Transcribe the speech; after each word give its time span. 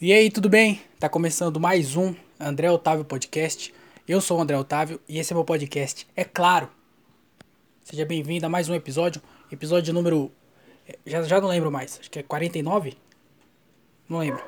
E 0.00 0.12
aí, 0.12 0.30
tudo 0.30 0.48
bem? 0.48 0.80
Tá 1.00 1.08
começando 1.08 1.58
mais 1.58 1.96
um 1.96 2.14
André 2.38 2.70
Otávio 2.70 3.04
Podcast. 3.04 3.74
Eu 4.06 4.20
sou 4.20 4.38
o 4.38 4.42
André 4.42 4.56
Otávio 4.56 5.00
e 5.08 5.18
esse 5.18 5.32
é 5.32 5.34
meu 5.34 5.44
podcast. 5.44 6.06
É 6.14 6.22
claro. 6.24 6.68
Seja 7.82 8.04
bem-vindo 8.04 8.44
a 8.46 8.48
mais 8.48 8.68
um 8.68 8.74
episódio. 8.74 9.20
Episódio 9.50 9.92
número. 9.94 10.30
eh, 10.86 10.98
Já, 11.06 11.22
já 11.22 11.40
não 11.40 11.48
lembro 11.48 11.72
mais. 11.72 11.98
Acho 11.98 12.10
que 12.10 12.18
é 12.18 12.22
49? 12.22 12.94
Não 14.08 14.18
lembro. 14.18 14.44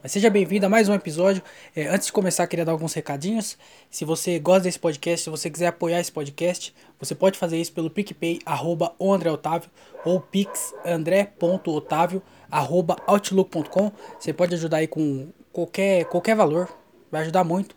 Mas 0.00 0.12
seja 0.12 0.30
bem-vindo 0.30 0.64
a 0.64 0.68
mais 0.68 0.88
um 0.88 0.94
episódio. 0.94 1.42
É, 1.74 1.88
antes 1.88 2.06
de 2.06 2.12
começar, 2.12 2.46
queria 2.46 2.64
dar 2.64 2.70
alguns 2.70 2.94
recadinhos. 2.94 3.58
Se 3.90 4.04
você 4.04 4.38
gosta 4.38 4.60
desse 4.62 4.78
podcast, 4.78 5.24
se 5.24 5.30
você 5.30 5.50
quiser 5.50 5.66
apoiar 5.66 5.98
esse 5.98 6.12
podcast, 6.12 6.72
você 7.00 7.16
pode 7.16 7.36
fazer 7.36 7.60
isso 7.60 7.72
pelo 7.72 7.90
PicPay, 7.90 8.38
arroba 8.46 8.94
o 8.96 9.12
André 9.12 9.28
Otávio, 9.28 9.68
ou 10.04 10.20
pixandré.otávio, 10.20 12.22
arroba 12.22 12.37
outlook.com. 12.50 13.92
Você 14.18 14.32
pode 14.32 14.54
ajudar 14.54 14.78
aí 14.78 14.86
com 14.86 15.28
qualquer, 15.52 16.04
qualquer 16.06 16.34
valor. 16.34 16.68
Vai 17.10 17.22
ajudar 17.22 17.44
muito, 17.44 17.74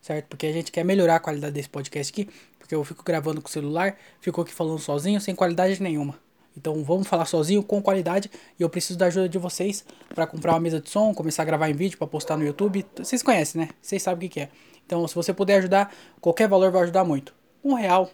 certo? 0.00 0.26
Porque 0.26 0.46
a 0.46 0.52
gente 0.52 0.70
quer 0.70 0.84
melhorar 0.84 1.16
a 1.16 1.20
qualidade 1.20 1.52
desse 1.52 1.68
podcast 1.68 2.12
aqui. 2.12 2.28
Porque 2.58 2.74
eu 2.74 2.84
fico 2.84 3.02
gravando 3.02 3.40
com 3.40 3.48
o 3.48 3.50
celular, 3.50 3.96
fico 4.20 4.40
aqui 4.40 4.52
falando 4.52 4.78
sozinho, 4.78 5.20
sem 5.20 5.34
qualidade 5.34 5.82
nenhuma. 5.82 6.18
Então 6.56 6.82
vamos 6.82 7.06
falar 7.06 7.24
sozinho, 7.24 7.62
com 7.62 7.80
qualidade. 7.80 8.30
E 8.58 8.62
eu 8.62 8.68
preciso 8.68 8.98
da 8.98 9.06
ajuda 9.06 9.28
de 9.28 9.38
vocês 9.38 9.84
para 10.14 10.26
comprar 10.26 10.52
uma 10.52 10.60
mesa 10.60 10.80
de 10.80 10.90
som, 10.90 11.14
começar 11.14 11.42
a 11.42 11.46
gravar 11.46 11.70
em 11.70 11.74
vídeo 11.74 11.96
para 11.96 12.06
postar 12.06 12.36
no 12.36 12.44
YouTube. 12.44 12.84
Vocês 12.96 13.22
conhecem, 13.22 13.62
né? 13.62 13.68
Vocês 13.80 14.02
sabem 14.02 14.26
o 14.26 14.30
que, 14.30 14.34
que 14.34 14.40
é. 14.40 14.48
Então, 14.84 15.06
se 15.06 15.14
você 15.14 15.32
puder 15.32 15.58
ajudar, 15.58 15.94
qualquer 16.20 16.48
valor 16.48 16.70
vai 16.70 16.82
ajudar 16.82 17.04
muito. 17.04 17.34
Um 17.62 17.74
real, 17.74 18.10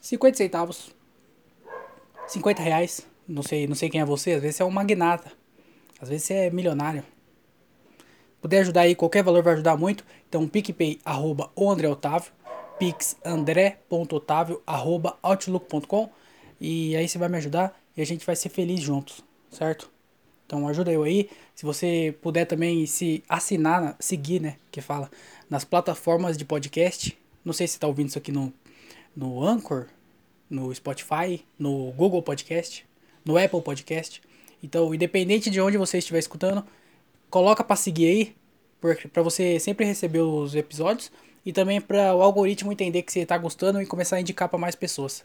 50 0.00 0.36
centavos, 0.36 0.94
50 2.26 2.62
reais. 2.62 3.09
Não 3.30 3.44
sei, 3.44 3.68
não 3.68 3.76
sei 3.76 3.88
quem 3.88 4.00
é 4.00 4.04
você. 4.04 4.32
Às 4.32 4.42
vezes 4.42 4.56
você 4.56 4.62
é 4.64 4.66
um 4.66 4.70
magnata. 4.70 5.30
Às 6.00 6.08
vezes 6.08 6.26
você 6.26 6.34
é 6.34 6.50
milionário. 6.50 7.04
Puder 8.40 8.60
ajudar 8.62 8.80
aí, 8.80 8.96
qualquer 8.96 9.22
valor 9.22 9.40
vai 9.40 9.52
ajudar 9.52 9.76
muito. 9.76 10.04
Então, 10.28 10.48
PicPay, 10.48 10.98
arroba 11.04 11.48
o 11.54 11.70
André 11.70 11.88
Otávio, 11.88 12.32
pixandré.otávio, 12.76 14.60
arroba 14.66 15.16
outlook.com. 15.22 16.10
E 16.60 16.96
aí 16.96 17.08
você 17.08 17.18
vai 17.18 17.28
me 17.28 17.36
ajudar 17.36 17.80
e 17.96 18.02
a 18.02 18.04
gente 18.04 18.26
vai 18.26 18.34
ser 18.34 18.48
feliz 18.48 18.80
juntos, 18.80 19.22
certo? 19.50 19.88
Então 20.44 20.66
ajuda 20.66 20.90
eu 20.90 21.04
aí. 21.04 21.30
Se 21.54 21.64
você 21.64 22.12
puder 22.20 22.46
também 22.46 22.84
se 22.86 23.22
assinar, 23.28 23.94
seguir, 24.00 24.40
né? 24.40 24.56
Que 24.72 24.80
fala, 24.80 25.08
nas 25.48 25.64
plataformas 25.64 26.36
de 26.36 26.44
podcast. 26.44 27.16
Não 27.44 27.52
sei 27.52 27.68
se 27.68 27.74
você 27.74 27.78
tá 27.78 27.86
ouvindo 27.86 28.08
isso 28.08 28.18
aqui 28.18 28.32
no, 28.32 28.52
no 29.14 29.46
Anchor, 29.46 29.86
no 30.48 30.74
Spotify, 30.74 31.44
no 31.58 31.92
Google 31.92 32.22
Podcast, 32.22 32.84
no 33.24 33.36
Apple 33.36 33.60
Podcast. 33.60 34.22
Então, 34.62 34.94
independente 34.94 35.50
de 35.50 35.60
onde 35.60 35.76
você 35.76 35.98
estiver 35.98 36.18
escutando, 36.18 36.64
coloca 37.28 37.64
para 37.64 37.76
seguir 37.76 38.06
aí, 38.06 38.36
para 39.12 39.22
você 39.22 39.58
sempre 39.58 39.84
receber 39.86 40.20
os 40.20 40.54
episódios 40.54 41.10
e 41.44 41.52
também 41.52 41.80
para 41.80 42.14
o 42.14 42.22
algoritmo 42.22 42.72
entender 42.72 43.02
que 43.02 43.12
você 43.12 43.24
tá 43.24 43.36
gostando 43.38 43.80
e 43.80 43.86
começar 43.86 44.16
a 44.16 44.20
indicar 44.20 44.48
para 44.48 44.58
mais 44.58 44.74
pessoas. 44.74 45.24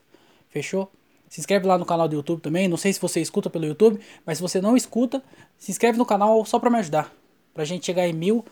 Fechou? 0.50 0.92
Se 1.30 1.40
inscreve 1.40 1.66
lá 1.68 1.78
no 1.78 1.86
canal 1.86 2.08
do 2.08 2.16
YouTube 2.16 2.42
também. 2.42 2.68
Não 2.68 2.78
sei 2.78 2.94
se 2.94 3.02
você 3.02 3.20
escuta 3.20 3.50
pelo 3.50 3.66
YouTube, 3.66 4.00
mas 4.26 4.38
se 4.38 4.42
você 4.42 4.62
não 4.62 4.78
escuta, 4.78 5.24
se 5.58 5.72
inscreve 5.72 5.98
no 5.98 6.06
canal 6.06 6.46
só 6.46 6.60
para 6.60 6.70
me 6.70 6.78
ajudar. 6.78 7.12
Pra 7.54 7.66
gente 7.66 7.86
chegar 7.86 8.08
em 8.08 8.14
mil 8.14 8.46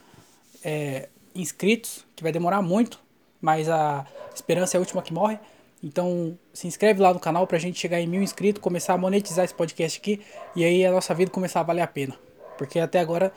é, 0.64 1.10
inscritos, 1.36 2.06
que 2.16 2.24
vai 2.24 2.32
demorar 2.32 2.62
muito, 2.62 3.00
mas 3.40 3.70
a 3.70 4.06
esperança 4.34 4.76
é 4.76 4.78
a 4.78 4.82
última 4.82 5.02
que 5.02 5.14
morre. 5.14 5.38
Então 5.84 6.40
se 6.54 6.66
inscreve 6.66 7.02
lá 7.02 7.14
no 7.14 7.20
canal 7.20 7.46
pra 7.46 7.60
gente 7.60 7.78
chegar 7.78 8.00
em 8.00 8.08
mil 8.08 8.24
inscritos, 8.24 8.62
começar 8.62 8.94
a 8.94 8.98
monetizar 8.98 9.44
esse 9.44 9.54
podcast 9.54 10.00
aqui 10.00 10.22
e 10.56 10.64
aí 10.64 10.86
a 10.86 10.92
nossa 10.92 11.14
vida 11.14 11.30
começar 11.30 11.60
a 11.60 11.64
valer 11.64 11.82
a 11.82 11.88
pena. 11.88 12.18
Porque 12.58 12.80
até 12.80 13.02
agora 13.02 13.34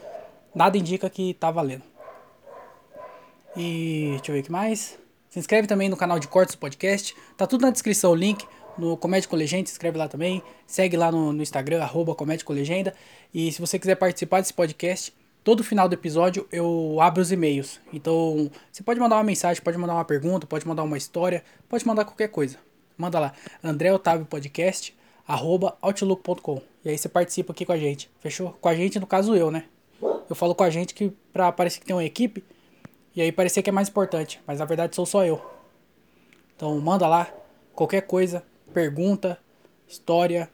nada 0.55 0.79
indica 0.79 1.11
que 1.11 1.35
tá 1.35 1.51
valendo. 1.51 1.83
E 3.57 4.11
deixa 4.11 4.31
eu 4.31 4.35
ver 4.35 4.41
o 4.41 4.45
que 4.45 4.53
mais. 4.53 4.97
Se 5.29 5.41
inscreve 5.41 5.67
também 5.67 5.89
no 5.89 5.97
canal 5.97 6.19
de 6.21 6.29
cortes 6.29 6.55
do 6.55 6.59
podcast. 6.59 7.17
Tá 7.37 7.47
tudo 7.47 7.63
na 7.63 7.71
descrição 7.71 8.13
o 8.13 8.15
link. 8.15 8.47
No 8.79 8.97
Comédia 8.97 9.29
com 9.29 9.37
Legenda, 9.37 9.67
se 9.67 9.73
inscreve 9.73 9.97
lá 9.99 10.07
também. 10.07 10.43
Segue 10.67 10.97
lá 10.97 11.11
no, 11.11 11.33
no 11.33 11.43
Instagram, 11.43 11.83
arroba 11.83 12.15
Comédia 12.15 12.45
com 12.45 12.53
Legenda. 12.53 12.95
E 13.33 13.51
se 13.51 13.61
você 13.61 13.79
quiser 13.79 13.97
participar 13.97 14.41
desse 14.41 14.53
podcast, 14.53 15.13
todo 15.47 15.63
final 15.63 15.89
do 15.89 15.93
episódio 15.93 16.45
eu 16.51 16.99
abro 17.01 17.23
os 17.23 17.31
e-mails. 17.31 17.81
Então, 17.93 18.51
você 18.73 18.83
pode 18.83 18.99
mandar 18.99 19.15
uma 19.15 19.23
mensagem, 19.23 19.63
pode 19.63 19.79
mandar 19.79 19.95
uma 19.95 20.05
pergunta, 20.05 20.45
pode 20.45 20.67
mandar 20.67 20.83
uma 20.83 20.99
história, 20.99 21.45
pode 21.69 21.87
mandar 21.87 22.05
qualquer 22.05 22.27
coisa. 22.27 22.59
Manda 22.99 23.21
lá, 23.21 23.33
André 23.63 23.93
Otávio 23.93 24.27
Podcast, 24.27 24.93
arroba 25.25 25.79
outlook.com. 25.81 26.61
E 26.85 26.89
aí 26.89 26.99
você 26.99 27.09
participa 27.09 27.53
aqui 27.53 27.65
com 27.65 27.71
a 27.71 27.79
gente. 27.79 28.11
Fechou? 28.19 28.59
Com 28.61 28.69
a 28.69 28.75
gente, 28.75 28.99
no 28.99 29.07
caso 29.07 29.37
eu, 29.37 29.53
né? 29.53 29.67
Eu 30.29 30.35
falo 30.35 30.53
com 30.53 30.65
a 30.65 30.71
gente 30.71 30.93
que 30.93 31.13
pra 31.33 31.53
parecer 31.53 31.79
que 31.79 31.87
tem 31.87 31.95
uma 31.95 32.05
equipe. 32.05 32.43
E 33.15 33.23
aí 33.23 33.31
parecer 33.31 33.63
que 33.63 33.71
é 33.71 33.73
mais 33.73 33.89
importante. 33.89 34.41
Mas 34.49 34.59
na 34.59 34.65
verdade 34.65 34.97
sou 34.97 35.07
só 35.07 35.25
eu. 35.25 35.41
Então 36.57 36.77
manda 36.81 37.07
lá, 37.07 37.33
qualquer 37.73 38.01
coisa, 38.01 38.43
pergunta, 38.75 39.39
história, 39.87 40.51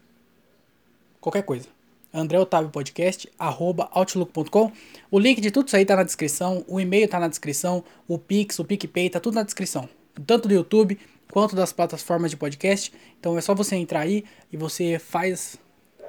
qualquer 1.19 1.45
coisa. 1.45 1.67
André 2.13 2.39
Otávio 2.39 2.71
Podcast, 2.71 3.31
arroba 3.39 3.89
outlook.com. 3.93 4.73
O 5.11 5.19
link 5.19 5.41
de 5.41 5.51
tudo 5.51 5.67
isso 5.69 5.77
aí 5.77 5.85
tá 5.85 5.97
na 5.97 6.03
descrição, 6.03 6.65
o 6.69 6.79
e-mail 6.79 7.09
tá 7.09 7.19
na 7.19 7.29
descrição, 7.29 7.83
o 8.07 8.19
Pix, 8.19 8.59
o 8.59 8.65
PicPay, 8.65 9.09
tá 9.09 9.19
tudo 9.19 9.35
na 9.35 9.43
descrição. 9.43 9.89
Tanto 10.27 10.49
do 10.49 10.55
YouTube 10.55 10.99
quanto 11.31 11.57
das 11.57 11.73
plataformas 11.73 12.31
de 12.31 12.37
podcast. 12.37 12.93
Então 13.19 13.39
é 13.39 13.41
só 13.41 13.55
você 13.55 13.77
entrar 13.77 14.01
aí 14.01 14.25
e 14.53 14.57
você 14.57 14.99
faz. 14.99 15.57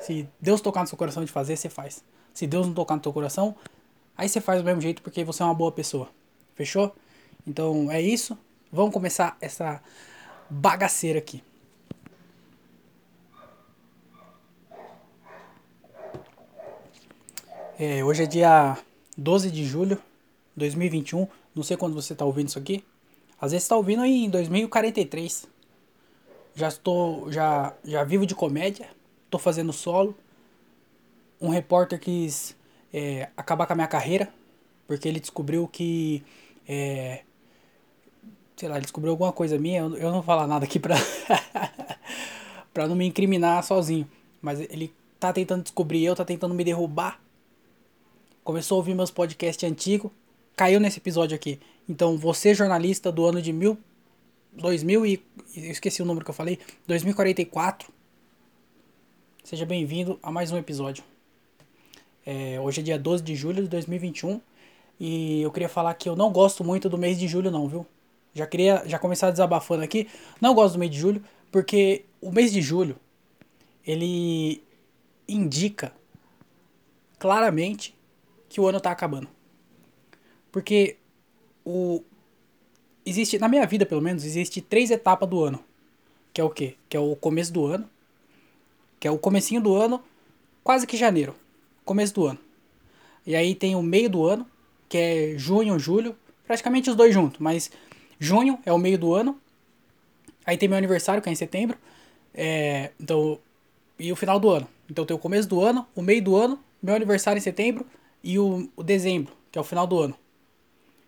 Se 0.02 0.28
Deus 0.42 0.60
tocar 0.60 0.82
no 0.82 0.88
seu 0.88 0.98
coração 0.98 1.24
de 1.24 1.32
fazer, 1.32 1.56
você 1.56 1.70
faz. 1.70 2.04
Se 2.34 2.46
Deus 2.46 2.68
não 2.68 2.74
tocar 2.74 2.98
no 2.98 3.04
seu 3.04 3.14
coração, 3.14 3.56
aí 4.18 4.28
você 4.28 4.42
faz 4.42 4.62
do 4.62 4.66
mesmo 4.66 4.82
jeito 4.82 5.02
porque 5.02 5.24
você 5.24 5.42
é 5.42 5.46
uma 5.46 5.56
boa 5.56 5.72
pessoa. 5.72 6.10
Fechou? 6.56 6.94
Então 7.48 7.90
é 7.90 8.02
isso. 8.02 8.38
Vamos 8.72 8.94
começar 8.94 9.38
essa 9.40 9.82
bagaceira 10.50 11.20
aqui. 11.20 11.42
É, 17.80 18.04
hoje 18.04 18.24
é 18.24 18.26
dia 18.28 18.78
12 19.18 19.50
de 19.50 19.66
julho 19.66 19.96
de 19.96 20.60
2021. 20.60 21.28
Não 21.56 21.64
sei 21.64 21.76
quando 21.76 21.96
você 21.96 22.14
está 22.14 22.24
ouvindo 22.24 22.50
isso 22.50 22.60
aqui. 22.60 22.84
Às 23.42 23.52
vezes 23.52 23.64
está 23.64 23.76
ouvindo 23.76 24.06
em 24.06 24.30
2043. 24.30 25.48
Já 26.54 26.68
estou, 26.68 27.32
já, 27.32 27.74
já 27.84 28.04
vivo 28.04 28.28
de 28.28 28.36
comédia. 28.36 28.88
Estou 29.26 29.40
fazendo 29.40 29.74
solo. 29.74 30.16
Um 31.42 31.50
repórter 31.50 32.00
quis 32.00 32.56
é, 32.94 33.30
acabar 33.36 33.66
com 33.66 33.74
a 33.74 33.76
minha 33.76 33.88
carreira 33.88 34.32
porque 34.88 35.08
ele 35.08 35.20
descobriu 35.20 35.68
que 35.68 36.24
é, 36.68 37.24
sei 38.56 38.70
lá, 38.70 38.76
ele 38.76 38.84
descobriu 38.84 39.12
alguma 39.12 39.34
coisa 39.34 39.58
minha. 39.58 39.80
Eu, 39.80 39.98
eu 39.98 40.06
não 40.06 40.14
vou 40.14 40.24
falar 40.24 40.46
nada 40.46 40.66
aqui 40.66 40.80
pra 40.80 40.96
para 42.72 42.88
não 42.88 42.96
me 42.96 43.06
incriminar 43.06 43.64
sozinho, 43.64 44.08
mas 44.42 44.60
ele 44.60 44.94
tá 45.20 45.34
tentando 45.34 45.64
descobrir 45.64 46.04
eu, 46.04 46.16
tá 46.16 46.26
tentando 46.26 46.54
me 46.54 46.64
derrubar 46.64 47.20
começou 48.44 48.76
a 48.76 48.80
ouvir 48.80 48.94
meus 48.94 49.10
podcasts 49.10 49.70
antigos, 49.70 50.12
caiu 50.56 50.80
nesse 50.80 51.00
episódio 51.00 51.36
aqui. 51.36 51.60
Então, 51.88 52.18
você 52.18 52.54
jornalista 52.54 53.12
do 53.12 53.26
ano 53.26 53.42
de 53.42 53.54
mil, 53.54 53.78
2000 54.54 55.06
e 55.06 55.24
eu 55.56 55.72
esqueci 55.72 56.02
o 56.02 56.06
número 56.06 56.24
que 56.26 56.32
eu 56.32 56.36
falei, 56.36 56.60
2044. 56.88 57.92
Seja 59.44 59.66
bem-vindo 59.66 60.20
a 60.22 60.32
mais 60.32 60.52
um 60.52 60.58
episódio. 60.58 61.04
É, 62.26 62.60
hoje 62.60 62.82
é 62.82 62.84
dia 62.84 63.00
12 63.00 63.24
de 63.24 63.36
julho 63.36 63.64
de 63.64 63.70
2021 63.70 64.40
e 65.00 65.42
eu 65.42 65.52
queria 65.52 65.68
falar 65.68 65.94
que 65.96 66.08
eu 66.08 66.16
não 66.16 66.32
gosto 66.32 66.64
muito 66.64 66.88
do 66.88 66.98
mês 66.98 67.20
de 67.20 67.28
julho 67.28 67.52
não, 67.52 67.68
viu? 67.68 67.86
Já 68.34 68.48
queria 68.48 68.84
já 68.86 68.98
começar 68.98 69.32
desabafando 69.32 69.84
aqui. 69.84 70.08
Não 70.40 70.54
gosto 70.54 70.74
do 70.74 70.80
mês 70.80 70.92
de 70.92 70.98
julho 70.98 71.24
porque 71.52 72.06
o 72.22 72.32
mês 72.32 72.52
de 72.52 72.62
julho 72.62 72.98
ele 73.86 74.64
indica 75.28 75.94
claramente 77.20 77.94
que 78.54 78.62
o 78.62 78.68
ano 78.68 78.80
tá 78.80 78.92
acabando. 78.92 79.28
Porque 80.52 80.98
o 81.66 82.04
existe 83.04 83.40
na 83.40 83.48
minha 83.48 83.66
vida, 83.66 83.84
pelo 83.84 84.00
menos, 84.00 84.24
existe 84.24 84.62
três 84.62 84.92
etapas 84.92 85.28
do 85.28 85.44
ano. 85.44 85.60
Que 86.32 86.40
é 86.40 86.44
o 86.44 86.52
quê? 86.52 86.76
Que 86.88 86.96
é 86.96 87.00
o 87.00 87.16
começo 87.16 87.52
do 87.52 87.66
ano, 87.66 87.90
que 89.00 89.08
é 89.08 89.12
o 89.12 89.18
comecinho 89.18 89.60
do 89.60 89.76
ano, 89.76 90.04
quase 90.64 90.86
que 90.86 90.96
janeiro, 90.96 91.36
começo 91.84 92.14
do 92.14 92.28
ano. 92.28 92.38
E 93.26 93.36
aí 93.36 93.56
tem 93.56 93.76
o 93.76 93.82
meio 93.82 94.08
do 94.08 94.24
ano, 94.24 94.46
que 94.88 95.00
é 95.00 95.34
junho, 95.36 95.80
julho, 95.80 96.16
praticamente 96.46 96.92
os 96.92 96.96
dois 96.96 97.12
juntos, 97.12 97.40
mas 97.40 97.72
junho 98.20 98.60
é 98.68 98.72
o 98.72 98.78
meio 98.78 99.00
do 99.00 99.16
ano. 99.16 99.42
Aí 100.46 100.58
tem 100.58 100.70
meu 100.70 100.78
aniversário, 100.78 101.24
que 101.24 101.30
é 101.30 101.32
em 101.32 101.36
setembro. 101.36 101.76
É, 102.36 102.92
então, 103.00 103.40
e 103.98 104.12
o 104.12 104.16
final 104.16 104.40
do 104.40 104.52
ano. 104.52 104.68
Então 104.88 105.06
tem 105.06 105.16
o 105.16 105.20
começo 105.20 105.50
do 105.50 105.60
ano, 105.60 105.88
o 105.96 106.04
meio 106.04 106.24
do 106.24 106.36
ano, 106.36 106.60
meu 106.84 106.94
aniversário 106.94 107.40
em 107.40 107.42
setembro 107.42 107.84
e 108.24 108.40
o, 108.40 108.70
o 108.76 108.84
dezembro, 108.84 109.34
que 109.52 109.58
é 109.58 109.62
o 109.62 109.66
final 109.66 109.86
do 109.86 110.00
ano. 110.00 110.16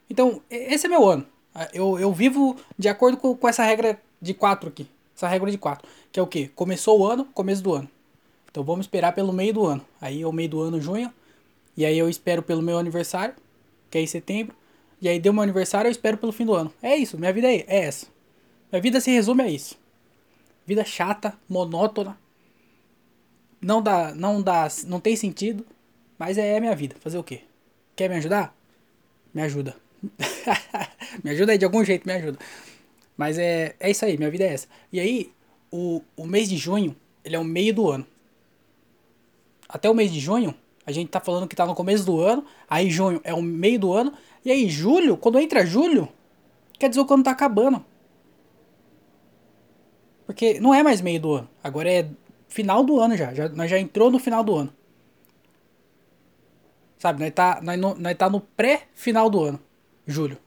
Então, 0.10 0.42
esse 0.50 0.86
é 0.86 0.90
meu 0.90 1.08
ano. 1.08 1.26
Eu, 1.74 1.98
eu 1.98 2.12
vivo 2.12 2.58
de 2.78 2.90
acordo 2.90 3.18
com, 3.18 3.36
com 3.36 3.48
essa 3.48 3.64
regra 3.64 4.00
de 4.22 4.34
quatro 4.34 4.70
aqui. 4.70 4.88
Essa 5.16 5.28
regra 5.28 5.50
de 5.50 5.58
quatro. 5.58 5.88
Que 6.12 6.20
é 6.20 6.24
o 6.24 6.28
quê? 6.28 6.50
Começou 6.54 7.00
o 7.00 7.08
ano, 7.08 7.26
começo 7.26 7.64
do 7.64 7.74
ano. 7.74 7.90
Então 8.52 8.64
vamos 8.64 8.86
esperar 8.86 9.14
pelo 9.14 9.32
meio 9.32 9.54
do 9.54 9.66
ano. 9.66 9.86
Aí 10.00 10.22
é 10.22 10.28
o 10.28 10.32
meio 10.32 10.50
do 10.50 10.62
ano, 10.62 10.82
junho. 10.82 11.12
E 11.78 11.86
aí 11.86 11.98
eu 11.98 12.10
espero 12.10 12.42
pelo 12.44 12.62
meu 12.62 12.78
aniversário, 12.78 13.36
que 13.90 13.98
é 13.98 14.02
em 14.02 14.08
setembro. 14.08 14.56
E 15.02 15.10
aí 15.10 15.20
deu 15.20 15.34
meu 15.34 15.44
aniversário, 15.44 15.88
eu 15.88 15.92
espero 15.92 16.18
pelo 16.18 16.32
fim 16.32 16.46
do 16.46 16.54
ano. 16.54 16.74
É 16.82 16.96
isso, 16.96 17.18
minha 17.18 17.34
vida 17.34 17.52
é, 17.52 17.66
é 17.68 17.86
essa. 17.86 18.08
Minha 18.72 18.82
vida 18.82 19.00
se 19.00 19.12
resume 19.12 19.44
a 19.44 19.48
isso. 19.48 19.78
Vida 20.66 20.84
chata, 20.84 21.38
monótona. 21.48 22.18
Não 23.62 23.82
dá, 23.82 24.14
não 24.16 24.42
dá, 24.42 24.68
não 24.86 25.00
tem 25.00 25.16
sentido, 25.16 25.66
mas 26.18 26.38
é, 26.38 26.56
é 26.56 26.60
minha 26.60 26.76
vida. 26.76 26.96
Fazer 27.00 27.18
o 27.18 27.24
quê? 27.24 27.42
Quer 27.96 28.10
me 28.10 28.16
ajudar? 28.16 28.56
Me 29.34 29.42
ajuda. 29.42 29.76
me 31.24 31.32
ajuda 31.32 31.52
aí 31.52 31.58
de 31.58 31.66
algum 31.66 31.84
jeito, 31.84 32.06
me 32.06 32.14
ajuda. 32.14 32.40
Mas 33.18 33.38
é, 33.38 33.76
é 33.80 33.90
isso 33.90 34.04
aí, 34.06 34.18
minha 34.18 34.30
vida 34.30 34.44
é 34.44 34.54
essa. 34.54 34.68
E 34.92 35.00
aí, 35.00 35.32
o, 35.72 36.02
o 36.16 36.26
mês 36.26 36.50
de 36.50 36.58
junho, 36.58 36.96
ele 37.24 37.36
é 37.36 37.40
o 37.40 37.44
meio 37.44 37.74
do 37.74 37.90
ano. 37.90 38.06
Até 39.68 39.90
o 39.90 39.94
mês 39.94 40.12
de 40.12 40.20
junho, 40.20 40.54
a 40.86 40.92
gente 40.92 41.10
tá 41.10 41.20
falando 41.20 41.48
que 41.48 41.56
tá 41.56 41.66
no 41.66 41.74
começo 41.74 42.06
do 42.06 42.22
ano, 42.22 42.46
aí 42.70 42.90
junho 42.90 43.20
é 43.24 43.34
o 43.34 43.42
meio 43.42 43.80
do 43.80 43.94
ano, 43.94 44.14
e 44.44 44.52
aí 44.52 44.70
julho, 44.70 45.18
quando 45.18 45.40
entra 45.40 45.66
julho, 45.66 46.08
quer 46.78 46.90
dizer 46.90 47.02
o 47.02 47.14
ano 47.14 47.24
tá 47.24 47.32
acabando. 47.32 47.84
Porque 50.26 50.60
não 50.60 50.74
é 50.74 50.84
mais 50.84 51.02
meio 51.02 51.20
do 51.20 51.34
ano, 51.34 51.50
agora 51.64 51.92
é 51.92 52.08
final 52.48 52.84
do 52.84 53.00
ano 53.00 53.18
já, 53.18 53.34
já 53.34 53.50
nós 53.50 53.70
já 53.70 53.80
entrou 53.80 54.12
no 54.12 54.20
final 54.20 54.44
do 54.44 54.56
ano. 54.56 54.74
Sabe, 57.06 57.20
nós 57.20 57.32
tá, 57.36 57.60
nós, 57.62 57.80
nós 58.00 58.18
tá 58.18 58.28
no 58.28 58.40
pré-final 58.42 59.30
do 59.30 59.44
ano, 59.44 59.60
julho. 60.08 60.40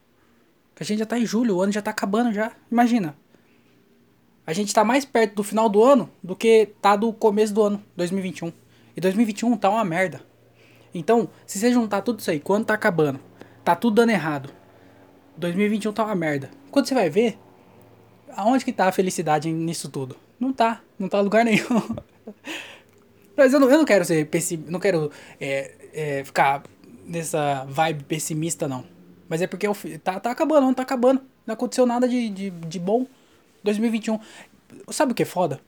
A 0.81 0.82
gente 0.82 0.99
já 0.99 1.06
tá 1.06 1.16
em 1.16 1.25
julho, 1.25 1.55
o 1.55 1.62
ano 1.62 1.70
já 1.70 1.81
tá 1.81 1.93
acabando 1.93 2.32
já. 2.32 2.50
Imagina. 2.69 3.16
A 4.44 4.52
gente 4.52 4.75
tá 4.75 4.82
mais 4.82 5.05
perto 5.05 5.37
do 5.37 5.44
final 5.44 5.69
do 5.69 5.84
ano 5.84 6.10
do 6.20 6.34
que 6.34 6.70
tá 6.82 6.96
do 6.96 7.12
começo 7.12 7.55
do 7.55 7.62
ano, 7.62 7.84
2021. 7.96 8.52
E 8.96 9.00
2021 9.00 9.56
tá 9.56 9.70
uma 9.70 9.84
merda. 9.84 10.20
Então, 10.93 11.28
se 11.46 11.60
você 11.60 11.72
juntar 11.72 12.02
tudo 12.02 12.19
isso 12.19 12.31
aí, 12.32 12.40
quando 12.40 12.64
tá 12.64 12.75
acabando, 12.75 13.20
tá 13.62 13.76
tudo 13.76 13.94
dando 13.94 14.11
errado. 14.11 14.50
2021 15.37 15.93
tá 15.93 16.06
uma 16.06 16.16
merda. 16.16 16.50
Quando 16.72 16.87
você 16.87 16.94
vai 16.94 17.08
ver, 17.08 17.38
aonde 18.37 18.64
que 18.64 18.72
tá 18.72 18.88
a 18.88 18.93
felicidade 18.93 19.49
nisso 19.52 19.88
tudo? 19.88 20.16
Não 20.40 20.52
tá, 20.52 20.82
não 20.99 21.08
tá 21.08 21.20
lugar 21.20 21.44
nenhum. 21.44 21.96
Mas 23.38 23.52
eu 23.52 23.61
não, 23.61 23.70
eu 23.70 23.78
não 23.78 23.84
quero 23.84 24.04
ser 24.04 24.26
pessimista, 24.26 24.69
não 24.69 24.81
quero 24.81 25.12
é, 25.40 25.77
é, 25.93 26.25
ficar 26.25 26.62
nessa 27.05 27.64
vibe 27.64 28.05
pessimista, 28.05 28.69
não. 28.69 28.85
Mas 29.29 29.43
é 29.43 29.46
porque 29.46 29.67
eu, 29.67 29.76
tá, 30.02 30.19
tá 30.20 30.31
acabando, 30.31 30.62
não 30.62 30.75
tá 30.75 30.82
acabando. 30.82 31.20
Não 31.46 31.55
aconteceu 31.55 31.87
nada 31.87 32.08
de, 32.08 32.29
de, 32.31 32.50
de 32.50 32.79
bom 32.79 33.06
2021. 33.62 34.19
Sabe 34.90 35.12
o 35.12 35.14
que 35.14 35.23
é 35.23 35.26
foda? 35.26 35.61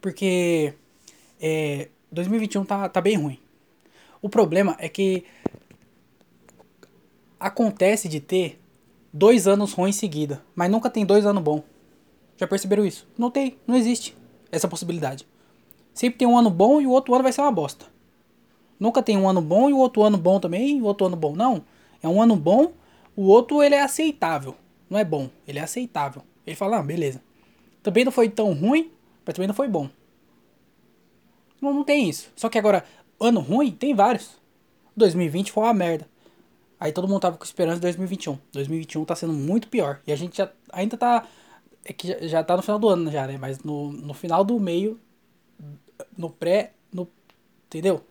Porque 0.00 0.74
é, 1.40 1.88
2021 2.10 2.64
tá, 2.64 2.88
tá 2.88 3.00
bem 3.00 3.16
ruim. 3.16 3.38
O 4.20 4.28
problema 4.28 4.76
é 4.78 4.88
que 4.88 5.24
acontece 7.38 8.08
de 8.08 8.20
ter 8.20 8.60
dois 9.12 9.46
anos 9.46 9.72
ruins 9.72 9.96
em 9.96 9.98
seguida, 9.98 10.42
mas 10.54 10.70
nunca 10.70 10.88
tem 10.88 11.04
dois 11.04 11.26
anos 11.26 11.42
bons. 11.42 11.62
Já 12.36 12.46
perceberam 12.46 12.86
isso? 12.86 13.06
Não 13.18 13.30
tem, 13.30 13.56
não 13.66 13.76
existe 13.76 14.16
essa 14.50 14.68
possibilidade. 14.68 15.26
Sempre 15.92 16.18
tem 16.18 16.28
um 16.28 16.38
ano 16.38 16.50
bom 16.50 16.80
e 16.80 16.86
o 16.86 16.90
outro 16.90 17.14
ano 17.14 17.22
vai 17.22 17.32
ser 17.32 17.40
uma 17.40 17.52
bosta. 17.52 17.86
Nunca 18.82 19.00
tem 19.00 19.16
um 19.16 19.28
ano 19.28 19.40
bom 19.40 19.70
e 19.70 19.72
o 19.72 19.78
outro 19.78 20.02
ano 20.02 20.18
bom 20.18 20.40
também 20.40 20.78
e 20.78 20.82
o 20.82 20.86
outro 20.86 21.06
ano 21.06 21.14
bom. 21.14 21.36
Não. 21.36 21.62
É 22.02 22.08
um 22.08 22.20
ano 22.20 22.34
bom, 22.34 22.72
o 23.14 23.22
outro 23.28 23.62
ele 23.62 23.76
é 23.76 23.80
aceitável. 23.80 24.56
Não 24.90 24.98
é 24.98 25.04
bom, 25.04 25.30
ele 25.46 25.60
é 25.60 25.62
aceitável. 25.62 26.20
Ele 26.44 26.56
fala, 26.56 26.78
ah, 26.78 26.82
beleza. 26.82 27.22
Também 27.80 28.04
não 28.04 28.10
foi 28.10 28.28
tão 28.28 28.52
ruim, 28.52 28.90
mas 29.24 29.36
também 29.36 29.46
não 29.46 29.54
foi 29.54 29.68
bom. 29.68 29.88
Não, 31.60 31.72
não 31.72 31.84
tem 31.84 32.08
isso. 32.08 32.32
Só 32.34 32.48
que 32.48 32.58
agora, 32.58 32.84
ano 33.20 33.38
ruim, 33.38 33.70
tem 33.70 33.94
vários. 33.94 34.32
2020 34.96 35.52
foi 35.52 35.62
uma 35.62 35.72
merda. 35.72 36.08
Aí 36.80 36.90
todo 36.90 37.06
mundo 37.06 37.20
tava 37.20 37.36
com 37.36 37.44
esperança 37.44 37.76
de 37.76 37.82
2021. 37.82 38.36
2021 38.52 39.04
tá 39.04 39.14
sendo 39.14 39.32
muito 39.32 39.68
pior. 39.68 40.00
E 40.04 40.12
a 40.12 40.16
gente 40.16 40.38
já 40.38 40.50
ainda 40.72 40.96
tá. 40.96 41.24
É 41.84 41.92
que 41.92 42.08
já, 42.08 42.18
já 42.26 42.42
tá 42.42 42.56
no 42.56 42.62
final 42.62 42.80
do 42.80 42.88
ano 42.88 43.12
já, 43.12 43.28
né? 43.28 43.38
Mas 43.38 43.60
no, 43.60 43.92
no 43.92 44.12
final 44.12 44.42
do 44.42 44.58
meio. 44.58 44.98
No 46.18 46.28
pré. 46.28 46.72
No, 46.92 47.08
entendeu? 47.68 48.02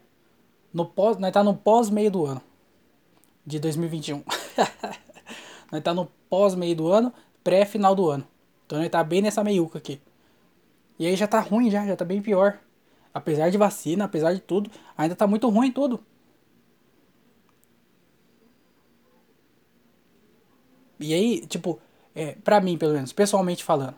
No 0.73 0.85
pós. 0.85 1.17
Nós 1.17 1.31
tá 1.31 1.43
no 1.43 1.55
pós-meio 1.55 2.11
do 2.11 2.25
ano. 2.25 2.41
De 3.45 3.59
2021. 3.59 4.23
nós 5.71 5.81
tá 5.81 5.93
no 5.93 6.05
pós-meio 6.29 6.75
do 6.75 6.91
ano, 6.91 7.13
pré-final 7.43 7.95
do 7.95 8.09
ano. 8.09 8.27
Então 8.65 8.79
nós 8.79 8.89
tá 8.89 9.03
bem 9.03 9.21
nessa 9.21 9.43
meiuca 9.43 9.77
aqui. 9.77 9.99
E 10.97 11.05
aí 11.07 11.15
já 11.15 11.27
tá 11.27 11.39
ruim 11.39 11.69
já, 11.69 11.85
já 11.85 11.95
tá 11.95 12.05
bem 12.05 12.21
pior. 12.21 12.59
Apesar 13.13 13.49
de 13.49 13.57
vacina, 13.57 14.05
apesar 14.05 14.33
de 14.33 14.39
tudo, 14.39 14.69
ainda 14.97 15.15
tá 15.15 15.27
muito 15.27 15.49
ruim 15.49 15.71
tudo. 15.71 15.99
E 20.99 21.13
aí, 21.13 21.45
tipo, 21.47 21.79
é, 22.13 22.33
pra 22.43 22.61
mim, 22.61 22.77
pelo 22.77 22.93
menos, 22.93 23.11
pessoalmente 23.11 23.63
falando, 23.63 23.95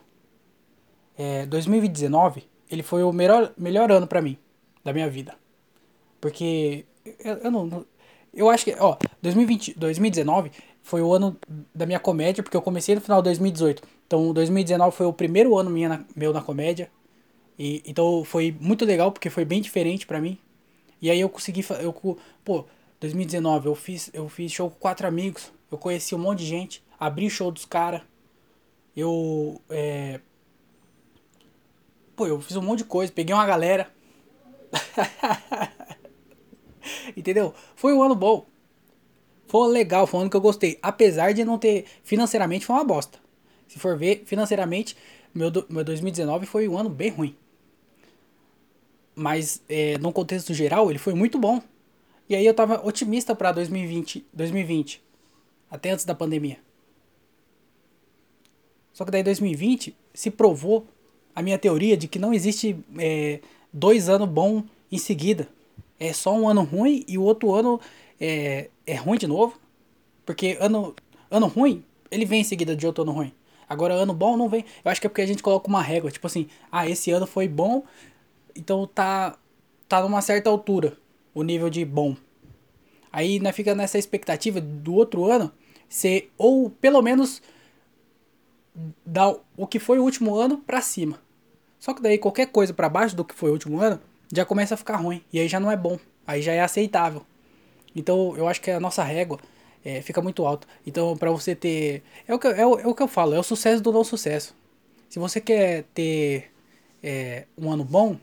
é, 1.17 1.45
2019, 1.45 2.47
ele 2.69 2.81
foi 2.81 3.03
o 3.03 3.11
melhor, 3.11 3.53
melhor 3.57 3.91
ano 3.91 4.07
pra 4.07 4.21
mim, 4.21 4.37
da 4.83 4.93
minha 4.93 5.09
vida. 5.09 5.35
Porque 6.23 6.85
eu, 7.19 7.33
eu 7.35 7.51
não, 7.51 7.85
Eu 8.33 8.49
acho 8.49 8.63
que, 8.63 8.73
ó, 8.79 8.95
2020, 9.21 9.73
2019 9.77 10.51
foi 10.81 11.01
o 11.01 11.13
ano 11.13 11.37
da 11.75 11.85
minha 11.85 11.99
comédia, 11.99 12.41
porque 12.41 12.55
eu 12.55 12.61
comecei 12.61 12.95
no 12.95 13.01
final 13.01 13.21
de 13.21 13.25
2018. 13.25 13.83
Então, 14.07 14.31
2019 14.31 14.95
foi 14.95 15.05
o 15.05 15.11
primeiro 15.11 15.57
ano 15.57 15.69
minha 15.69 15.89
na, 15.89 16.05
meu 16.15 16.31
na 16.31 16.41
comédia. 16.41 16.89
E, 17.59 17.83
então, 17.85 18.23
foi 18.23 18.55
muito 18.57 18.85
legal, 18.85 19.11
porque 19.11 19.29
foi 19.29 19.43
bem 19.43 19.61
diferente 19.61 20.07
pra 20.07 20.21
mim. 20.21 20.37
E 21.01 21.11
aí 21.11 21.19
eu 21.19 21.27
consegui, 21.27 21.65
eu, 21.81 21.93
pô, 22.45 22.65
2019 23.01 23.67
eu 23.67 23.75
fiz, 23.75 24.09
eu 24.13 24.29
fiz 24.29 24.49
show 24.49 24.69
com 24.69 24.79
quatro 24.79 25.05
amigos, 25.05 25.51
eu 25.69 25.77
conheci 25.77 26.15
um 26.15 26.19
monte 26.19 26.39
de 26.39 26.45
gente 26.45 26.81
abri 27.05 27.29
show 27.29 27.51
dos 27.51 27.65
caras. 27.65 28.01
Eu. 28.95 29.61
É... 29.69 30.21
Pô, 32.15 32.27
eu 32.27 32.39
fiz 32.39 32.55
um 32.55 32.61
monte 32.61 32.79
de 32.79 32.85
coisa, 32.85 33.11
peguei 33.11 33.35
uma 33.35 33.45
galera. 33.45 33.91
Entendeu? 37.15 37.53
Foi 37.75 37.93
um 37.93 38.03
ano 38.03 38.15
bom. 38.15 38.45
Foi 39.47 39.67
legal, 39.69 40.07
foi 40.07 40.19
um 40.19 40.21
ano 40.21 40.29
que 40.29 40.37
eu 40.37 40.41
gostei. 40.41 40.79
Apesar 40.81 41.33
de 41.33 41.43
não 41.43 41.57
ter. 41.57 41.85
Financeiramente 42.03 42.65
foi 42.65 42.75
uma 42.75 42.83
bosta. 42.83 43.19
Se 43.67 43.79
for 43.79 43.97
ver, 43.97 44.23
financeiramente, 44.25 44.95
meu, 45.33 45.51
meu 45.69 45.83
2019 45.83 46.45
foi 46.45 46.67
um 46.67 46.77
ano 46.77 46.89
bem 46.89 47.09
ruim. 47.09 47.35
Mas, 49.15 49.61
é, 49.69 49.97
contexto 50.11 50.53
geral, 50.53 50.89
ele 50.89 50.99
foi 50.99 51.13
muito 51.13 51.37
bom. 51.37 51.61
E 52.29 52.35
aí 52.35 52.45
eu 52.45 52.53
tava 52.53 52.85
otimista 52.85 53.35
pra 53.35 53.51
2020, 53.51 54.25
2020. 54.33 55.03
Até 55.69 55.91
antes 55.91 56.05
da 56.05 56.15
pandemia. 56.15 56.57
Só 58.93 59.03
que 59.03 59.11
daí 59.11 59.23
2020 59.23 59.95
se 60.13 60.29
provou 60.29 60.87
a 61.35 61.41
minha 61.41 61.57
teoria 61.57 61.97
de 61.97 62.07
que 62.07 62.19
não 62.19 62.33
existe 62.33 62.77
é, 62.97 63.39
dois 63.71 64.07
anos 64.07 64.29
bons 64.29 64.63
em 64.91 64.97
seguida. 64.97 65.47
É 66.03 66.11
só 66.11 66.35
um 66.35 66.49
ano 66.49 66.63
ruim 66.63 67.05
e 67.07 67.17
o 67.17 67.21
outro 67.21 67.53
ano 67.53 67.79
é, 68.19 68.69
é 68.85 68.95
ruim 68.95 69.17
de 69.17 69.25
novo. 69.25 69.57
Porque 70.25 70.57
ano, 70.59 70.93
ano 71.31 71.47
ruim, 71.47 71.81
ele 72.11 72.25
vem 72.25 72.41
em 72.41 72.43
seguida 72.43 72.75
de 72.75 72.85
outro 72.85 73.03
ano 73.03 73.13
ruim. 73.13 73.31
Agora, 73.69 73.93
ano 73.93 74.13
bom 74.13 74.35
não 74.35 74.49
vem. 74.49 74.65
Eu 74.83 74.91
acho 74.91 74.99
que 74.99 75.07
é 75.07 75.09
porque 75.09 75.21
a 75.21 75.25
gente 75.25 75.41
coloca 75.41 75.69
uma 75.69 75.81
régua. 75.81 76.11
Tipo 76.11 76.27
assim, 76.27 76.49
ah, 76.69 76.85
esse 76.89 77.09
ano 77.09 77.25
foi 77.25 77.47
bom, 77.47 77.83
então 78.53 78.85
tá, 78.85 79.37
tá 79.87 80.01
numa 80.01 80.21
certa 80.21 80.49
altura 80.49 80.97
o 81.33 81.41
nível 81.41 81.69
de 81.69 81.85
bom. 81.85 82.17
Aí 83.09 83.39
né, 83.39 83.53
fica 83.53 83.73
nessa 83.73 83.97
expectativa 83.97 84.59
do 84.59 84.95
outro 84.95 85.23
ano 85.23 85.53
ser, 85.87 86.33
ou 86.37 86.69
pelo 86.69 87.01
menos 87.01 87.41
da 89.05 89.33
o 89.55 89.65
que 89.65 89.79
foi 89.79 89.99
o 89.99 90.03
último 90.03 90.35
ano 90.35 90.57
para 90.57 90.81
cima. 90.81 91.17
Só 91.79 91.93
que 91.93 92.01
daí 92.01 92.17
qualquer 92.17 92.47
coisa 92.47 92.73
para 92.73 92.89
baixo 92.89 93.15
do 93.15 93.23
que 93.23 93.33
foi 93.33 93.51
o 93.51 93.53
último 93.53 93.79
ano 93.79 94.01
já 94.33 94.45
começa 94.45 94.73
a 94.73 94.77
ficar 94.77 94.97
ruim 94.97 95.23
e 95.31 95.39
aí 95.39 95.47
já 95.47 95.59
não 95.59 95.71
é 95.71 95.77
bom, 95.77 95.97
aí 96.25 96.41
já 96.41 96.53
é 96.53 96.59
aceitável. 96.59 97.25
Então 97.95 98.35
eu 98.35 98.47
acho 98.47 98.61
que 98.61 98.71
a 98.71 98.79
nossa 98.79 99.03
régua 99.03 99.39
é, 99.85 100.01
fica 100.01 100.21
muito 100.21 100.45
alta. 100.45 100.67
Então 100.85 101.15
para 101.15 101.31
você 101.31 101.55
ter 101.55 102.03
é 102.27 102.33
o, 102.33 102.39
que, 102.39 102.47
é, 102.47 102.65
o, 102.65 102.79
é 102.79 102.87
o 102.87 102.95
que 102.95 103.03
eu 103.03 103.07
falo, 103.07 103.33
é 103.33 103.39
o 103.39 103.43
sucesso 103.43 103.81
do 103.81 103.91
não 103.91 104.03
sucesso. 104.03 104.55
Se 105.09 105.19
você 105.19 105.39
quer 105.39 105.83
ter 105.93 106.51
é, 107.03 107.45
um 107.57 107.71
ano 107.71 107.83
bom, 107.83 108.17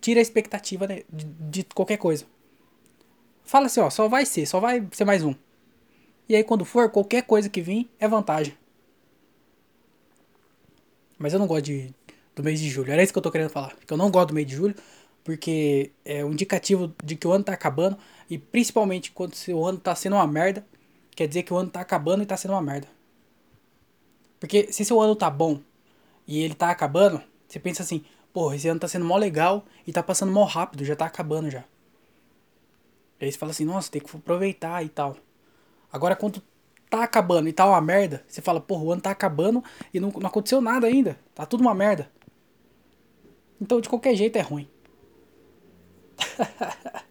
tira 0.00 0.20
a 0.20 0.22
expectativa 0.22 0.86
de, 0.86 1.24
de, 1.24 1.64
qualquer 1.74 1.96
coisa. 1.96 2.26
Fala 3.44 3.66
assim, 3.66 3.80
ó, 3.80 3.88
só 3.88 4.08
vai 4.08 4.26
ser, 4.26 4.46
só 4.46 4.60
vai 4.60 4.86
ser 4.92 5.04
mais 5.04 5.22
um. 5.22 5.34
E 6.28 6.36
aí 6.36 6.44
quando 6.44 6.64
for, 6.64 6.90
qualquer 6.90 7.22
coisa 7.22 7.48
que 7.48 7.62
vir 7.62 7.88
é 7.98 8.06
vantagem. 8.06 8.54
Mas 11.18 11.32
eu 11.32 11.38
não 11.38 11.46
gosto 11.46 11.64
de, 11.64 11.94
do 12.34 12.42
mês 12.42 12.60
de 12.60 12.68
julho. 12.68 12.92
Era 12.92 13.02
isso 13.02 13.12
que 13.12 13.18
eu 13.18 13.22
tô 13.22 13.30
querendo 13.30 13.50
falar. 13.50 13.74
Que 13.86 13.92
eu 13.92 13.96
não 13.96 14.10
gosto 14.10 14.28
do 14.28 14.34
mês 14.34 14.46
de 14.46 14.54
julho, 14.54 14.74
porque 15.24 15.90
é 16.04 16.22
um 16.22 16.32
indicativo 16.32 16.94
de 17.02 17.16
que 17.16 17.26
o 17.26 17.32
ano 17.32 17.42
tá 17.42 17.54
acabando. 17.54 17.96
E 18.28 18.38
principalmente 18.38 19.10
quando 19.10 19.34
o 19.48 19.66
ano 19.66 19.78
tá 19.78 19.94
sendo 19.94 20.16
uma 20.16 20.26
merda, 20.26 20.64
quer 21.16 21.26
dizer 21.26 21.42
que 21.42 21.52
o 21.52 21.56
ano 21.56 21.70
tá 21.70 21.80
acabando 21.80 22.22
e 22.22 22.26
tá 22.26 22.36
sendo 22.36 22.52
uma 22.52 22.62
merda. 22.62 22.86
Porque 24.38 24.70
se 24.70 24.84
seu 24.84 25.00
ano 25.00 25.16
tá 25.16 25.30
bom 25.30 25.58
e 26.26 26.42
ele 26.42 26.54
tá 26.54 26.70
acabando, 26.70 27.22
você 27.48 27.58
pensa 27.58 27.82
assim, 27.82 28.04
porra, 28.32 28.54
esse 28.56 28.68
ano 28.68 28.78
tá 28.78 28.86
sendo 28.86 29.06
mó 29.06 29.16
legal 29.16 29.64
e 29.86 29.92
tá 29.92 30.02
passando 30.02 30.30
mó 30.30 30.44
rápido, 30.44 30.84
já 30.84 30.94
tá 30.94 31.06
acabando 31.06 31.50
já. 31.50 31.64
E 33.18 33.24
aí 33.24 33.32
você 33.32 33.38
fala 33.38 33.52
assim, 33.52 33.64
nossa, 33.64 33.90
tem 33.90 34.02
que 34.02 34.14
aproveitar 34.14 34.84
e 34.84 34.88
tal. 34.90 35.16
Agora 35.90 36.14
quando 36.14 36.42
tá 36.90 37.02
acabando 37.02 37.48
e 37.48 37.52
tá 37.52 37.64
uma 37.66 37.80
merda, 37.80 38.22
você 38.28 38.42
fala, 38.42 38.60
porra, 38.60 38.84
o 38.84 38.92
ano 38.92 39.00
tá 39.00 39.10
acabando 39.10 39.64
e 39.94 39.98
não, 39.98 40.10
não 40.10 40.26
aconteceu 40.26 40.60
nada 40.60 40.86
ainda. 40.86 41.18
Tá 41.34 41.46
tudo 41.46 41.62
uma 41.62 41.74
merda. 41.74 42.10
Então 43.58 43.80
de 43.80 43.88
qualquer 43.88 44.14
jeito 44.14 44.36
é 44.36 44.42
ruim. 44.42 44.68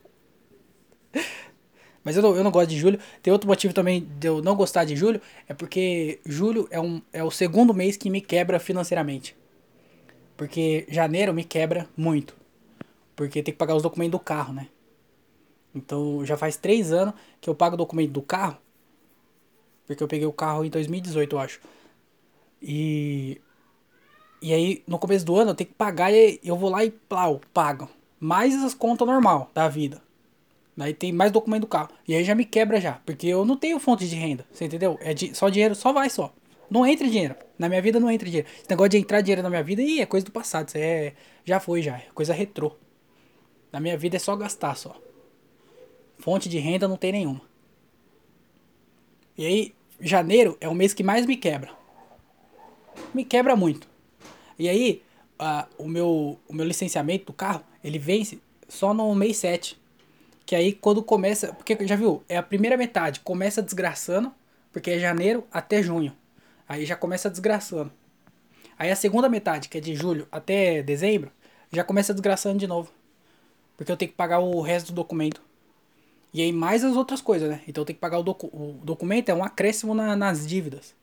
Mas 2.03 2.17
eu 2.17 2.21
não, 2.21 2.35
eu 2.35 2.43
não 2.43 2.51
gosto 2.51 2.69
de 2.69 2.77
julho. 2.77 2.99
Tem 3.21 3.31
outro 3.31 3.47
motivo 3.47 3.73
também 3.73 4.01
de 4.19 4.27
eu 4.27 4.41
não 4.41 4.55
gostar 4.55 4.83
de 4.83 4.95
julho, 4.95 5.21
é 5.47 5.53
porque 5.53 6.19
julho 6.25 6.67
é, 6.69 6.79
um, 6.79 7.01
é 7.13 7.23
o 7.23 7.31
segundo 7.31 7.73
mês 7.73 7.95
que 7.95 8.09
me 8.09 8.19
quebra 8.19 8.59
financeiramente. 8.59 9.35
Porque 10.35 10.85
janeiro 10.89 11.33
me 11.33 11.43
quebra 11.43 11.87
muito. 11.95 12.35
Porque 13.15 13.41
tem 13.41 13.53
que 13.53 13.57
pagar 13.57 13.75
os 13.75 13.83
documentos 13.83 14.11
do 14.11 14.19
carro, 14.19 14.53
né? 14.53 14.67
Então 15.73 16.25
já 16.25 16.35
faz 16.35 16.57
três 16.57 16.91
anos 16.91 17.13
que 17.39 17.49
eu 17.49 17.55
pago 17.55 17.75
o 17.75 17.77
documento 17.77 18.11
do 18.11 18.21
carro. 18.21 18.57
Porque 19.85 20.03
eu 20.03 20.07
peguei 20.07 20.27
o 20.27 20.33
carro 20.33 20.65
em 20.65 20.69
2018, 20.69 21.35
eu 21.35 21.39
acho. 21.39 21.59
E. 22.61 23.41
E 24.41 24.51
aí, 24.53 24.83
no 24.85 24.99
começo 24.99 25.25
do 25.25 25.37
ano, 25.37 25.51
eu 25.51 25.55
tenho 25.55 25.69
que 25.69 25.75
pagar 25.75 26.11
e 26.11 26.39
eu 26.43 26.57
vou 26.57 26.69
lá 26.69 26.83
e 26.83 26.91
plau, 26.91 27.39
pago. 27.53 27.87
Mais 28.23 28.55
as 28.63 28.73
contas 28.73 29.05
normal 29.05 29.51
da 29.53 29.67
vida. 29.67 30.01
Daí 30.77 30.93
tem 30.93 31.11
mais 31.11 31.29
documento 31.29 31.63
do 31.63 31.67
carro. 31.67 31.89
E 32.07 32.15
aí 32.15 32.23
já 32.23 32.33
me 32.33 32.45
quebra 32.45 32.79
já. 32.79 32.93
Porque 33.05 33.27
eu 33.27 33.43
não 33.43 33.57
tenho 33.57 33.77
fonte 33.81 34.07
de 34.07 34.15
renda. 34.15 34.45
Você 34.49 34.63
entendeu? 34.63 34.97
É 35.01 35.13
de, 35.13 35.35
só 35.35 35.49
dinheiro, 35.49 35.75
só 35.75 35.91
vai 35.91 36.09
só. 36.09 36.33
Não 36.69 36.87
entra 36.87 37.05
dinheiro. 37.05 37.35
Na 37.59 37.67
minha 37.67 37.81
vida 37.81 37.99
não 37.99 38.09
entra 38.09 38.25
dinheiro. 38.25 38.47
Esse 38.57 38.69
negócio 38.69 38.91
de 38.91 38.97
entrar 38.97 39.19
dinheiro 39.19 39.43
na 39.43 39.49
minha 39.49 39.61
vida, 39.61 39.81
ih, 39.81 39.99
é 39.99 40.05
coisa 40.05 40.25
do 40.25 40.31
passado. 40.31 40.69
Isso 40.69 40.77
é. 40.77 41.11
Já 41.43 41.59
foi 41.59 41.81
já. 41.81 41.97
É 41.97 42.07
coisa 42.13 42.33
retrô. 42.33 42.77
Na 43.73 43.81
minha 43.81 43.97
vida 43.97 44.15
é 44.15 44.19
só 44.19 44.37
gastar 44.37 44.77
só. 44.77 44.95
Fonte 46.17 46.47
de 46.47 46.59
renda 46.59 46.87
não 46.87 46.95
tem 46.95 47.11
nenhuma. 47.11 47.41
E 49.37 49.45
aí, 49.45 49.75
janeiro 49.99 50.57
é 50.61 50.69
o 50.69 50.73
mês 50.73 50.93
que 50.93 51.03
mais 51.03 51.25
me 51.25 51.35
quebra. 51.35 51.71
Me 53.13 53.25
quebra 53.25 53.53
muito. 53.53 53.85
E 54.57 54.69
aí, 54.69 55.01
uh, 55.39 55.67
o, 55.77 55.87
meu, 55.87 56.39
o 56.47 56.53
meu 56.53 56.65
licenciamento 56.65 57.25
do 57.25 57.33
carro, 57.33 57.63
ele 57.83 57.99
vence 57.99 58.39
só 58.67 58.93
no 58.93 59.13
mês 59.15 59.37
7. 59.37 59.81
Que 60.45 60.55
aí 60.55 60.73
quando 60.73 61.01
começa. 61.01 61.53
Porque 61.53 61.77
já 61.85 61.95
viu? 61.95 62.23
É 62.27 62.37
a 62.37 62.43
primeira 62.43 62.75
metade. 62.77 63.19
Começa 63.21 63.61
desgraçando. 63.61 64.31
Porque 64.71 64.91
é 64.91 64.99
janeiro 64.99 65.45
até 65.51 65.81
junho. 65.81 66.13
Aí 66.67 66.85
já 66.85 66.95
começa 66.95 67.29
desgraçando. 67.29 67.91
Aí 68.77 68.89
a 68.89 68.95
segunda 68.95 69.29
metade, 69.29 69.69
que 69.69 69.77
é 69.77 69.81
de 69.81 69.95
julho 69.95 70.27
até 70.31 70.81
dezembro, 70.81 71.31
já 71.71 71.83
começa 71.83 72.13
desgraçando 72.13 72.57
de 72.57 72.67
novo. 72.67 72.91
Porque 73.77 73.91
eu 73.91 73.97
tenho 73.97 74.09
que 74.09 74.17
pagar 74.17 74.39
o 74.39 74.61
resto 74.61 74.87
do 74.87 74.95
documento. 74.95 75.41
E 76.33 76.41
aí 76.41 76.51
mais 76.51 76.83
as 76.83 76.95
outras 76.95 77.21
coisas, 77.21 77.49
né? 77.49 77.61
Então 77.67 77.83
eu 77.83 77.85
tenho 77.85 77.95
que 77.95 78.01
pagar 78.01 78.17
o, 78.17 78.23
docu 78.23 78.47
o 78.47 78.79
documento, 78.83 79.29
é 79.29 79.33
um 79.33 79.43
acréscimo 79.43 79.93
na, 79.93 80.15
nas 80.15 80.47
dívidas. 80.47 80.95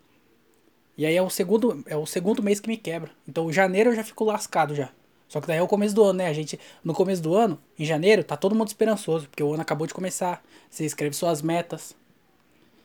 E 1.01 1.07
aí 1.07 1.17
é 1.17 1.23
o 1.23 1.31
segundo 1.31 1.83
é 1.87 1.97
o 1.97 2.05
segundo 2.05 2.43
mês 2.43 2.61
que 2.61 2.69
me 2.69 2.77
quebra. 2.77 3.11
Então 3.27 3.51
janeiro 3.51 3.89
eu 3.89 3.97
já 3.97 4.05
fico 4.05 4.23
lascado 4.23 4.75
já. 4.75 4.91
Só 5.29 5.41
que 5.41 5.47
daí 5.47 5.57
é 5.57 5.63
o 5.63 5.67
começo 5.67 5.95
do 5.95 6.05
ano, 6.05 6.19
né? 6.19 6.27
A 6.27 6.33
gente, 6.35 6.61
no 6.85 6.93
começo 6.93 7.23
do 7.23 7.35
ano, 7.35 7.59
em 7.79 7.87
janeiro, 7.87 8.23
tá 8.23 8.37
todo 8.37 8.55
mundo 8.55 8.69
esperançoso, 8.69 9.27
porque 9.27 9.43
o 9.43 9.51
ano 9.51 9.63
acabou 9.63 9.87
de 9.87 9.95
começar. 9.95 10.45
Você 10.69 10.85
escreve 10.85 11.17
suas 11.17 11.41
metas. 11.41 11.97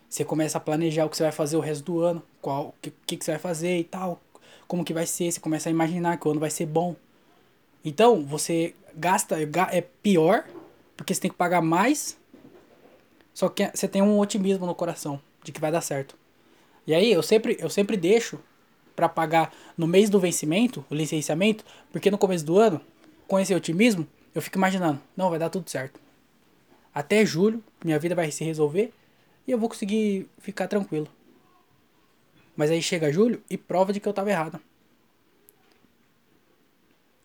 Você 0.08 0.24
começa 0.24 0.58
a 0.58 0.62
planejar 0.62 1.04
o 1.04 1.10
que 1.10 1.18
você 1.18 1.24
vai 1.24 1.32
fazer 1.34 1.58
o 1.58 1.60
resto 1.60 1.84
do 1.84 2.00
ano, 2.00 2.24
qual 2.42 2.74
que, 2.82 2.94
que, 3.06 3.18
que 3.18 3.26
você 3.26 3.32
vai 3.32 3.40
fazer 3.40 3.80
e 3.80 3.84
tal, 3.84 4.22
como 4.66 4.86
que 4.86 4.94
vai 4.94 5.06
ser, 5.06 5.30
você 5.30 5.42
começa 5.42 5.68
a 5.68 5.72
imaginar 5.72 6.18
que 6.18 6.26
o 6.26 6.32
ano 6.32 6.40
vai 6.40 6.50
ser 6.50 6.68
bom. 6.68 6.96
Então, 7.84 8.24
você 8.24 8.76
gasta, 8.96 9.36
é 9.42 9.82
pior, 9.82 10.46
porque 10.96 11.14
você 11.14 11.20
tem 11.20 11.32
que 11.32 11.36
pagar 11.36 11.62
mais, 11.62 12.18
só 13.34 13.50
que 13.50 13.70
você 13.74 13.90
tem 13.90 14.02
um 14.02 14.18
otimismo 14.20 14.66
no 14.66 14.74
coração 14.74 15.20
de 15.44 15.52
que 15.52 15.60
vai 15.60 15.70
dar 15.70 15.82
certo. 15.82 16.16
E 16.86 16.94
aí, 16.94 17.12
eu 17.12 17.24
sempre, 17.24 17.58
eu 17.60 17.70
sempre 17.70 17.98
deixo 17.98 18.40
para 18.96 19.10
pagar 19.10 19.54
no 19.78 19.88
mês 19.88 20.10
do 20.10 20.20
vencimento, 20.20 20.86
o 20.90 20.96
licenciamento, 20.96 21.66
porque 21.92 22.10
no 22.10 22.18
começo 22.18 22.46
do 22.46 22.58
ano, 22.58 22.80
com 23.28 23.40
esse 23.40 23.54
otimismo, 23.54 24.08
eu 24.34 24.42
fico 24.42 24.58
imaginando, 24.58 25.02
não, 25.16 25.30
vai 25.30 25.40
dar 25.40 25.50
tudo 25.50 25.70
certo. 25.70 26.00
Até 26.94 27.26
julho, 27.26 27.64
minha 27.84 28.00
vida 28.00 28.16
vai 28.16 28.32
se 28.32 28.44
resolver 28.44 28.94
e 29.48 29.52
eu 29.52 29.58
vou 29.58 29.68
conseguir 29.68 30.30
ficar 30.40 30.68
tranquilo. 30.68 31.08
Mas 32.56 32.72
aí 32.72 32.82
chega 32.82 33.12
julho 33.12 33.44
e 33.50 33.58
prova 33.58 33.92
de 33.92 34.00
que 34.00 34.08
eu 34.08 34.14
tava 34.14 34.30
errado. 34.30 34.62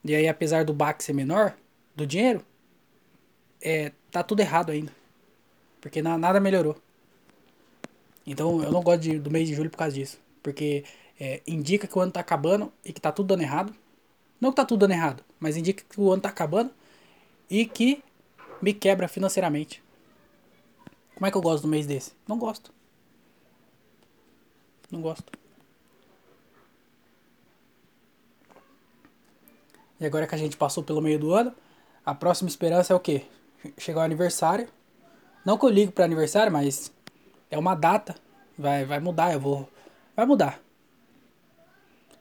E 0.04 0.14
aí, 0.14 0.26
apesar 0.26 0.64
do 0.64 0.72
baque 0.72 1.04
ser 1.04 1.12
menor, 1.12 1.54
do 1.94 2.06
dinheiro, 2.06 2.44
é, 3.60 3.92
tá 4.10 4.22
tudo 4.22 4.40
errado 4.40 4.70
ainda. 4.70 4.92
Porque 5.80 6.02
na, 6.02 6.18
nada 6.18 6.40
melhorou. 6.40 6.76
Então 8.26 8.62
eu 8.62 8.70
não 8.70 8.82
gosto 8.82 9.00
de, 9.00 9.18
do 9.18 9.30
mês 9.30 9.48
de 9.48 9.54
julho 9.54 9.70
por 9.70 9.78
causa 9.78 9.94
disso. 9.94 10.18
Porque 10.42 10.84
é, 11.18 11.42
indica 11.46 11.86
que 11.86 11.98
o 11.98 12.00
ano 12.00 12.12
tá 12.12 12.20
acabando 12.20 12.72
e 12.84 12.92
que 12.92 13.00
tá 13.00 13.12
tudo 13.12 13.28
dando 13.28 13.42
errado. 13.42 13.74
Não 14.40 14.50
que 14.50 14.56
tá 14.56 14.64
tudo 14.64 14.80
dando 14.80 14.92
errado, 14.92 15.22
mas 15.38 15.56
indica 15.56 15.84
que 15.88 16.00
o 16.00 16.10
ano 16.10 16.22
tá 16.22 16.30
acabando 16.30 16.70
e 17.48 17.66
que 17.66 18.02
me 18.62 18.72
quebra 18.72 19.06
financeiramente. 19.06 19.82
Como 21.14 21.26
é 21.26 21.30
que 21.30 21.36
eu 21.36 21.42
gosto 21.42 21.62
do 21.62 21.68
mês 21.68 21.86
desse? 21.86 22.12
Não 22.26 22.38
gosto. 22.38 22.72
Não 24.90 25.02
gosto. 25.02 25.30
E 30.00 30.06
agora 30.06 30.26
que 30.26 30.34
a 30.34 30.38
gente 30.38 30.56
passou 30.56 30.82
pelo 30.82 31.02
meio 31.02 31.18
do 31.18 31.34
ano, 31.34 31.54
a 32.04 32.14
próxima 32.14 32.48
esperança 32.48 32.94
é 32.94 32.96
o 32.96 33.00
quê? 33.00 33.26
Chegar 33.76 34.00
o 34.00 34.04
aniversário. 34.04 34.66
Não 35.44 35.58
que 35.58 35.66
eu 35.66 35.68
ligo 35.68 35.92
para 35.92 36.06
aniversário, 36.06 36.50
mas 36.50 36.90
é 37.50 37.58
uma 37.58 37.74
data. 37.74 38.14
Vai, 38.58 38.84
vai 38.84 39.00
mudar, 39.00 39.32
eu 39.32 39.40
vou. 39.40 39.68
Vai 40.16 40.26
mudar 40.26 40.60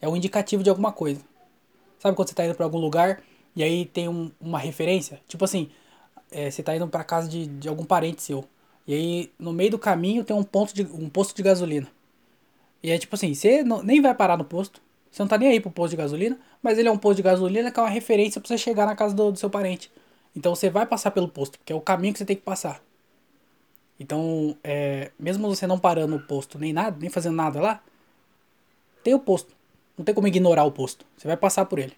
é 0.02 0.08
um 0.08 0.16
indicativo 0.16 0.64
de 0.64 0.70
alguma 0.70 0.92
coisa. 0.92 1.22
Sabe 2.00 2.16
quando 2.16 2.28
você 2.28 2.34
está 2.34 2.46
indo 2.46 2.56
para 2.56 2.66
algum 2.66 2.78
lugar 2.78 3.22
e 3.56 3.64
aí 3.64 3.86
tem 3.86 4.08
um, 4.08 4.32
uma 4.40 4.60
referência? 4.60 5.20
Tipo 5.28 5.46
assim, 5.46 5.70
é, 6.32 6.50
você 6.50 6.62
está 6.62 6.76
indo 6.76 6.88
para 6.88 7.04
casa 7.04 7.28
de, 7.28 7.48
de 7.48 7.68
algum 7.68 7.84
parente 7.84 8.22
seu. 8.22 8.46
E 8.88 8.94
aí 8.94 9.32
no 9.38 9.52
meio 9.52 9.72
do 9.72 9.80
caminho 9.80 10.24
tem 10.24 10.36
um 10.36 10.44
ponto 10.44 10.74
de 10.74 10.84
um 10.84 11.10
posto 11.10 11.36
de 11.36 11.44
gasolina. 11.44 11.88
E 12.82 12.92
é 12.92 12.98
tipo 12.98 13.16
assim, 13.16 13.34
você 13.34 13.64
não, 13.64 13.84
nem 13.84 14.02
vai 14.02 14.16
parar 14.16 14.38
no 14.38 14.46
posto. 14.46 14.82
Você 15.12 15.22
não 15.22 15.28
tá 15.28 15.38
nem 15.38 15.50
aí 15.50 15.60
pro 15.60 15.72
posto 15.72 15.92
de 15.92 15.98
gasolina, 15.98 16.40
mas 16.62 16.78
ele 16.78 16.88
é 16.88 16.92
um 16.92 16.98
posto 16.98 17.18
de 17.18 17.24
gasolina 17.24 17.72
que 17.72 17.80
é 17.80 17.84
uma 17.84 17.90
referência 17.90 18.40
para 18.40 18.48
você 18.48 18.58
chegar 18.58 18.86
na 18.86 18.96
casa 18.96 19.14
do, 19.14 19.32
do 19.32 19.40
seu 19.40 19.50
parente. 19.50 19.92
Então 20.36 20.56
você 20.56 20.70
vai 20.70 20.86
passar 20.86 21.12
pelo 21.12 21.28
posto, 21.28 21.58
porque 21.58 21.74
é 21.74 21.76
o 21.76 21.82
caminho 21.82 22.14
que 22.14 22.20
você 22.20 22.26
tem 22.26 22.36
que 22.36 22.44
passar. 22.44 22.82
Então, 24.00 24.56
é, 24.64 25.12
mesmo 25.20 25.48
você 25.48 25.68
não 25.68 25.78
parando 25.78 26.16
no 26.16 26.22
posto 26.22 26.58
nem 26.58 26.72
nada, 26.72 26.98
nem 27.00 27.10
fazendo 27.10 27.36
nada 27.36 27.60
lá, 27.60 27.84
tem 29.04 29.14
o 29.14 29.20
posto. 29.20 29.54
Não 29.98 30.06
tem 30.06 30.16
como 30.16 30.28
ignorar 30.28 30.64
o 30.64 30.72
posto. 30.72 31.06
Você 31.18 31.28
vai 31.28 31.36
passar 31.36 31.66
por 31.66 31.80
ele. 31.80 31.96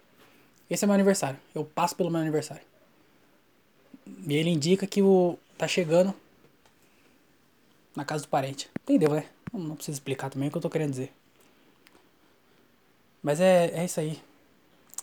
Esse 0.68 0.84
é 0.84 0.86
meu 0.86 0.94
aniversário. 0.94 1.38
Eu 1.54 1.64
passo 1.64 1.94
pelo 1.94 2.10
meu 2.10 2.20
aniversário. 2.20 2.64
E 4.26 4.34
ele 4.34 4.50
indica 4.50 4.86
que 4.86 5.00
o 5.00 5.38
tá 5.56 5.68
chegando 5.68 6.12
na 7.94 8.04
casa 8.04 8.24
do 8.24 8.28
parente. 8.28 8.68
Entendeu, 8.82 9.10
né? 9.10 9.26
Não, 9.52 9.60
não 9.60 9.76
precisa 9.76 9.96
explicar 9.96 10.30
também 10.30 10.48
o 10.48 10.50
que 10.50 10.56
eu 10.56 10.62
tô 10.62 10.70
querendo 10.70 10.90
dizer. 10.90 11.12
Mas 13.22 13.40
é, 13.40 13.70
é 13.74 13.84
isso 13.84 14.00
aí. 14.00 14.20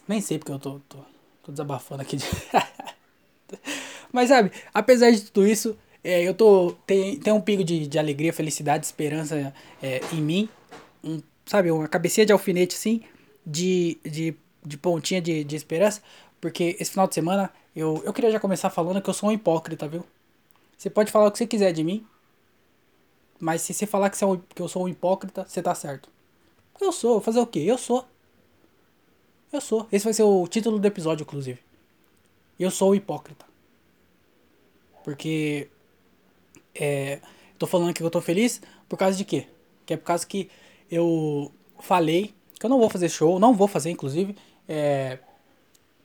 Nem 0.07 0.19
sei 0.19 0.37
porque 0.37 0.51
eu 0.51 0.59
tô, 0.59 0.79
tô, 0.89 0.97
tô 1.43 1.51
desabafando 1.51 2.01
aqui. 2.01 2.17
De... 2.17 2.25
Mas 4.11 4.29
sabe, 4.29 4.51
apesar 4.73 5.11
de 5.11 5.21
tudo 5.31 5.47
isso, 5.47 5.77
é, 6.09 6.27
eu 6.27 6.33
tô. 6.33 6.75
Tem, 6.85 7.17
tem 7.19 7.33
um 7.33 7.41
pingo 7.41 7.63
de, 7.63 7.87
de 7.87 7.99
alegria, 7.99 8.33
felicidade, 8.33 8.85
esperança 8.85 9.53
é, 9.81 10.01
em 10.13 10.21
mim. 10.21 10.49
Um 11.03 11.21
sabe, 11.49 11.71
uma 11.71 11.87
cabecinha 11.87 12.25
de 12.25 12.31
alfinete 12.31 12.75
assim, 12.75 13.01
de, 13.43 13.97
de, 14.03 14.35
de 14.63 14.77
pontinha 14.77 15.19
de, 15.19 15.43
de 15.43 15.55
esperança, 15.55 16.01
porque 16.39 16.77
esse 16.79 16.91
final 16.91 17.07
de 17.07 17.15
semana 17.15 17.51
eu, 17.75 18.01
eu 18.05 18.13
queria 18.13 18.31
já 18.31 18.39
começar 18.39 18.69
falando 18.69 19.01
que 19.01 19.09
eu 19.09 19.13
sou 19.13 19.29
um 19.29 19.31
hipócrita, 19.31 19.87
viu? 19.87 20.05
Você 20.77 20.91
pode 20.91 21.11
falar 21.11 21.27
o 21.27 21.31
que 21.31 21.39
você 21.39 21.47
quiser 21.47 21.73
de 21.73 21.83
mim, 21.83 22.05
mas 23.39 23.63
se 23.63 23.73
você 23.73 23.87
falar 23.87 24.11
que, 24.11 24.17
você 24.17 24.23
é 24.23 24.27
um, 24.27 24.37
que 24.37 24.61
eu 24.61 24.67
sou 24.67 24.83
um 24.83 24.87
hipócrita, 24.87 25.43
você 25.47 25.61
tá 25.61 25.73
certo. 25.73 26.07
Eu 26.79 26.91
sou, 26.91 27.19
fazer 27.19 27.39
o 27.39 27.47
quê? 27.47 27.59
Eu 27.59 27.77
sou. 27.77 28.05
Eu 29.51 29.59
sou. 29.59 29.87
Esse 29.91 30.05
vai 30.05 30.13
ser 30.13 30.23
o 30.23 30.47
título 30.47 30.77
do 30.77 30.87
episódio, 30.87 31.23
inclusive. 31.23 31.59
Eu 32.59 32.69
sou 32.69 32.91
o 32.91 32.95
hipócrita. 32.95 33.45
Porque. 35.03 35.67
É, 36.73 37.19
tô 37.57 37.67
falando 37.67 37.93
que 37.93 38.01
eu 38.01 38.09
tô 38.09 38.21
feliz 38.21 38.61
por 38.87 38.97
causa 38.97 39.17
de 39.17 39.25
quê? 39.25 39.47
Que 39.85 39.93
é 39.93 39.97
por 39.97 40.05
causa 40.05 40.25
que 40.25 40.49
eu 40.89 41.51
falei 41.79 42.33
que 42.59 42.65
eu 42.65 42.69
não 42.69 42.77
vou 42.77 42.89
fazer 42.89 43.07
show, 43.07 43.39
não 43.39 43.53
vou 43.53 43.67
fazer, 43.67 43.89
inclusive. 43.89 44.35
É, 44.67 45.19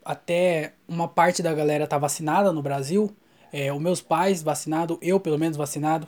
até 0.05 0.75
uma 0.87 1.09
parte 1.09 1.43
da 1.43 1.53
galera 1.53 1.87
tá 1.87 1.99
vacinada 1.99 2.53
no 2.53 2.63
Brasil. 2.63 3.11
É, 3.53 3.73
os 3.73 3.81
meus 3.81 4.01
pais 4.01 4.43
vacinados, 4.43 4.97
eu 5.03 5.19
pelo 5.19 5.39
menos 5.39 5.57
vacinado. 5.57 6.07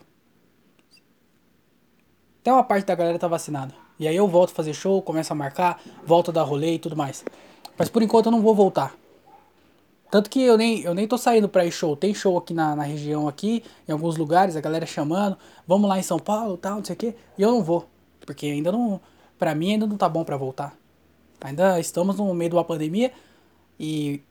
Até 2.40 2.52
uma 2.52 2.62
parte 2.62 2.86
da 2.86 2.94
galera 2.94 3.18
tá 3.18 3.26
vacinada. 3.26 3.75
E 3.98 4.06
aí 4.06 4.14
eu 4.14 4.28
volto 4.28 4.50
a 4.50 4.54
fazer 4.54 4.72
show, 4.72 5.02
começo 5.02 5.32
a 5.32 5.36
marcar, 5.36 5.82
volto 6.04 6.30
a 6.30 6.34
dar 6.34 6.42
rolê 6.42 6.75
e 6.75 6.78
tudo 6.78 6.96
mais. 6.96 7.25
Mas 7.76 7.88
por 7.88 8.02
enquanto 8.02 8.26
eu 8.26 8.32
não 8.32 8.40
vou 8.40 8.54
voltar. 8.54 8.94
Tanto 10.10 10.30
que 10.30 10.40
eu 10.42 10.56
nem, 10.56 10.80
eu 10.80 10.94
nem 10.94 11.06
tô 11.06 11.18
saindo 11.18 11.48
pra 11.48 11.64
ir 11.64 11.72
show. 11.72 11.96
Tem 11.96 12.14
show 12.14 12.38
aqui 12.38 12.54
na, 12.54 12.76
na 12.76 12.82
região, 12.84 13.26
aqui, 13.26 13.64
em 13.88 13.92
alguns 13.92 14.16
lugares, 14.16 14.56
a 14.56 14.60
galera 14.60 14.86
chamando, 14.86 15.36
vamos 15.66 15.88
lá 15.88 15.98
em 15.98 16.02
São 16.02 16.18
Paulo, 16.18 16.56
tal, 16.56 16.76
não 16.76 16.84
sei 16.84 16.94
o 16.94 16.98
quê. 16.98 17.14
E 17.36 17.42
eu 17.42 17.50
não 17.50 17.62
vou. 17.62 17.88
Porque 18.20 18.46
ainda 18.46 18.70
não. 18.70 19.00
Pra 19.38 19.54
mim 19.54 19.72
ainda 19.72 19.86
não 19.86 19.96
tá 19.96 20.08
bom 20.08 20.25
pra 20.25 20.36
voltar. 20.36 20.76
Ainda 21.40 21.78
estamos 21.78 22.16
no 22.16 22.32
meio 22.34 22.50
de 22.50 22.56
uma 22.56 22.64
pandemia 22.64 23.12
e 23.78 24.22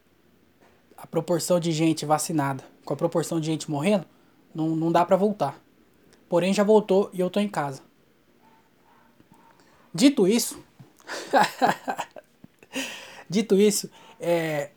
a 0.98 1.06
proporção 1.06 1.60
de 1.60 1.72
gente 1.72 2.06
vacinada 2.06 2.64
com 2.84 2.94
a 2.94 2.98
proporção 2.98 3.40
de 3.40 3.48
gente 3.48 3.70
morrendo, 3.70 4.06
não, 4.54 4.70
não 4.76 4.92
dá 4.92 5.04
pra 5.06 5.18
voltar. 5.18 5.60
Porém, 6.30 6.54
já 6.54 6.64
voltou 6.64 7.10
e 7.12 7.20
eu 7.20 7.30
tô 7.30 7.40
em 7.40 7.50
casa. 7.50 7.82
Dito 9.94 10.28
isso. 10.28 10.64
dito 13.30 13.56
isso, 13.56 13.90
é, 14.20 14.72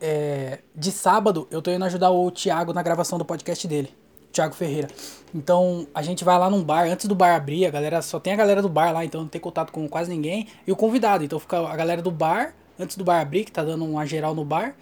é, 0.00 0.60
de 0.74 0.90
sábado 0.92 1.46
eu 1.50 1.62
tô 1.62 1.70
indo 1.70 1.84
ajudar 1.84 2.10
o 2.10 2.30
Thiago 2.30 2.72
na 2.72 2.82
gravação 2.82 3.18
do 3.18 3.24
podcast 3.24 3.66
dele. 3.66 3.94
Thiago 4.32 4.54
Ferreira. 4.54 4.88
Então 5.32 5.86
a 5.94 6.02
gente 6.02 6.24
vai 6.24 6.38
lá 6.38 6.50
num 6.50 6.62
bar, 6.62 6.88
antes 6.88 7.06
do 7.06 7.14
bar 7.14 7.36
abrir, 7.36 7.66
a 7.66 7.70
galera 7.70 8.02
só 8.02 8.18
tem 8.18 8.32
a 8.32 8.36
galera 8.36 8.60
do 8.60 8.68
bar 8.68 8.92
lá, 8.92 9.04
então 9.04 9.20
não 9.20 9.28
tem 9.28 9.40
contato 9.40 9.70
com 9.70 9.88
quase 9.88 10.10
ninguém. 10.10 10.48
E 10.66 10.72
o 10.72 10.76
convidado, 10.76 11.24
então 11.24 11.38
fica 11.38 11.58
a 11.58 11.76
galera 11.76 12.02
do 12.02 12.10
bar, 12.10 12.54
antes 12.78 12.96
do 12.96 13.04
bar 13.04 13.20
abrir, 13.20 13.44
que 13.44 13.52
tá 13.52 13.62
dando 13.62 13.84
uma 13.84 14.04
geral 14.04 14.34
no 14.34 14.44
bar. 14.44 14.74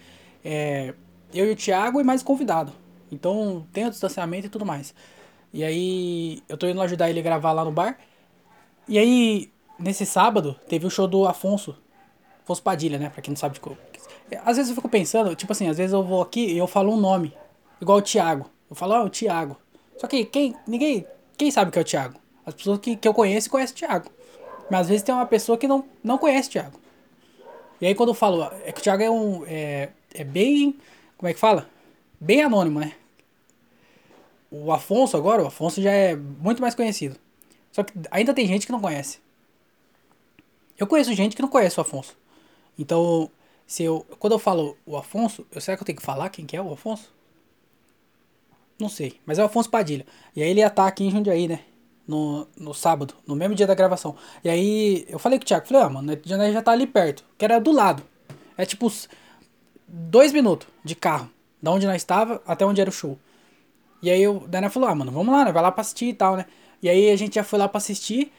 É, 0.43 0.93
eu 1.33 1.47
e 1.47 1.51
o 1.51 1.55
Thiago 1.55 2.01
e 2.01 2.03
mais 2.03 2.23
convidado. 2.23 2.73
Então 3.11 3.65
tem 3.71 3.85
o 3.85 3.91
distanciamento 3.91 4.47
e 4.47 4.49
tudo 4.49 4.65
mais. 4.65 4.93
E 5.53 5.63
aí 5.63 6.41
eu 6.49 6.57
tô 6.57 6.67
indo 6.67 6.81
ajudar 6.81 7.09
ele 7.09 7.19
a 7.19 7.23
gravar 7.23 7.51
lá 7.51 7.63
no 7.63 7.71
bar. 7.71 7.97
E 8.87 8.97
aí, 8.97 9.51
nesse 9.79 10.05
sábado, 10.05 10.55
teve 10.67 10.85
o 10.85 10.89
show 10.89 11.07
do 11.07 11.27
Afonso. 11.27 11.77
Afonso 12.43 12.61
Padilha, 12.61 12.97
né? 12.97 13.09
Pra 13.09 13.21
quem 13.21 13.31
não 13.31 13.37
sabe 13.37 13.53
de 13.53 13.59
como. 13.59 13.77
Às 14.45 14.57
vezes 14.57 14.69
eu 14.69 14.75
fico 14.75 14.89
pensando, 14.89 15.35
tipo 15.35 15.51
assim, 15.51 15.69
às 15.69 15.77
vezes 15.77 15.93
eu 15.93 16.03
vou 16.03 16.21
aqui 16.21 16.45
e 16.45 16.57
eu 16.57 16.67
falo 16.67 16.91
um 16.93 16.97
nome. 16.97 17.35
Igual 17.81 17.99
o 17.99 18.01
Thiago. 18.01 18.49
Eu 18.69 18.75
falo, 18.75 18.95
oh, 18.95 19.05
o 19.05 19.09
Thiago. 19.09 19.57
Só 19.97 20.07
que 20.07 20.25
quem. 20.25 20.55
Ninguém. 20.65 21.05
Quem 21.37 21.51
sabe 21.51 21.71
que 21.71 21.77
é 21.77 21.81
o 21.81 21.85
Thiago? 21.85 22.19
As 22.45 22.53
pessoas 22.53 22.79
que, 22.79 22.95
que 22.95 23.07
eu 23.07 23.13
conheço 23.13 23.49
conhecem 23.49 23.75
o 23.75 23.79
Thiago. 23.79 24.09
Mas 24.69 24.81
às 24.81 24.87
vezes 24.87 25.03
tem 25.03 25.13
uma 25.13 25.25
pessoa 25.25 25.57
que 25.57 25.67
não, 25.67 25.85
não 26.03 26.17
conhece 26.17 26.49
o 26.49 26.51
Thiago. 26.53 26.79
E 27.79 27.85
aí 27.85 27.95
quando 27.95 28.09
eu 28.09 28.15
falo, 28.15 28.43
é 28.63 28.71
que 28.71 28.79
o 28.79 28.83
Thiago 28.83 29.03
é 29.03 29.11
um. 29.11 29.43
É, 29.45 29.89
é 30.13 30.23
bem. 30.23 30.77
Como 31.17 31.29
é 31.29 31.33
que 31.33 31.39
fala? 31.39 31.69
Bem 32.19 32.41
anônimo, 32.41 32.79
né? 32.79 32.93
O 34.49 34.71
Afonso 34.71 35.17
agora, 35.17 35.43
o 35.43 35.47
Afonso 35.47 35.81
já 35.81 35.91
é 35.91 36.15
muito 36.15 36.61
mais 36.61 36.75
conhecido. 36.75 37.17
Só 37.71 37.83
que 37.83 37.91
ainda 38.11 38.33
tem 38.33 38.47
gente 38.47 38.65
que 38.65 38.71
não 38.71 38.79
conhece. 38.79 39.19
Eu 40.77 40.87
conheço 40.87 41.13
gente 41.13 41.35
que 41.35 41.41
não 41.41 41.49
conhece 41.49 41.77
o 41.79 41.81
Afonso. 41.81 42.15
Então, 42.77 43.29
se 43.65 43.83
eu, 43.83 44.05
quando 44.19 44.33
eu 44.33 44.39
falo 44.39 44.77
o 44.85 44.97
Afonso, 44.97 45.45
eu, 45.51 45.61
será 45.61 45.77
que 45.77 45.83
eu 45.83 45.85
tenho 45.85 45.97
que 45.97 46.05
falar 46.05 46.29
quem 46.29 46.45
que 46.45 46.55
é 46.55 46.61
o 46.61 46.73
Afonso? 46.73 47.11
Não 48.79 48.89
sei, 48.89 49.19
mas 49.25 49.39
é 49.39 49.43
o 49.43 49.45
Afonso 49.45 49.69
Padilha. 49.69 50.05
E 50.35 50.43
aí 50.43 50.49
ele 50.49 50.59
ia 50.59 50.67
estar 50.67 50.87
aqui 50.87 51.03
em 51.05 51.11
Jundiaí, 51.11 51.47
né? 51.47 51.61
No, 52.05 52.47
no 52.57 52.73
sábado, 52.73 53.13
no 53.25 53.35
mesmo 53.35 53.55
dia 53.55 53.65
da 53.65 53.73
gravação. 53.73 54.15
E 54.43 54.49
aí 54.49 55.05
eu 55.07 55.17
falei 55.17 55.39
com 55.39 55.43
o 55.43 55.47
Thiago, 55.47 55.65
falei, 55.67 55.83
ah, 55.83 55.89
mano, 55.89 56.19
Jundiaí 56.23 56.51
já 56.51 56.61
tá 56.61 56.71
ali 56.71 56.85
perto, 56.85 57.23
que 57.37 57.45
era 57.45 57.59
do 57.59 57.71
lado. 57.71 58.03
É 58.57 58.65
tipo 58.65 58.91
dois 59.87 60.33
minutos 60.33 60.67
de 60.83 60.95
carro, 60.95 61.29
da 61.61 61.71
onde 61.71 61.87
nós 61.87 61.95
estava 61.95 62.41
até 62.45 62.65
onde 62.65 62.81
era 62.81 62.89
o 62.89 62.93
show. 62.93 63.17
E 64.01 64.11
aí 64.11 64.27
o 64.27 64.41
Daniel 64.47 64.69
falou, 64.69 64.89
ah, 64.89 64.95
mano, 64.95 65.11
vamos 65.11 65.33
lá, 65.33 65.45
né? 65.45 65.51
Vai 65.53 65.63
lá 65.63 65.71
pra 65.71 65.79
assistir 65.79 66.07
e 66.07 66.13
tal, 66.13 66.35
né? 66.35 66.45
E 66.81 66.89
aí 66.89 67.09
a 67.09 67.15
gente 67.15 67.35
já 67.35 67.43
foi 67.43 67.57
lá 67.57 67.69
pra 67.69 67.77
assistir. 67.77 68.33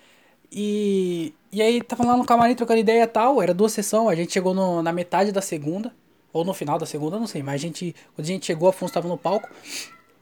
E, 0.56 1.34
e 1.50 1.60
aí 1.60 1.82
tava 1.82 2.06
lá 2.06 2.16
no 2.16 2.24
camarim 2.24 2.54
trocando 2.54 2.78
ideia 2.78 3.02
e 3.02 3.06
tal. 3.08 3.42
Era 3.42 3.52
duas 3.52 3.72
sessões, 3.72 4.08
a 4.08 4.14
gente 4.14 4.32
chegou 4.32 4.54
no, 4.54 4.80
na 4.82 4.92
metade 4.92 5.32
da 5.32 5.42
segunda. 5.42 5.92
Ou 6.32 6.44
no 6.44 6.54
final 6.54 6.78
da 6.78 6.86
segunda, 6.86 7.18
não 7.18 7.26
sei. 7.26 7.42
Mas 7.42 7.54
a 7.54 7.58
gente. 7.58 7.94
Quando 8.14 8.24
a 8.24 8.28
gente 8.28 8.46
chegou, 8.46 8.68
Afonso 8.68 8.94
tava 8.94 9.08
no 9.08 9.18
palco. 9.18 9.48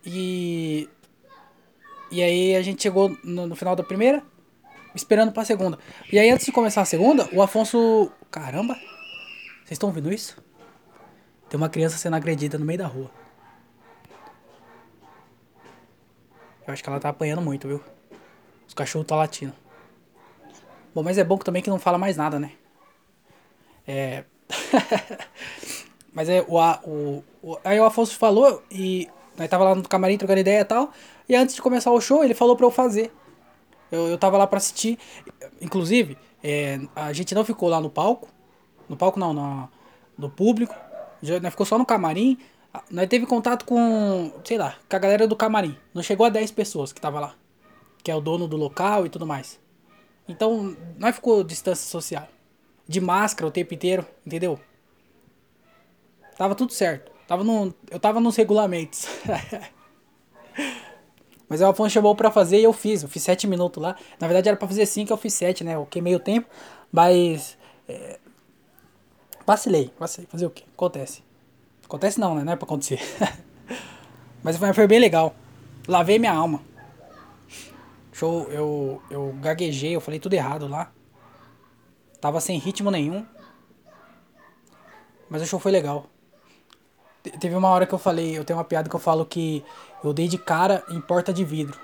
E. 0.04 0.88
E 2.10 2.22
aí 2.22 2.56
a 2.56 2.62
gente 2.62 2.82
chegou 2.82 3.16
no, 3.24 3.46
no 3.46 3.56
final 3.56 3.74
da 3.74 3.82
primeira, 3.82 4.22
esperando 4.95 5.32
pra 5.32 5.45
segunda. 5.45 5.78
E 6.10 6.18
aí 6.18 6.30
antes 6.30 6.45
de 6.45 6.52
começar 6.52 6.82
a 6.82 6.86
segunda, 6.86 7.28
o 7.32 7.42
Afonso. 7.42 8.10
Caramba! 8.30 8.75
Vocês 9.64 9.73
estão 9.73 9.88
ouvindo 9.88 10.12
isso? 10.12 10.36
Tem 11.49 11.58
uma 11.58 11.68
criança 11.68 11.97
sendo 11.97 12.16
agredida 12.16 12.58
no 12.58 12.64
meio 12.64 12.78
da 12.78 12.86
rua. 12.86 13.10
Eu 16.66 16.73
acho 16.73 16.82
que 16.82 16.88
ela 16.88 17.00
tá 17.00 17.08
apanhando 17.08 17.42
muito, 17.42 17.68
viu? 17.68 17.82
Os 18.66 18.75
cachorros 18.75 19.06
tá 19.06 19.16
latindo. 19.16 19.61
Bom, 20.95 21.02
mas 21.02 21.19
é 21.19 21.25
bom 21.25 21.39
também 21.39 21.63
que 21.63 21.71
não 21.71 21.78
fala 21.78 21.99
mais 21.99 22.17
nada, 22.17 22.39
né? 22.39 22.52
É. 23.87 24.25
mas 26.13 26.28
é 26.28 26.45
o, 26.47 26.59
o, 26.59 27.25
o. 27.43 27.59
Aí 27.65 27.78
o 27.81 27.85
Afonso 27.85 28.17
falou 28.17 28.63
e. 28.71 29.09
Nós 29.37 29.49
tava 29.49 29.65
lá 29.65 29.75
no 29.75 29.89
camarim 29.89 30.19
trocando 30.19 30.41
ideia 30.41 30.61
e 30.61 30.65
tal. 30.65 30.93
E 31.28 31.35
antes 31.35 31.55
de 31.55 31.63
começar 31.63 31.91
o 31.91 32.00
show, 32.00 32.23
ele 32.23 32.35
falou 32.35 32.55
pra 32.57 32.67
eu 32.67 32.71
fazer. 32.71 33.11
Eu, 33.91 34.09
eu 34.09 34.19
tava 34.19 34.37
lá 34.37 34.47
pra 34.47 34.59
assistir. 34.59 34.99
Inclusive, 35.61 36.19
é, 36.43 36.81
a 36.95 37.13
gente 37.13 37.35
não 37.35 37.45
ficou 37.45 37.69
lá 37.69 37.81
no 37.81 37.89
palco. 37.89 38.28
No 38.89 38.97
palco 38.97 39.19
não, 39.19 39.33
no, 39.33 39.69
no 40.19 40.28
público. 40.28 40.75
Já, 41.23 41.41
nós 41.41 41.50
ficou 41.50 41.65
só 41.65 41.78
no 41.78 41.87
camarim. 41.87 42.39
Nós 42.91 43.09
teve 43.09 43.26
contato 43.26 43.65
com, 43.65 44.33
sei 44.45 44.59
lá, 44.59 44.76
com 44.89 44.97
a 44.97 44.99
galera 44.99 45.26
do 45.26 45.37
camarim. 45.37 45.76
Não 45.95 46.02
chegou 46.02 46.26
a 46.26 46.31
10 46.31 46.50
pessoas 46.50 46.93
que 46.93 47.00
tava 47.00 47.21
lá. 47.21 47.35
Que 48.02 48.11
é 48.11 48.15
o 48.15 48.21
dono 48.21 48.47
do 48.47 48.57
local 48.57 49.07
e 49.07 49.09
tudo 49.09 49.26
mais. 49.26 49.61
Então, 50.28 50.76
nós 50.99 51.15
ficou 51.15 51.43
distância 51.43 51.89
social. 51.89 52.28
De 52.87 53.00
máscara 53.00 53.49
o 53.49 53.50
tempo 53.50 53.75
inteiro, 53.75 54.06
entendeu? 54.26 54.58
Tava 56.37 56.54
tudo 56.54 56.73
certo. 56.73 57.13
Tava 57.26 57.45
no, 57.45 57.75
eu 57.91 58.00
tava 58.00 58.21
nos 58.21 58.37
regulamentos. 58.37 59.06
Mas 61.49 61.61
o 61.61 61.67
Afonso 61.67 61.91
chamou 61.91 62.17
pra 62.17 62.30
fazer 62.30 62.61
e 62.61 62.65
eu 62.65 62.73
fiz. 62.73 63.02
Eu 63.02 63.08
fiz 63.08 63.23
7 63.23 63.47
minutos 63.47 63.82
lá. 63.82 63.97
Na 64.19 64.26
verdade 64.26 64.49
era 64.49 64.56
pra 64.56 64.67
fazer 64.67 64.87
5, 64.87 65.13
eu 65.13 65.17
fiz 65.17 65.35
7, 65.35 65.65
né? 65.65 65.75
Eu 65.75 65.87
queimei 65.87 66.15
o 66.15 66.21
tempo. 66.21 66.49
Mas. 66.91 67.58
É, 67.89 68.19
vacilei, 69.47 69.93
vacilei. 69.99 70.28
Fazer 70.30 70.47
o 70.47 70.50
quê? 70.50 70.65
Acontece. 70.75 71.23
Acontece 71.85 72.19
não, 72.19 72.35
né? 72.35 72.43
Não 72.43 72.52
é 72.52 72.56
pra 72.56 72.65
acontecer. 72.65 73.00
Mas 74.43 74.56
foi 74.56 74.87
bem 74.87 74.99
legal. 74.99 75.35
Lavei 75.87 76.19
minha 76.19 76.32
alma. 76.32 76.63
Show, 78.23 78.47
eu, 78.52 79.02
eu 79.11 79.35
gaguejei, 79.41 79.97
eu 79.97 80.00
falei 80.00 80.21
tudo 80.21 80.35
errado 80.35 80.69
lá. 80.69 80.93
Tava 82.21 82.41
sem 82.41 82.56
ritmo 82.56 82.89
nenhum. 82.89 83.26
Mas 85.28 85.43
o 85.43 85.47
show 85.47 85.58
foi 85.58 85.73
legal. 85.73 86.06
Teve 87.41 87.56
uma 87.56 87.69
hora 87.69 87.85
que 87.85 87.93
eu 87.93 87.99
falei, 87.99 88.39
eu 88.39 88.45
tenho 88.45 88.61
uma 88.61 88.65
piada 88.65 88.89
que 88.89 88.95
eu 88.95 89.00
falo 89.00 89.26
que 89.26 89.65
eu 90.04 90.13
dei 90.13 90.28
de 90.28 90.39
cara 90.39 90.85
em 90.89 91.00
porta 91.00 91.32
de 91.32 91.45
vidro. 91.45 91.76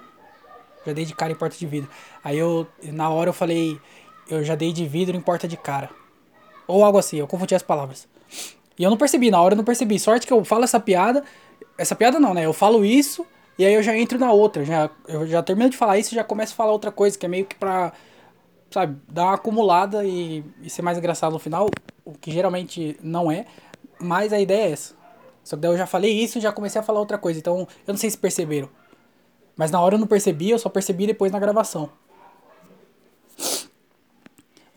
Já 0.86 0.92
dei 0.92 1.04
de 1.04 1.12
cara 1.12 1.32
em 1.32 1.34
porta 1.34 1.56
de 1.58 1.66
vidro. 1.66 1.90
Aí 2.22 2.38
eu, 2.38 2.68
na 2.84 3.10
hora 3.10 3.30
eu 3.30 3.34
falei, 3.34 3.80
eu 4.30 4.44
já 4.44 4.54
dei 4.54 4.72
de 4.72 4.86
vidro 4.86 5.16
em 5.16 5.20
porta 5.20 5.48
de 5.48 5.56
cara. 5.56 5.90
Ou 6.68 6.84
algo 6.84 6.98
assim, 6.98 7.16
eu 7.16 7.26
confundi 7.26 7.56
as 7.56 7.64
palavras. 7.64 8.06
E 8.78 8.84
eu 8.84 8.90
não 8.90 8.96
percebi, 8.96 9.28
na 9.28 9.42
hora 9.42 9.54
eu 9.54 9.56
não 9.56 9.64
percebi. 9.64 9.98
Sorte 9.98 10.24
que 10.24 10.32
eu 10.32 10.44
falo 10.44 10.62
essa 10.62 10.78
piada. 10.78 11.24
Essa 11.76 11.96
piada 11.96 12.20
não, 12.20 12.32
né? 12.32 12.46
Eu 12.46 12.52
falo 12.52 12.84
isso 12.84 13.26
e 13.58 13.66
aí 13.66 13.74
eu 13.74 13.82
já 13.82 13.96
entro 13.96 14.18
na 14.18 14.32
outra. 14.32 14.64
Já, 14.64 14.90
eu 15.06 15.26
já 15.26 15.42
termino 15.42 15.68
de 15.68 15.76
falar 15.76 15.98
isso 15.98 16.14
e 16.14 16.16
já 16.16 16.24
começo 16.24 16.52
a 16.52 16.56
falar 16.56 16.72
outra 16.72 16.92
coisa, 16.92 17.18
que 17.18 17.26
é 17.26 17.28
meio 17.28 17.44
que 17.44 17.56
pra, 17.56 17.92
sabe, 18.70 19.00
dar 19.08 19.24
uma 19.24 19.34
acumulada 19.34 20.04
e, 20.04 20.44
e 20.62 20.70
ser 20.70 20.82
mais 20.82 20.96
engraçado 20.96 21.32
no 21.32 21.38
final. 21.38 21.68
O 22.04 22.12
que 22.12 22.30
geralmente 22.30 22.96
não 23.02 23.30
é. 23.30 23.46
Mas 23.98 24.32
a 24.32 24.40
ideia 24.40 24.68
é 24.68 24.70
essa. 24.70 24.94
Só 25.42 25.56
que 25.56 25.62
daí 25.62 25.72
eu 25.72 25.76
já 25.76 25.86
falei 25.86 26.12
isso 26.12 26.38
e 26.38 26.40
já 26.40 26.52
comecei 26.52 26.80
a 26.80 26.84
falar 26.84 27.00
outra 27.00 27.18
coisa. 27.18 27.38
Então, 27.38 27.66
eu 27.86 27.92
não 27.92 27.96
sei 27.96 28.10
se 28.10 28.18
perceberam. 28.18 28.68
Mas 29.56 29.70
na 29.70 29.80
hora 29.80 29.96
eu 29.96 29.98
não 29.98 30.06
percebi, 30.06 30.50
eu 30.50 30.58
só 30.58 30.68
percebi 30.68 31.06
depois 31.06 31.32
na 31.32 31.38
gravação. 31.38 31.90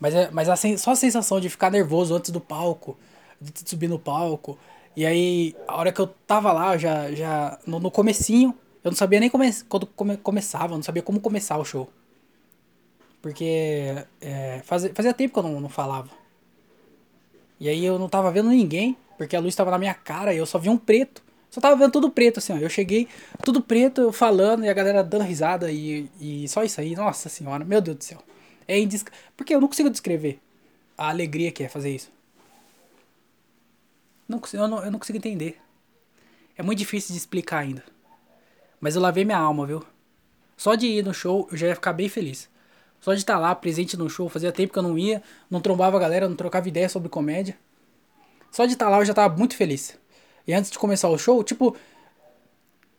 Mas, 0.00 0.14
é, 0.14 0.28
mas 0.32 0.48
a, 0.48 0.56
só 0.76 0.90
a 0.90 0.96
sensação 0.96 1.38
de 1.38 1.48
ficar 1.48 1.70
nervoso 1.70 2.14
antes 2.16 2.32
do 2.32 2.40
palco 2.40 2.98
de 3.42 3.68
subir 3.68 3.88
no 3.88 3.98
palco. 3.98 4.58
E 4.94 5.04
aí, 5.04 5.56
a 5.66 5.76
hora 5.76 5.92
que 5.92 6.00
eu 6.00 6.06
tava 6.06 6.52
lá, 6.52 6.76
já, 6.76 7.10
já 7.12 7.58
no, 7.66 7.80
no 7.80 7.90
comecinho, 7.90 8.56
eu 8.84 8.90
não 8.90 8.96
sabia 8.96 9.20
nem 9.20 9.30
come, 9.30 9.52
quando 9.68 9.86
come, 9.86 10.16
começava, 10.16 10.74
não 10.74 10.82
sabia 10.82 11.02
como 11.02 11.20
começar 11.20 11.56
o 11.58 11.64
show. 11.64 11.88
Porque 13.20 14.04
é, 14.20 14.60
fazia, 14.64 14.92
fazia 14.94 15.14
tempo 15.14 15.32
que 15.32 15.38
eu 15.38 15.44
não, 15.44 15.60
não 15.60 15.68
falava. 15.68 16.10
E 17.60 17.68
aí 17.68 17.84
eu 17.84 17.98
não 17.98 18.08
tava 18.08 18.30
vendo 18.32 18.48
ninguém, 18.48 18.96
porque 19.16 19.36
a 19.36 19.40
luz 19.40 19.54
tava 19.54 19.70
na 19.70 19.78
minha 19.78 19.94
cara 19.94 20.34
e 20.34 20.38
eu 20.38 20.46
só 20.46 20.58
via 20.58 20.72
um 20.72 20.76
preto. 20.76 21.22
Só 21.48 21.60
tava 21.60 21.76
vendo 21.76 21.92
tudo 21.92 22.10
preto, 22.10 22.38
assim, 22.38 22.52
ó. 22.52 22.56
Eu 22.56 22.68
cheguei, 22.68 23.06
tudo 23.44 23.62
preto, 23.62 24.00
eu 24.00 24.12
falando 24.12 24.64
e 24.64 24.68
a 24.68 24.72
galera 24.72 25.04
dando 25.04 25.22
risada 25.22 25.70
e, 25.70 26.08
e 26.20 26.48
só 26.48 26.64
isso 26.64 26.80
aí. 26.80 26.96
Nossa 26.96 27.28
senhora, 27.28 27.64
meu 27.64 27.80
Deus 27.80 27.98
do 27.98 28.04
céu. 28.04 28.18
É 28.66 28.78
indesc... 28.78 29.10
Porque 29.36 29.54
eu 29.54 29.60
não 29.60 29.68
consigo 29.68 29.90
descrever 29.90 30.40
a 30.98 31.10
alegria 31.10 31.52
que 31.52 31.62
é 31.62 31.68
fazer 31.68 31.94
isso. 31.94 32.10
Não, 34.26 34.40
eu, 34.52 34.66
não, 34.66 34.84
eu 34.84 34.90
não 34.90 34.98
consigo 34.98 35.18
entender. 35.18 35.60
É 36.56 36.62
muito 36.62 36.78
difícil 36.78 37.12
de 37.12 37.18
explicar 37.18 37.58
ainda. 37.58 37.84
Mas 38.82 38.96
eu 38.96 39.00
lavei 39.00 39.24
minha 39.24 39.38
alma, 39.38 39.64
viu? 39.64 39.80
Só 40.56 40.74
de 40.74 40.88
ir 40.88 41.04
no 41.04 41.14
show 41.14 41.46
eu 41.52 41.56
já 41.56 41.68
ia 41.68 41.74
ficar 41.76 41.92
bem 41.92 42.08
feliz. 42.08 42.50
Só 43.00 43.12
de 43.12 43.20
estar 43.20 43.38
lá 43.38 43.54
presente 43.54 43.96
no 43.96 44.10
show, 44.10 44.28
fazia 44.28 44.50
tempo 44.50 44.72
que 44.72 44.78
eu 44.78 44.82
não 44.82 44.98
ia, 44.98 45.22
não 45.48 45.60
trombava 45.60 45.96
a 45.96 46.00
galera, 46.00 46.28
não 46.28 46.34
trocava 46.34 46.66
ideia 46.66 46.88
sobre 46.88 47.08
comédia. 47.08 47.56
Só 48.50 48.66
de 48.66 48.72
estar 48.72 48.88
lá 48.88 48.98
eu 48.98 49.04
já 49.04 49.12
estava 49.12 49.36
muito 49.36 49.56
feliz. 49.56 49.96
E 50.44 50.52
antes 50.52 50.68
de 50.68 50.80
começar 50.80 51.08
o 51.08 51.16
show, 51.16 51.44
tipo, 51.44 51.76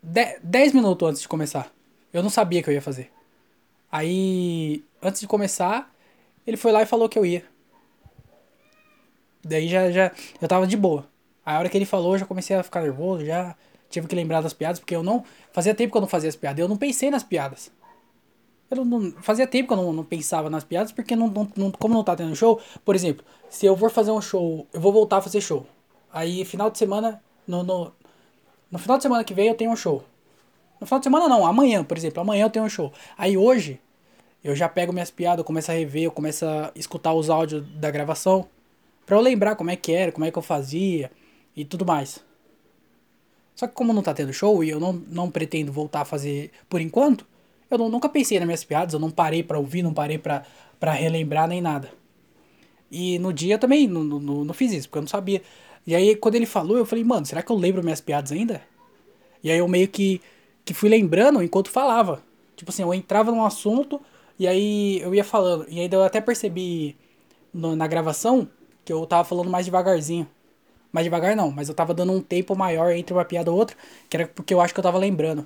10 0.01 0.71
minutos 0.71 1.09
antes 1.09 1.21
de 1.21 1.27
começar, 1.27 1.69
eu 2.13 2.23
não 2.23 2.29
sabia 2.29 2.63
que 2.63 2.69
eu 2.69 2.73
ia 2.73 2.81
fazer. 2.81 3.11
Aí, 3.91 4.85
antes 5.01 5.19
de 5.19 5.27
começar, 5.27 5.93
ele 6.47 6.55
foi 6.55 6.71
lá 6.71 6.81
e 6.81 6.85
falou 6.85 7.09
que 7.09 7.19
eu 7.19 7.25
ia. 7.25 7.43
Daí 9.43 9.67
já, 9.67 9.91
já 9.91 10.13
eu 10.41 10.47
tava 10.47 10.65
de 10.65 10.77
boa. 10.77 11.05
A 11.45 11.59
hora 11.59 11.67
que 11.67 11.77
ele 11.77 11.85
falou, 11.85 12.13
eu 12.13 12.19
já 12.19 12.25
comecei 12.25 12.55
a 12.55 12.63
ficar 12.63 12.81
nervoso, 12.81 13.25
já 13.25 13.53
tive 13.93 14.07
que 14.07 14.15
lembrar 14.15 14.41
das 14.41 14.53
piadas, 14.53 14.79
porque 14.79 14.95
eu 14.95 15.03
não. 15.03 15.23
Fazia 15.51 15.73
tempo 15.75 15.91
que 15.91 15.97
eu 15.97 16.01
não 16.01 16.07
fazia 16.07 16.29
as 16.29 16.35
piadas, 16.35 16.59
eu 16.59 16.67
não 16.67 16.77
pensei 16.77 17.11
nas 17.11 17.23
piadas. 17.23 17.71
Eu 18.71 18.83
não, 18.83 19.11
fazia 19.21 19.45
tempo 19.45 19.67
que 19.67 19.73
eu 19.73 19.77
não, 19.77 19.93
não 19.93 20.03
pensava 20.03 20.49
nas 20.49 20.63
piadas, 20.63 20.91
porque 20.91 21.15
não, 21.15 21.27
não, 21.55 21.71
como 21.71 21.93
não 21.93 22.03
tá 22.03 22.15
tendo 22.15 22.35
show, 22.35 22.59
por 22.83 22.95
exemplo, 22.95 23.23
se 23.47 23.67
eu 23.67 23.77
for 23.77 23.91
fazer 23.91 24.09
um 24.09 24.21
show, 24.21 24.65
eu 24.73 24.81
vou 24.81 24.91
voltar 24.91 25.17
a 25.17 25.21
fazer 25.21 25.41
show. 25.41 25.67
Aí, 26.11 26.43
final 26.43 26.71
de 26.71 26.79
semana, 26.79 27.21
no, 27.47 27.61
no, 27.61 27.93
no 28.71 28.79
final 28.79 28.97
de 28.97 29.03
semana 29.03 29.23
que 29.23 29.33
vem 29.33 29.47
eu 29.47 29.55
tenho 29.55 29.71
um 29.71 29.75
show. 29.75 30.03
No 30.81 30.87
final 30.87 30.99
de 30.99 31.03
semana 31.03 31.29
não, 31.29 31.45
amanhã, 31.45 31.83
por 31.83 31.97
exemplo, 31.97 32.21
amanhã 32.21 32.45
eu 32.45 32.49
tenho 32.49 32.65
um 32.65 32.69
show. 32.69 32.91
Aí 33.15 33.37
hoje, 33.37 33.79
eu 34.43 34.55
já 34.55 34.67
pego 34.67 34.91
minhas 34.91 35.11
piadas, 35.11 35.39
eu 35.39 35.45
começo 35.45 35.69
a 35.69 35.75
rever, 35.75 36.03
eu 36.03 36.11
começo 36.11 36.43
a 36.45 36.71
escutar 36.75 37.13
os 37.13 37.29
áudios 37.29 37.63
da 37.75 37.91
gravação. 37.91 38.47
Pra 39.05 39.17
eu 39.17 39.21
lembrar 39.21 39.55
como 39.55 39.69
é 39.69 39.75
que 39.75 39.91
era, 39.91 40.11
como 40.11 40.25
é 40.25 40.31
que 40.31 40.37
eu 40.37 40.41
fazia 40.41 41.11
e 41.55 41.63
tudo 41.63 41.85
mais. 41.85 42.23
Só 43.55 43.67
que 43.67 43.73
como 43.73 43.93
não 43.93 44.01
tá 44.01 44.13
tendo 44.13 44.33
show 44.33 44.63
e 44.63 44.69
eu 44.69 44.79
não, 44.79 44.93
não 44.93 45.29
pretendo 45.29 45.71
voltar 45.71 46.01
a 46.01 46.05
fazer 46.05 46.51
por 46.67 46.81
enquanto, 46.81 47.25
eu 47.69 47.77
não, 47.77 47.89
nunca 47.89 48.09
pensei 48.09 48.39
nas 48.39 48.45
minhas 48.47 48.63
piadas, 48.63 48.93
eu 48.93 48.99
não 48.99 49.11
parei 49.11 49.43
para 49.43 49.59
ouvir, 49.59 49.81
não 49.83 49.93
parei 49.93 50.17
pra 50.17 50.43
relembrar 50.91 51.47
nem 51.47 51.61
nada. 51.61 51.91
E 52.91 53.17
no 53.19 53.33
dia 53.33 53.55
eu 53.55 53.59
também 53.59 53.87
não, 53.87 54.03
não, 54.03 54.45
não 54.45 54.53
fiz 54.53 54.71
isso, 54.71 54.87
porque 54.87 54.99
eu 54.99 55.03
não 55.03 55.07
sabia. 55.07 55.41
E 55.85 55.95
aí 55.95 56.15
quando 56.15 56.35
ele 56.35 56.45
falou, 56.45 56.77
eu 56.77 56.85
falei, 56.85 57.03
mano, 57.03 57.25
será 57.25 57.41
que 57.41 57.51
eu 57.51 57.55
lembro 57.55 57.83
minhas 57.83 58.01
piadas 58.01 58.31
ainda? 58.31 58.61
E 59.43 59.51
aí 59.51 59.57
eu 59.57 59.67
meio 59.67 59.87
que, 59.87 60.21
que 60.63 60.73
fui 60.73 60.89
lembrando 60.89 61.41
enquanto 61.43 61.69
falava. 61.69 62.23
Tipo 62.55 62.71
assim, 62.71 62.83
eu 62.83 62.93
entrava 62.93 63.31
num 63.31 63.43
assunto 63.43 63.99
e 64.37 64.47
aí 64.47 64.99
eu 65.01 65.13
ia 65.13 65.23
falando. 65.23 65.65
E 65.67 65.79
aí 65.79 65.89
eu 65.91 66.03
até 66.03 66.21
percebi 66.21 66.95
no, 67.53 67.75
na 67.75 67.87
gravação 67.87 68.47
que 68.85 68.93
eu 68.93 69.05
tava 69.05 69.23
falando 69.23 69.49
mais 69.49 69.65
devagarzinho. 69.65 70.27
Mais 70.93 71.03
devagar 71.03 71.35
não, 71.35 71.51
mas 71.51 71.67
eu 71.67 71.75
tava 71.75 71.93
dando 71.93 72.13
um 72.13 72.21
tempo 72.21 72.55
maior 72.55 72.91
entre 72.91 73.13
uma 73.13 73.25
piada 73.25 73.49
e 73.49 73.53
outra, 73.53 73.75
que 74.09 74.15
era 74.15 74.27
porque 74.27 74.53
eu 74.53 74.61
acho 74.61 74.73
que 74.73 74.79
eu 74.79 74.83
tava 74.83 74.97
lembrando. 74.97 75.45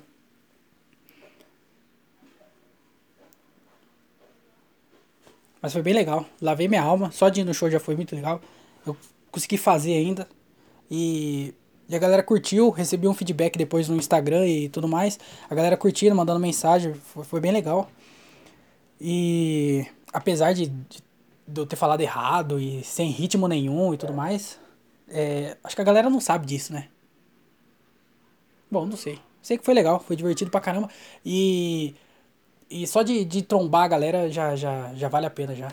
Mas 5.60 5.72
foi 5.72 5.82
bem 5.82 5.94
legal. 5.94 6.24
Lavei 6.40 6.68
minha 6.68 6.82
alma. 6.82 7.10
Só 7.10 7.28
de 7.28 7.40
ir 7.40 7.44
no 7.44 7.52
show 7.52 7.68
já 7.68 7.80
foi 7.80 7.96
muito 7.96 8.14
legal. 8.14 8.40
Eu 8.86 8.96
consegui 9.32 9.58
fazer 9.58 9.94
ainda. 9.94 10.28
E, 10.88 11.52
e 11.88 11.96
a 11.96 11.98
galera 11.98 12.22
curtiu. 12.22 12.70
Recebi 12.70 13.08
um 13.08 13.14
feedback 13.14 13.58
depois 13.58 13.88
no 13.88 13.96
Instagram 13.96 14.46
e 14.46 14.68
tudo 14.68 14.86
mais. 14.86 15.18
A 15.50 15.54
galera 15.56 15.76
curtindo, 15.76 16.14
mandando 16.14 16.38
mensagem. 16.38 16.94
Foi, 16.94 17.24
foi 17.24 17.40
bem 17.40 17.50
legal. 17.50 17.90
E 19.00 19.84
apesar 20.12 20.52
de, 20.52 20.66
de 20.66 21.02
de 21.48 21.60
eu 21.60 21.66
ter 21.66 21.76
falado 21.76 22.00
errado 22.02 22.60
e 22.60 22.84
sem 22.84 23.10
ritmo 23.10 23.48
nenhum 23.48 23.94
e 23.94 23.96
tudo 23.96 24.12
mais. 24.12 24.60
É, 25.10 25.56
acho 25.64 25.74
que 25.74 25.82
a 25.82 25.84
galera 25.84 26.10
não 26.10 26.20
sabe 26.20 26.46
disso, 26.46 26.72
né? 26.72 26.88
Bom, 28.70 28.84
não 28.86 28.96
sei. 28.96 29.18
Sei 29.40 29.56
que 29.56 29.64
foi 29.64 29.74
legal, 29.74 30.00
foi 30.00 30.16
divertido 30.16 30.50
pra 30.50 30.60
caramba. 30.60 30.88
E. 31.24 31.94
E 32.70 32.86
só 32.86 33.02
de, 33.02 33.24
de 33.24 33.40
trombar 33.40 33.84
a 33.84 33.88
galera 33.88 34.30
já, 34.30 34.54
já, 34.54 34.92
já 34.94 35.08
vale 35.08 35.24
a 35.24 35.30
pena 35.30 35.54
já. 35.54 35.72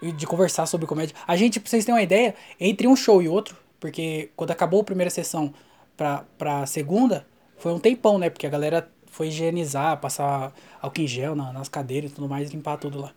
E 0.00 0.10
de 0.10 0.26
conversar 0.26 0.64
sobre 0.64 0.86
comédia. 0.86 1.14
A 1.26 1.36
gente, 1.36 1.60
pra 1.60 1.68
vocês 1.68 1.84
terem 1.84 1.96
uma 1.96 2.02
ideia, 2.02 2.34
entre 2.58 2.88
um 2.88 2.96
show 2.96 3.20
e 3.20 3.28
outro, 3.28 3.54
porque 3.78 4.30
quando 4.34 4.50
acabou 4.50 4.80
a 4.80 4.84
primeira 4.84 5.10
sessão 5.10 5.52
pra, 5.94 6.24
pra 6.38 6.64
segunda, 6.64 7.26
foi 7.58 7.72
um 7.72 7.78
tempão, 7.78 8.18
né? 8.18 8.30
Porque 8.30 8.46
a 8.46 8.50
galera 8.50 8.90
foi 9.06 9.28
higienizar, 9.28 10.00
passar 10.00 10.54
álcool 10.80 11.02
em 11.02 11.06
gel 11.06 11.36
na, 11.36 11.52
nas 11.52 11.68
cadeiras 11.68 12.10
e 12.10 12.14
tudo 12.14 12.28
mais, 12.28 12.50
limpar 12.50 12.78
tudo 12.78 12.98
lá. 12.98 13.12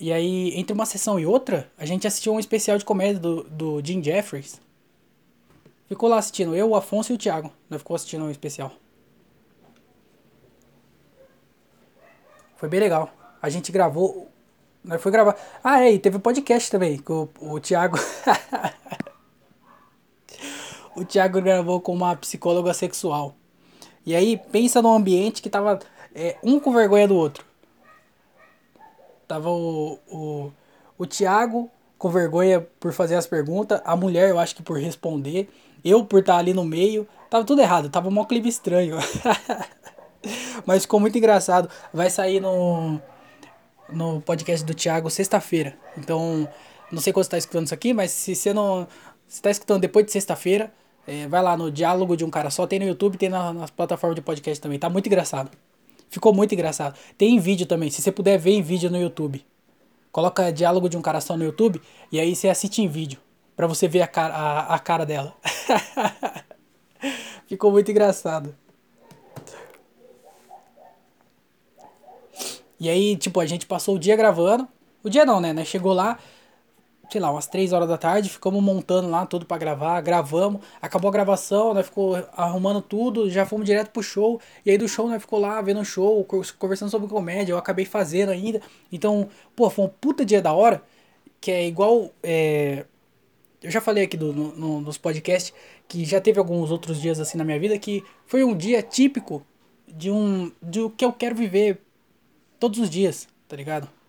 E 0.00 0.10
aí, 0.14 0.58
entre 0.58 0.72
uma 0.72 0.86
sessão 0.86 1.20
e 1.20 1.26
outra, 1.26 1.70
a 1.76 1.84
gente 1.84 2.06
assistiu 2.06 2.32
um 2.32 2.40
especial 2.40 2.78
de 2.78 2.86
comédia 2.86 3.20
do, 3.20 3.42
do 3.44 3.82
Jim 3.84 4.02
Jeffries. 4.02 4.58
Ficou 5.86 6.08
lá 6.08 6.16
assistindo, 6.16 6.56
eu, 6.56 6.70
o 6.70 6.74
Afonso 6.74 7.12
e 7.12 7.16
o 7.16 7.18
Thiago. 7.18 7.52
Nós 7.68 7.82
ficou 7.82 7.94
assistindo 7.94 8.24
um 8.24 8.30
especial. 8.30 8.72
Foi 12.56 12.66
bem 12.66 12.80
legal. 12.80 13.10
A 13.42 13.50
gente 13.50 13.70
gravou. 13.70 14.26
Nós 14.82 15.02
foi 15.02 15.12
gravar. 15.12 15.36
Ah, 15.62 15.82
é, 15.82 15.92
e 15.92 15.98
teve 15.98 16.18
podcast 16.18 16.70
também, 16.70 16.96
com 16.96 17.28
o, 17.38 17.56
o 17.56 17.60
Thiago. 17.60 17.98
o 20.96 21.04
Thiago 21.04 21.42
gravou 21.42 21.78
com 21.78 21.92
uma 21.92 22.16
psicóloga 22.16 22.72
sexual. 22.72 23.34
E 24.06 24.14
aí, 24.14 24.40
pensa 24.50 24.80
num 24.80 24.94
ambiente 24.94 25.42
que 25.42 25.50
tava 25.50 25.78
é, 26.14 26.38
um 26.42 26.58
com 26.58 26.72
vergonha 26.72 27.06
do 27.06 27.16
outro. 27.16 27.49
Tava 29.30 29.48
o, 29.48 29.96
o, 30.08 30.52
o 30.98 31.06
Thiago 31.06 31.70
com 31.96 32.08
vergonha 32.08 32.66
por 32.80 32.92
fazer 32.92 33.14
as 33.14 33.28
perguntas, 33.28 33.80
a 33.84 33.94
mulher 33.94 34.28
eu 34.28 34.40
acho 34.40 34.56
que 34.56 34.62
por 34.62 34.76
responder, 34.76 35.48
eu 35.84 36.04
por 36.04 36.18
estar 36.18 36.36
ali 36.36 36.52
no 36.52 36.64
meio, 36.64 37.06
tava 37.30 37.44
tudo 37.44 37.62
errado, 37.62 37.88
tava 37.88 38.08
um 38.08 38.24
clima 38.24 38.48
estranho. 38.48 38.96
Mas 40.66 40.82
ficou 40.82 40.98
muito 40.98 41.16
engraçado. 41.16 41.70
Vai 41.94 42.10
sair 42.10 42.40
no, 42.40 43.00
no 43.88 44.20
podcast 44.20 44.66
do 44.66 44.74
Thiago 44.74 45.08
sexta-feira. 45.08 45.78
Então, 45.96 46.48
não 46.90 47.00
sei 47.00 47.12
quando 47.12 47.22
você 47.26 47.30
tá 47.30 47.38
escutando 47.38 47.66
isso 47.66 47.74
aqui, 47.74 47.94
mas 47.94 48.10
se 48.10 48.34
você 48.34 48.52
não. 48.52 48.88
Se 49.28 49.40
tá 49.40 49.50
escutando 49.50 49.80
depois 49.80 50.04
de 50.04 50.10
sexta-feira, 50.10 50.72
é, 51.06 51.28
vai 51.28 51.40
lá 51.40 51.56
no 51.56 51.70
Diálogo 51.70 52.16
de 52.16 52.24
um 52.24 52.30
Cara 52.30 52.50
Só, 52.50 52.66
tem 52.66 52.80
no 52.80 52.84
YouTube, 52.84 53.16
tem 53.16 53.28
na, 53.28 53.52
nas 53.52 53.70
plataformas 53.70 54.16
de 54.16 54.22
podcast 54.22 54.60
também. 54.60 54.78
Tá 54.78 54.90
muito 54.90 55.06
engraçado. 55.06 55.52
Ficou 56.10 56.34
muito 56.34 56.52
engraçado. 56.52 56.98
Tem 57.16 57.36
em 57.36 57.38
vídeo 57.38 57.66
também, 57.66 57.88
se 57.88 58.02
você 58.02 58.10
puder 58.10 58.36
ver 58.36 58.50
em 58.50 58.62
vídeo 58.62 58.90
no 58.90 59.00
YouTube. 59.00 59.46
Coloca 60.10 60.52
diálogo 60.52 60.88
de 60.88 60.96
um 60.96 61.02
cara 61.02 61.20
só 61.20 61.36
no 61.36 61.44
YouTube 61.44 61.80
e 62.10 62.18
aí 62.18 62.34
você 62.34 62.48
assiste 62.48 62.82
em 62.82 62.88
vídeo. 62.88 63.20
Pra 63.56 63.68
você 63.68 63.86
ver 63.86 64.02
a 64.02 64.08
cara, 64.08 64.34
a, 64.34 64.74
a 64.74 64.78
cara 64.78 65.06
dela. 65.06 65.34
Ficou 67.46 67.70
muito 67.70 67.90
engraçado. 67.90 68.54
E 72.78 72.88
aí, 72.88 73.16
tipo, 73.16 73.38
a 73.38 73.46
gente 73.46 73.66
passou 73.66 73.94
o 73.94 73.98
dia 73.98 74.16
gravando. 74.16 74.66
O 75.04 75.08
dia 75.08 75.24
não, 75.24 75.40
né? 75.40 75.64
Chegou 75.64 75.92
lá, 75.92 76.18
sei 77.10 77.20
lá, 77.20 77.30
umas 77.30 77.46
3 77.46 77.72
horas 77.72 77.88
da 77.88 77.98
tarde, 77.98 78.30
ficamos 78.30 78.62
montando 78.62 79.08
lá 79.08 79.26
tudo 79.26 79.44
para 79.44 79.58
gravar, 79.58 80.00
gravamos, 80.00 80.60
acabou 80.80 81.08
a 81.08 81.12
gravação, 81.12 81.74
nós 81.74 81.86
ficou 81.86 82.16
arrumando 82.36 82.80
tudo, 82.80 83.28
já 83.28 83.44
fomos 83.44 83.66
direto 83.66 83.90
pro 83.90 84.02
show, 84.02 84.40
e 84.64 84.70
aí 84.70 84.78
do 84.78 84.88
show 84.88 85.08
nós 85.08 85.20
ficou 85.20 85.40
lá 85.40 85.60
vendo 85.60 85.80
o 85.80 85.84
show, 85.84 86.24
conversando 86.58 86.90
sobre 86.90 87.08
comédia, 87.08 87.52
eu 87.52 87.58
acabei 87.58 87.84
fazendo 87.84 88.30
ainda. 88.30 88.60
Então, 88.92 89.28
pô, 89.56 89.68
foi 89.68 89.84
um 89.86 89.88
puta 89.88 90.24
dia 90.24 90.40
da 90.40 90.52
hora, 90.52 90.82
que 91.40 91.50
é 91.50 91.66
igual. 91.66 92.10
É... 92.22 92.84
Eu 93.62 93.70
já 93.70 93.80
falei 93.80 94.04
aqui 94.04 94.16
do, 94.16 94.32
no, 94.32 94.80
nos 94.80 94.96
podcasts 94.96 95.52
que 95.86 96.04
já 96.04 96.20
teve 96.20 96.38
alguns 96.38 96.70
outros 96.70 97.00
dias 97.00 97.20
assim 97.20 97.36
na 97.36 97.44
minha 97.44 97.58
vida 97.58 97.78
que 97.78 98.02
foi 98.26 98.42
um 98.42 98.56
dia 98.56 98.82
típico 98.82 99.44
de 99.86 100.10
um. 100.10 100.50
de 100.62 100.80
o 100.80 100.90
que 100.90 101.04
eu 101.04 101.12
quero 101.12 101.34
viver 101.34 101.78
todos 102.58 102.78
os 102.78 102.88
dias, 102.88 103.28
tá 103.48 103.56
ligado? 103.56 103.99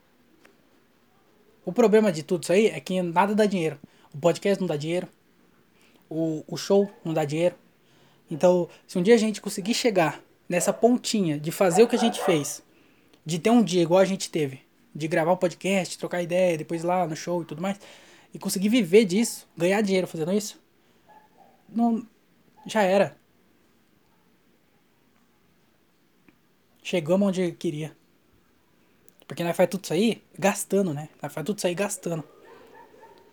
O 1.71 1.73
problema 1.73 2.11
de 2.11 2.21
tudo 2.21 2.43
isso 2.43 2.51
aí 2.51 2.65
é 2.67 2.81
que 2.81 3.01
nada 3.01 3.33
dá 3.33 3.45
dinheiro. 3.45 3.79
O 4.13 4.17
podcast 4.17 4.59
não 4.59 4.67
dá 4.67 4.75
dinheiro. 4.75 5.07
O, 6.09 6.43
o 6.45 6.57
show 6.57 6.91
não 7.01 7.13
dá 7.13 7.23
dinheiro. 7.23 7.55
Então, 8.29 8.67
se 8.85 8.99
um 8.99 9.01
dia 9.01 9.15
a 9.15 9.17
gente 9.17 9.39
conseguir 9.39 9.73
chegar 9.73 10.21
nessa 10.49 10.73
pontinha 10.73 11.39
de 11.39 11.49
fazer 11.49 11.81
o 11.81 11.87
que 11.87 11.95
a 11.95 11.99
gente 11.99 12.21
fez, 12.25 12.61
de 13.25 13.39
ter 13.39 13.51
um 13.51 13.63
dia 13.63 13.81
igual 13.81 14.01
a 14.01 14.05
gente 14.05 14.29
teve, 14.29 14.59
de 14.93 15.07
gravar 15.07 15.31
um 15.31 15.37
podcast, 15.37 15.97
trocar 15.97 16.21
ideia, 16.21 16.57
depois 16.57 16.83
lá 16.83 17.07
no 17.07 17.15
show 17.15 17.41
e 17.41 17.45
tudo 17.45 17.61
mais, 17.61 17.79
e 18.33 18.37
conseguir 18.37 18.67
viver 18.67 19.05
disso, 19.05 19.47
ganhar 19.55 19.79
dinheiro 19.79 20.07
fazendo 20.07 20.33
isso, 20.33 20.59
não 21.69 22.05
já 22.65 22.81
era. 22.81 23.15
Chegamos 26.83 27.29
onde 27.29 27.53
queria. 27.53 27.95
Porque 29.31 29.45
nós 29.45 29.55
faz 29.55 29.69
tudo 29.69 29.85
isso 29.85 29.93
aí 29.93 30.21
gastando, 30.37 30.93
né? 30.93 31.07
Nós 31.21 31.31
faz 31.31 31.45
tudo 31.45 31.57
isso 31.57 31.65
aí 31.65 31.73
gastando. 31.73 32.21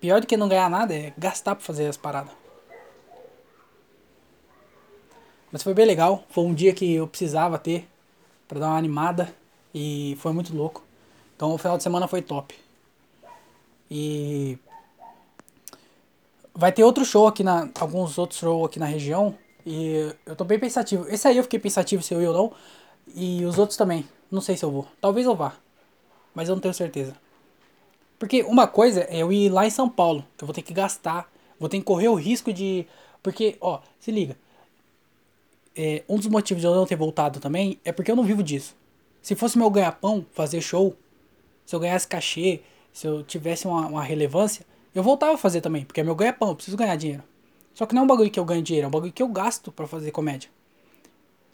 Pior 0.01 0.21
do 0.21 0.29
que 0.29 0.37
não 0.37 0.49
ganhar 0.49 0.71
nada 0.71 0.95
é 0.95 1.13
gastar 1.19 1.57
pra 1.57 1.65
fazer 1.65 1.89
as 1.89 1.97
paradas. 1.97 2.31
Mas 5.51 5.61
foi 5.61 5.75
bem 5.75 5.85
legal. 5.85 6.23
Foi 6.31 6.45
um 6.45 6.55
dia 6.55 6.73
que 6.73 6.95
eu 6.95 7.09
precisava 7.09 7.59
ter 7.59 7.89
para 8.47 8.61
dar 8.61 8.69
uma 8.69 8.79
animada. 8.79 9.35
E 9.75 10.17
foi 10.21 10.33
muito 10.33 10.55
louco. 10.57 10.85
Então 11.35 11.53
o 11.53 11.59
final 11.59 11.77
de 11.77 11.83
semana 11.83 12.07
foi 12.07 12.23
top. 12.23 12.55
E 13.91 14.57
vai 16.55 16.71
ter 16.71 16.85
outro 16.85 17.05
show 17.05 17.27
aqui 17.27 17.43
na. 17.43 17.69
Alguns 17.81 18.19
outros 18.19 18.39
shows 18.39 18.67
aqui 18.67 18.79
na 18.79 18.87
região. 18.87 19.37
E 19.67 20.15
eu 20.25 20.37
tô 20.37 20.45
bem 20.45 20.61
pensativo. 20.61 21.09
Esse 21.09 21.27
aí 21.27 21.37
eu 21.37 21.43
fiquei 21.43 21.59
pensativo 21.59 22.05
se 22.05 22.15
eu 22.15 22.23
ia 22.23 22.31
ou 22.31 22.37
não. 22.37 22.53
E 23.17 23.45
os 23.45 23.59
outros 23.59 23.77
também. 23.77 24.09
Não 24.31 24.41
sei 24.41 24.57
se 24.57 24.65
eu 24.65 24.71
vou. 24.71 24.87
Talvez 25.01 25.27
eu 25.27 25.35
vá 25.35 25.57
mas 26.39 26.49
eu 26.49 26.55
não 26.55 26.63
tenho 26.63 26.73
certeza. 26.73 27.17
Porque 28.17 28.45
uma 28.45 28.69
coisa 28.69 29.01
é 29.11 29.17
eu 29.17 29.33
ir 29.33 29.49
lá 29.49 29.67
em 29.67 29.71
São 29.71 29.89
Paulo, 29.89 30.25
que 30.37 30.45
eu 30.45 30.47
vou 30.47 30.55
ter 30.55 30.63
que 30.63 30.73
gastar, 30.73 31.29
vou 31.59 31.69
ter 31.69 31.79
que 31.79 31.85
correr 31.85 32.07
o 32.07 32.15
risco 32.15 32.53
de 32.53 32.87
Porque, 33.21 33.57
ó, 33.61 33.81
se 33.99 34.13
liga. 34.13 34.37
É, 35.75 36.05
um 36.09 36.15
dos 36.15 36.29
motivos 36.29 36.61
de 36.61 36.69
eu 36.69 36.73
não 36.73 36.87
ter 36.87 36.95
voltado 36.95 37.41
também 37.41 37.81
é 37.85 37.91
porque 37.91 38.09
eu 38.09 38.15
não 38.15 38.23
vivo 38.23 38.41
disso. 38.41 38.77
Se 39.21 39.35
fosse 39.35 39.59
meu 39.59 39.69
ganha-pão 39.69 40.25
fazer 40.33 40.61
show, 40.61 40.95
se 41.67 41.75
eu 41.75 41.81
ganhasse 41.81 42.07
cachê, 42.07 42.61
se 42.93 43.09
eu 43.09 43.25
tivesse 43.25 43.67
uma, 43.67 43.89
uma 43.89 44.05
relevância, 44.05 44.65
eu 44.95 45.03
voltava 45.03 45.35
a 45.35 45.39
fazer 45.39 45.61
também, 45.61 45.85
porque 45.85 46.01
é 46.01 46.05
meu 46.05 46.15
ganha-pão, 46.15 46.51
eu 46.51 46.55
preciso 46.55 46.77
ganhar 46.77 46.95
dinheiro. 46.95 47.25
Só 47.75 47.85
que 47.85 47.97
não 47.97 48.03
é 48.03 48.05
um 48.05 48.09
bagulho 48.09 48.31
que 48.31 48.39
eu 48.39 48.45
ganho 48.45 48.63
dinheiro, 48.63 48.85
é 48.85 48.89
um 48.89 48.93
bagulho 48.93 49.13
que 49.13 49.25
eu 49.25 49.29
gasto 49.29 49.73
para 49.73 49.89
fazer 49.89 50.13
comédia. 50.13 50.49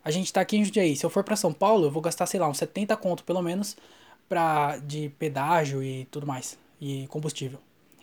A 0.04 0.10
gente 0.10 0.30
tá 0.30 0.42
aqui 0.42 0.58
em 0.58 0.64
Jundiaí, 0.64 0.94
se 0.94 1.06
eu 1.06 1.08
for 1.08 1.24
para 1.24 1.36
São 1.36 1.54
Paulo, 1.54 1.86
eu 1.86 1.90
vou 1.90 2.02
gastar, 2.02 2.26
sei 2.26 2.38
lá, 2.38 2.46
uns 2.46 2.58
70 2.58 2.94
conto 2.98 3.24
pelo 3.24 3.40
menos 3.40 3.78
pra, 4.28 4.78
de 4.78 5.10
pedágio 5.18 5.82
e 5.82 6.06
tudo 6.06 6.26
mais, 6.26 6.58
e 6.80 7.06
combustível. 7.08 7.58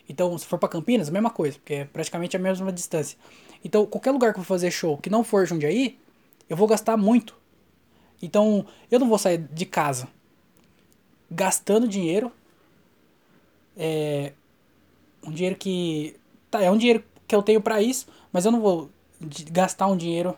Então, 0.08 0.36
se 0.36 0.46
for 0.46 0.58
para 0.58 0.68
Campinas, 0.68 1.08
a 1.08 1.12
mesma 1.12 1.30
coisa, 1.30 1.58
porque 1.58 1.74
é 1.74 1.84
praticamente 1.84 2.36
a 2.36 2.40
mesma 2.40 2.72
distância. 2.72 3.16
Então, 3.64 3.86
qualquer 3.86 4.10
lugar 4.10 4.32
que 4.32 4.40
eu 4.40 4.44
for 4.44 4.54
fazer 4.54 4.70
show 4.70 4.98
que 4.98 5.08
não 5.08 5.24
for 5.24 5.46
Jundiaí, 5.46 5.98
eu 6.48 6.56
vou 6.56 6.66
gastar 6.66 6.96
muito. 6.96 7.36
Então, 8.20 8.66
eu 8.90 8.98
não 9.00 9.08
vou 9.08 9.18
sair 9.18 9.38
de 9.38 9.64
casa 9.64 10.08
gastando 11.30 11.88
dinheiro. 11.88 12.30
É 13.76 14.32
um 15.24 15.30
dinheiro 15.30 15.56
que 15.56 16.16
tá, 16.50 16.60
é 16.62 16.70
um 16.70 16.76
dinheiro 16.76 17.02
que 17.26 17.34
eu 17.34 17.42
tenho 17.42 17.60
para 17.60 17.80
isso, 17.80 18.06
mas 18.32 18.44
eu 18.44 18.52
não 18.52 18.60
vou 18.60 18.90
gastar 19.50 19.86
um 19.86 19.96
dinheiro 19.96 20.36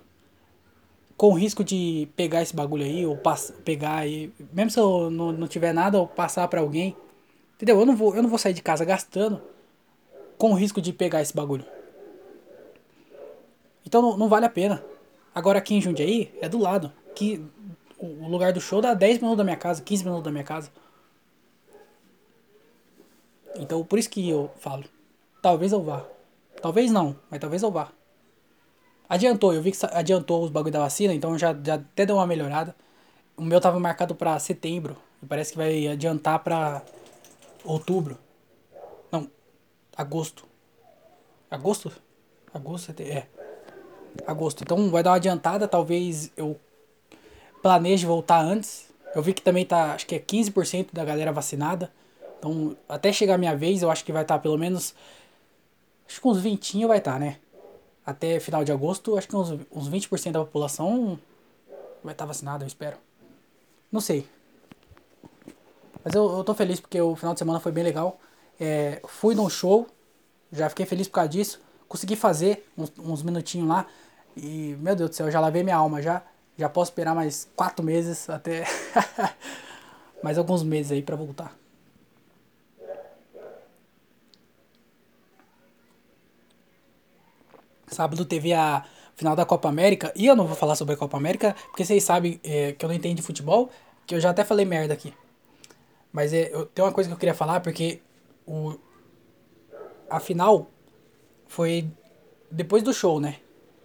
com 1.25 1.33
risco 1.33 1.65
de 1.65 2.07
pegar 2.15 2.43
esse 2.43 2.55
bagulho 2.55 2.85
aí, 2.85 3.07
ou 3.07 3.19
pegar 3.65 3.95
aí, 3.95 4.31
mesmo 4.53 4.71
se 4.71 4.79
eu 4.79 5.11
não, 5.11 5.33
não 5.33 5.49
tiver 5.49 5.73
nada, 5.73 5.99
ou 5.99 6.07
passar 6.07 6.47
para 6.49 6.61
alguém. 6.61 6.95
Entendeu? 7.55 7.81
Eu 7.81 7.87
não, 7.87 7.97
vou, 7.97 8.15
eu 8.15 8.21
não 8.21 8.29
vou 8.29 8.39
sair 8.39 8.53
de 8.53 8.61
casa 8.61 8.85
gastando 8.85 9.41
com 10.37 10.53
risco 10.53 10.83
de 10.83 10.93
pegar 10.93 11.23
esse 11.23 11.35
bagulho. 11.35 11.65
Então 13.87 14.03
não, 14.03 14.19
não 14.19 14.29
vale 14.29 14.45
a 14.45 14.51
pena. 14.51 14.85
Agora 15.35 15.61
aqui 15.61 15.75
em 15.75 15.81
Jundiaí 15.81 16.31
é 16.43 16.49
do 16.49 16.59
lado. 16.59 16.93
Que 17.15 17.43
o 17.99 18.29
lugar 18.29 18.53
do 18.53 18.61
show 18.61 18.83
dá 18.83 18.93
10 18.93 19.17
minutos 19.17 19.39
da 19.39 19.45
minha 19.45 19.57
casa, 19.57 19.81
15 19.81 20.05
minutos 20.05 20.25
da 20.25 20.31
minha 20.31 20.45
casa. 20.45 20.71
Então 23.57 23.83
por 23.83 23.99
isso 23.99 24.11
que 24.11 24.29
eu 24.29 24.51
falo. 24.59 24.85
Talvez 25.41 25.73
eu 25.73 25.83
vá. 25.83 26.05
Talvez 26.61 26.91
não, 26.91 27.17
mas 27.31 27.41
talvez 27.41 27.63
eu 27.63 27.71
vá. 27.71 27.91
Adiantou, 29.15 29.55
eu 29.55 29.63
vi 29.63 29.71
que 29.71 29.79
adiantou 29.93 30.43
os 30.43 30.51
bagulho 30.51 30.73
da 30.73 30.81
vacina, 30.81 31.15
então 31.15 31.39
já, 31.39 31.57
já 31.63 31.75
até 31.75 32.05
deu 32.05 32.17
uma 32.17 32.27
melhorada. 32.27 32.75
O 33.37 33.43
meu 33.43 33.61
tava 33.61 33.79
marcado 33.79 34.13
pra 34.13 34.41
setembro. 34.41 34.97
E 35.23 35.27
parece 35.27 35.53
que 35.53 35.57
vai 35.57 35.87
adiantar 35.87 36.41
pra 36.41 36.83
outubro. 37.65 38.19
Não, 39.13 39.31
agosto. 39.97 40.45
Agosto? 41.49 41.93
Agosto, 42.53 42.93
é. 43.03 43.29
Agosto. 44.27 44.65
Então 44.65 44.91
vai 44.91 45.05
dar 45.05 45.11
uma 45.11 45.17
adiantada, 45.17 45.69
talvez 45.69 46.33
eu 46.37 46.59
planeje 47.63 48.05
voltar 48.07 48.41
antes. 48.41 48.93
Eu 49.15 49.23
vi 49.23 49.33
que 49.33 49.43
também 49.43 49.65
tá, 49.65 49.93
acho 49.93 50.09
que 50.09 50.17
é 50.17 50.19
15% 50.19 50.89
da 50.93 51.05
galera 51.05 51.31
vacinada. 51.31 51.89
Então, 52.41 52.77
até 52.89 53.13
chegar 53.13 53.37
a 53.37 53.39
minha 53.39 53.55
vez, 53.55 53.81
eu 53.81 53.93
acho 53.93 54.05
que 54.05 54.11
vai 54.11 54.23
estar 54.23 54.39
tá 54.39 54.41
pelo 54.41 54.59
menos. 54.59 54.93
Acho 56.09 56.21
que 56.21 56.27
uns 56.27 56.41
20 56.41 56.85
vai 56.89 56.99
estar, 56.99 57.13
tá, 57.13 57.19
né? 57.21 57.37
Até 58.07 58.39
final 58.39 58.65
de 58.65 58.73
agosto, 58.73 59.17
acho 59.17 59.27
que 59.27 59.37
uns, 59.37 59.51
uns 59.73 59.89
20% 59.89 60.33
da 60.33 60.41
população 60.41 61.19
vai 62.03 62.13
estar 62.13 62.25
tá 62.25 62.27
vacinada, 62.27 62.65
eu 62.65 62.69
espero. 62.69 62.99
Não 63.91 64.01
sei. 64.01 64.29
Mas 66.05 66.15
eu, 66.15 66.37
eu 66.37 66.45
tô 66.45 66.55
feliz 66.55 66.81
porque 66.81 67.01
o 67.01 67.17
final 67.17 67.33
de 67.33 67.39
semana 67.39 67.61
foi 67.61 67.73
bem 67.73 67.83
legal. 67.83 68.21
É, 68.61 69.01
fui 69.07 69.35
num 69.35 69.49
show, 69.49 69.87
já 70.53 70.69
fiquei 70.69 70.85
feliz 70.85 71.09
por 71.09 71.15
causa 71.15 71.31
disso. 71.31 71.61
Consegui 71.89 72.15
fazer 72.15 72.69
uns, 72.77 72.93
uns 72.99 73.23
minutinhos 73.23 73.69
lá. 73.69 73.87
E, 74.37 74.77
meu 74.81 74.95
Deus 74.95 75.11
do 75.11 75.17
céu, 75.17 75.31
já 75.31 75.41
lavei 75.41 75.63
minha 75.63 75.77
alma 75.77 76.03
já. 76.03 76.23
Já 76.59 76.69
posso 76.69 76.91
esperar 76.91 77.15
mais 77.15 77.49
quatro 77.57 77.85
meses 77.85 78.29
até. 78.29 78.65
mais 80.23 80.37
alguns 80.37 80.63
meses 80.63 80.93
aí 80.93 81.03
para 81.03 81.17
voltar. 81.17 81.64
Sábado 87.95 88.25
teve 88.25 88.53
a 88.53 88.85
final 89.15 89.35
da 89.35 89.45
Copa 89.45 89.69
América. 89.69 90.13
E 90.15 90.27
eu 90.27 90.37
não 90.37 90.47
vou 90.47 90.57
falar 90.57 90.75
sobre 90.77 90.95
a 90.95 90.97
Copa 90.97 91.17
América, 91.17 91.55
porque 91.69 91.85
vocês 91.85 92.03
sabem 92.03 92.41
é, 92.45 92.73
que 92.73 92.85
eu 92.85 92.89
não 92.89 92.95
entendo 92.95 93.17
de 93.17 93.23
futebol, 93.23 93.71
que 94.07 94.15
eu 94.15 94.21
já 94.21 94.31
até 94.31 94.45
falei 94.45 94.65
merda 94.65 94.93
aqui. 94.93 95.15
Mas 96.13 96.33
é, 96.33 96.51
eu, 96.53 96.67
tem 96.67 96.85
uma 96.85 96.93
coisa 96.93 97.09
que 97.09 97.15
eu 97.15 97.19
queria 97.19 97.35
falar, 97.35 97.61
porque 97.61 98.01
o, 98.47 98.75
a 100.11 100.21
final 100.21 100.69
foi 101.47 101.89
depois 102.51 102.83
do 102.83 102.93
show, 102.93 103.21
né? 103.21 103.37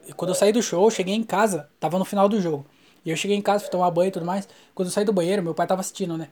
E 0.07 0.13
quando 0.13 0.29
eu 0.29 0.35
saí 0.35 0.51
do 0.51 0.61
show, 0.61 0.83
eu 0.83 0.91
cheguei 0.91 1.13
em 1.13 1.23
casa, 1.23 1.69
tava 1.79 1.97
no 1.99 2.05
final 2.05 2.27
do 2.27 2.41
jogo. 2.41 2.65
E 3.05 3.09
eu 3.11 3.15
cheguei 3.17 3.37
em 3.37 3.41
casa, 3.41 3.63
fui 3.63 3.71
tomar 3.71 3.89
banho 3.91 4.09
e 4.09 4.11
tudo 4.11 4.25
mais. 4.25 4.47
Quando 4.73 4.87
eu 4.87 4.91
saí 4.91 5.05
do 5.05 5.13
banheiro, 5.13 5.41
meu 5.41 5.53
pai 5.53 5.67
tava 5.67 5.81
assistindo, 5.81 6.17
né? 6.17 6.29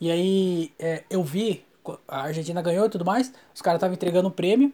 E 0.00 0.10
aí 0.10 0.72
é, 0.78 1.04
eu 1.10 1.22
vi, 1.22 1.64
a 2.08 2.22
Argentina 2.22 2.60
ganhou 2.62 2.86
e 2.86 2.88
tudo 2.88 3.04
mais, 3.04 3.32
os 3.54 3.62
caras 3.62 3.78
estavam 3.78 3.94
entregando 3.94 4.28
o 4.28 4.30
prêmio. 4.30 4.72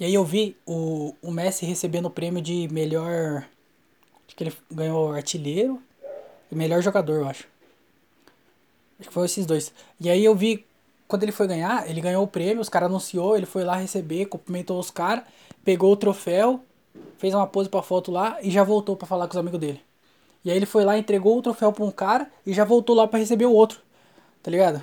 E 0.00 0.04
aí 0.06 0.14
eu 0.14 0.24
vi 0.24 0.56
o, 0.66 1.14
o 1.20 1.30
Messi 1.30 1.66
recebendo 1.66 2.06
o 2.06 2.10
prêmio 2.10 2.40
de 2.40 2.66
melhor. 2.72 3.46
Acho 4.26 4.34
que 4.34 4.44
ele 4.44 4.56
ganhou 4.72 5.12
artilheiro 5.12 5.80
e 6.50 6.54
melhor 6.54 6.80
jogador, 6.80 7.16
eu 7.16 7.28
acho. 7.28 7.46
Acho 8.98 9.08
que 9.08 9.14
foi 9.14 9.26
esses 9.26 9.44
dois. 9.44 9.70
E 10.00 10.08
aí 10.08 10.24
eu 10.24 10.34
vi, 10.34 10.64
quando 11.06 11.22
ele 11.22 11.32
foi 11.32 11.46
ganhar, 11.46 11.88
ele 11.88 12.00
ganhou 12.00 12.24
o 12.24 12.26
prêmio, 12.26 12.62
os 12.62 12.70
caras 12.70 12.88
anunciou, 12.88 13.36
ele 13.36 13.44
foi 13.44 13.62
lá 13.62 13.76
receber, 13.76 14.24
cumprimentou 14.24 14.80
os 14.80 14.90
caras, 14.90 15.24
pegou 15.62 15.92
o 15.92 15.96
troféu, 15.96 16.64
fez 17.18 17.34
uma 17.34 17.46
pose 17.46 17.68
pra 17.68 17.82
foto 17.82 18.10
lá 18.10 18.38
e 18.42 18.50
já 18.50 18.64
voltou 18.64 18.96
para 18.96 19.06
falar 19.06 19.26
com 19.26 19.32
os 19.32 19.38
amigos 19.38 19.60
dele. 19.60 19.82
E 20.42 20.50
aí 20.50 20.56
ele 20.56 20.64
foi 20.66 20.82
lá, 20.82 20.96
entregou 20.96 21.36
o 21.36 21.42
troféu 21.42 21.74
pra 21.74 21.84
um 21.84 21.90
cara 21.90 22.30
e 22.46 22.54
já 22.54 22.64
voltou 22.64 22.96
lá 22.96 23.06
para 23.06 23.18
receber 23.18 23.44
o 23.44 23.52
outro. 23.52 23.80
Tá 24.42 24.50
ligado? 24.50 24.82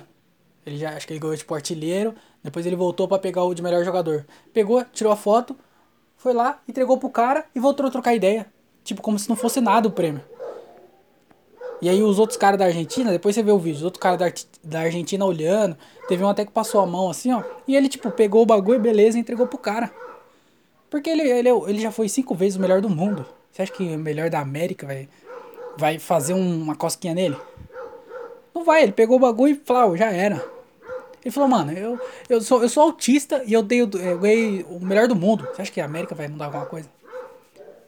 Ele 0.64 0.78
já, 0.78 0.94
acho 0.94 1.08
que 1.08 1.12
ele 1.12 1.18
ganhou 1.18 1.36
tipo 1.36 1.52
artilheiro, 1.54 2.14
depois 2.42 2.66
ele 2.66 2.76
voltou 2.76 3.08
para 3.08 3.18
pegar 3.18 3.44
o 3.44 3.54
de 3.54 3.62
melhor 3.62 3.84
jogador. 3.84 4.26
Pegou, 4.52 4.84
tirou 4.92 5.12
a 5.12 5.16
foto, 5.16 5.56
foi 6.16 6.32
lá, 6.32 6.60
entregou 6.68 6.98
pro 6.98 7.10
cara 7.10 7.44
e 7.54 7.60
voltou 7.60 7.86
a 7.86 7.90
trocar 7.90 8.14
ideia. 8.14 8.46
Tipo, 8.84 9.02
como 9.02 9.18
se 9.18 9.28
não 9.28 9.36
fosse 9.36 9.60
nada 9.60 9.88
o 9.88 9.92
prêmio. 9.92 10.22
E 11.80 11.88
aí 11.88 12.02
os 12.02 12.18
outros 12.18 12.36
caras 12.36 12.58
da 12.58 12.64
Argentina, 12.64 13.10
depois 13.12 13.34
você 13.34 13.42
vê 13.42 13.52
o 13.52 13.58
vídeo, 13.58 13.78
os 13.78 13.84
outros 13.84 14.00
caras 14.00 14.18
da, 14.18 14.32
da 14.64 14.80
Argentina 14.80 15.24
olhando, 15.24 15.76
teve 16.08 16.24
um 16.24 16.28
até 16.28 16.44
que 16.44 16.50
passou 16.50 16.80
a 16.80 16.86
mão 16.86 17.08
assim, 17.08 17.32
ó. 17.32 17.42
E 17.68 17.76
ele, 17.76 17.88
tipo, 17.88 18.10
pegou 18.10 18.42
o 18.42 18.46
bagulho, 18.46 18.80
beleza, 18.80 19.16
e 19.16 19.20
entregou 19.20 19.46
pro 19.46 19.58
cara. 19.58 19.92
Porque 20.90 21.08
ele, 21.08 21.22
ele, 21.22 21.48
ele 21.48 21.80
já 21.80 21.92
foi 21.92 22.08
cinco 22.08 22.34
vezes 22.34 22.56
o 22.56 22.60
melhor 22.60 22.80
do 22.80 22.88
mundo. 22.88 23.24
Você 23.52 23.62
acha 23.62 23.72
que 23.72 23.82
o 23.82 23.98
melhor 23.98 24.28
da 24.28 24.40
América 24.40 24.86
vai, 24.86 25.08
vai 25.76 25.98
fazer 25.98 26.34
um, 26.34 26.62
uma 26.62 26.74
cosquinha 26.74 27.14
nele? 27.14 27.36
Não 28.54 28.64
vai, 28.64 28.82
ele 28.82 28.92
pegou 28.92 29.16
o 29.16 29.20
bagulho 29.20 29.52
e 29.52 29.60
falou, 29.64 29.96
já 29.96 30.10
era. 30.10 30.57
Ele 31.24 31.32
falou, 31.32 31.48
mano, 31.48 31.72
eu, 31.72 32.00
eu, 32.28 32.40
sou, 32.40 32.62
eu 32.62 32.68
sou 32.68 32.82
autista 32.84 33.42
e 33.44 33.52
eu, 33.52 33.62
dei, 33.62 33.80
eu 33.80 34.18
ganhei 34.18 34.64
o 34.68 34.78
melhor 34.80 35.08
do 35.08 35.16
mundo. 35.16 35.46
Você 35.52 35.62
acha 35.62 35.72
que 35.72 35.80
a 35.80 35.84
América 35.84 36.14
vai 36.14 36.28
mudar 36.28 36.46
alguma 36.46 36.66
coisa? 36.66 36.88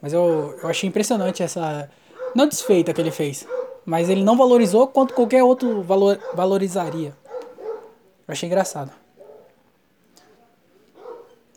Mas 0.00 0.12
eu, 0.12 0.58
eu 0.62 0.68
achei 0.68 0.88
impressionante 0.88 1.42
essa. 1.42 1.90
Não 2.34 2.46
desfeita 2.46 2.92
que 2.92 3.00
ele 3.00 3.10
fez. 3.10 3.46
Mas 3.84 4.08
ele 4.08 4.22
não 4.22 4.36
valorizou 4.36 4.86
quanto 4.88 5.14
qualquer 5.14 5.42
outro 5.42 5.82
valor, 5.82 6.18
valorizaria. 6.34 7.14
Eu 8.26 8.32
achei 8.32 8.46
engraçado. 8.46 8.90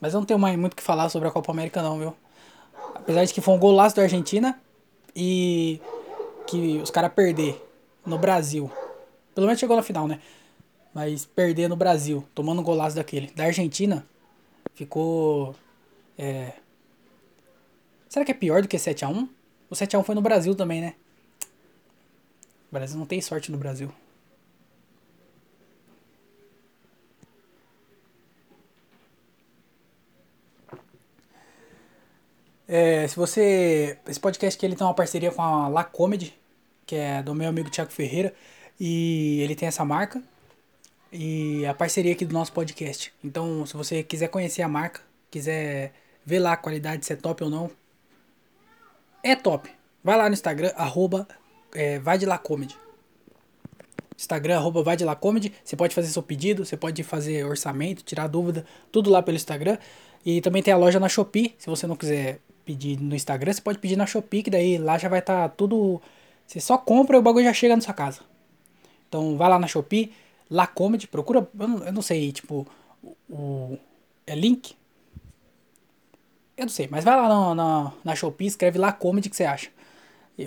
Mas 0.01 0.13
eu 0.13 0.19
não 0.19 0.25
tenho 0.25 0.39
mais 0.39 0.57
muito 0.57 0.73
o 0.73 0.75
que 0.75 0.83
falar 0.83 1.09
sobre 1.09 1.27
a 1.27 1.31
Copa 1.31 1.51
América 1.51 1.81
não, 1.81 1.97
viu? 1.97 2.13
Apesar 2.95 3.23
de 3.23 3.33
que 3.33 3.41
foi 3.41 3.53
um 3.53 3.59
golaço 3.59 3.95
da 3.95 4.01
Argentina 4.01 4.59
e 5.15 5.79
que 6.45 6.79
os 6.83 6.91
caras 6.91 7.13
perder 7.13 7.61
no 8.05 8.17
Brasil. 8.17 8.69
Pelo 9.33 9.47
menos 9.47 9.59
chegou 9.59 9.75
na 9.75 9.83
final, 9.83 10.07
né? 10.07 10.19
Mas 10.93 11.25
perder 11.25 11.67
no 11.67 11.75
Brasil, 11.75 12.23
tomando 12.35 12.61
um 12.61 12.63
golaço 12.63 12.95
daquele. 12.95 13.27
Da 13.27 13.45
Argentina, 13.45 14.05
ficou. 14.75 15.55
É... 16.17 16.53
Será 18.07 18.23
que 18.23 18.31
é 18.31 18.35
pior 18.35 18.61
do 18.61 18.67
que 18.67 18.77
7x1? 18.77 19.27
O 19.69 19.73
7x1 19.75 20.03
foi 20.03 20.13
no 20.13 20.21
Brasil 20.21 20.53
também, 20.53 20.81
né? 20.81 20.93
O 22.69 22.73
Brasil 22.73 22.97
não 22.97 23.07
tem 23.07 23.19
sorte 23.21 23.51
no 23.51 23.57
Brasil. 23.57 23.91
É, 32.67 33.07
se 33.07 33.15
você. 33.15 33.97
Esse 34.07 34.19
podcast 34.19 34.57
aqui 34.57 34.65
ele 34.65 34.75
tem 34.75 34.85
uma 34.85 34.93
parceria 34.93 35.31
com 35.31 35.41
a 35.41 35.67
La 35.67 35.83
Comedy, 35.83 36.33
que 36.85 36.95
é 36.95 37.23
do 37.23 37.33
meu 37.33 37.49
amigo 37.49 37.69
Thiago 37.69 37.91
Ferreira. 37.91 38.33
E 38.79 39.41
ele 39.41 39.55
tem 39.55 39.67
essa 39.67 39.83
marca 39.83 40.21
e 41.13 41.63
a 41.67 41.73
parceria 41.73 42.11
aqui 42.11 42.25
do 42.25 42.33
nosso 42.33 42.51
podcast. 42.51 43.13
Então, 43.23 43.65
se 43.67 43.77
você 43.77 44.01
quiser 44.01 44.29
conhecer 44.29 44.63
a 44.63 44.67
marca, 44.67 45.01
quiser 45.29 45.93
ver 46.25 46.39
lá 46.39 46.53
a 46.53 46.57
qualidade, 46.57 47.05
se 47.05 47.13
é 47.13 47.15
top 47.15 47.43
ou 47.43 47.49
não, 47.49 47.69
é 49.21 49.35
top. 49.35 49.69
Vai 50.03 50.17
lá 50.17 50.27
no 50.27 50.33
Instagram, 50.33 50.71
arroba 50.75 51.27
é, 51.73 51.99
vai 51.99 52.17
de 52.17 52.25
lá 52.25 52.37
comedy. 52.37 52.75
Instagram, 54.17 54.57
arroba 54.57 54.81
vai 54.83 54.97
de 54.97 55.05
lá 55.05 55.15
comedy. 55.15 55.53
Você 55.63 55.75
pode 55.75 55.93
fazer 55.93 56.07
seu 56.07 56.23
pedido, 56.23 56.65
você 56.65 56.75
pode 56.75 57.03
fazer 57.03 57.45
orçamento, 57.45 58.03
tirar 58.03 58.27
dúvida, 58.27 58.65
tudo 58.91 59.09
lá 59.09 59.21
pelo 59.21 59.35
Instagram. 59.35 59.77
E 60.25 60.41
também 60.41 60.63
tem 60.63 60.73
a 60.73 60.77
loja 60.77 60.99
na 60.99 61.09
Shopee. 61.09 61.53
Se 61.59 61.69
você 61.69 61.85
não 61.85 61.95
quiser 61.95 62.39
pedir 62.65 62.99
no 62.99 63.15
Instagram, 63.15 63.53
você 63.53 63.61
pode 63.61 63.77
pedir 63.77 63.95
na 63.95 64.05
Shopee, 64.05 64.43
que 64.43 64.49
daí 64.49 64.77
lá 64.77 64.97
já 64.97 65.09
vai 65.09 65.19
estar 65.19 65.49
tá 65.49 65.55
tudo. 65.55 66.01
Você 66.47 66.59
só 66.59 66.77
compra 66.77 67.17
e 67.17 67.19
o 67.19 67.21
bagulho 67.21 67.45
já 67.45 67.53
chega 67.53 67.75
na 67.75 67.81
sua 67.81 67.93
casa. 67.93 68.21
Então 69.07 69.37
vai 69.37 69.49
lá 69.49 69.59
na 69.59 69.67
Shopee, 69.67 70.11
lá 70.49 70.67
Comedy, 70.67 71.07
procura. 71.07 71.47
Eu 71.59 71.67
não, 71.67 71.85
eu 71.85 71.93
não 71.93 72.01
sei, 72.01 72.31
tipo. 72.31 72.67
O, 73.29 73.77
é 74.25 74.35
link? 74.35 74.75
Eu 76.55 76.65
não 76.65 76.69
sei, 76.69 76.87
mas 76.89 77.03
vai 77.03 77.15
lá 77.15 77.27
na, 77.27 77.55
na, 77.55 77.93
na 78.03 78.15
Shopee, 78.15 78.45
escreve 78.45 78.77
lá 78.77 78.91
Comedy 78.91 79.29
que 79.29 79.35
você 79.35 79.43
acha. 79.43 79.69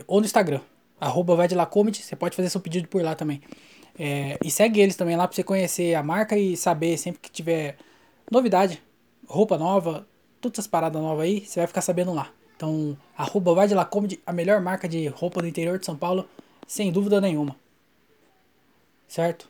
Ou 0.06 0.20
no 0.20 0.26
Instagram. 0.26 0.60
Arroba 1.00 1.36
vai 1.36 1.48
de 1.48 1.54
lá 1.54 1.66
Comedy, 1.66 2.02
você 2.02 2.16
pode 2.16 2.34
fazer 2.34 2.48
seu 2.48 2.60
pedido 2.60 2.88
por 2.88 3.02
lá 3.02 3.14
também. 3.14 3.42
É, 3.98 4.38
e 4.42 4.50
segue 4.50 4.80
eles 4.80 4.96
também 4.96 5.16
lá 5.16 5.26
pra 5.26 5.34
você 5.34 5.42
conhecer 5.42 5.94
a 5.94 6.02
marca 6.02 6.36
e 6.38 6.56
saber 6.56 6.96
sempre 6.96 7.20
que 7.20 7.30
tiver 7.30 7.76
novidade, 8.30 8.82
roupa 9.26 9.58
nova, 9.58 10.06
todas 10.40 10.58
essas 10.58 10.66
paradas 10.66 11.00
novas 11.00 11.24
aí, 11.24 11.44
você 11.44 11.60
vai 11.60 11.66
ficar 11.66 11.80
sabendo 11.80 12.12
lá. 12.14 12.30
Então, 12.56 12.96
arroba 13.16 13.54
vai 13.54 13.68
de 13.68 13.74
lá 13.74 13.84
Comedy, 13.84 14.20
a 14.24 14.32
melhor 14.32 14.60
marca 14.60 14.88
de 14.88 15.08
roupa 15.08 15.42
do 15.42 15.48
interior 15.48 15.78
de 15.78 15.84
São 15.84 15.96
Paulo, 15.96 16.28
sem 16.66 16.90
dúvida 16.90 17.20
nenhuma. 17.20 17.56
Certo? 19.06 19.48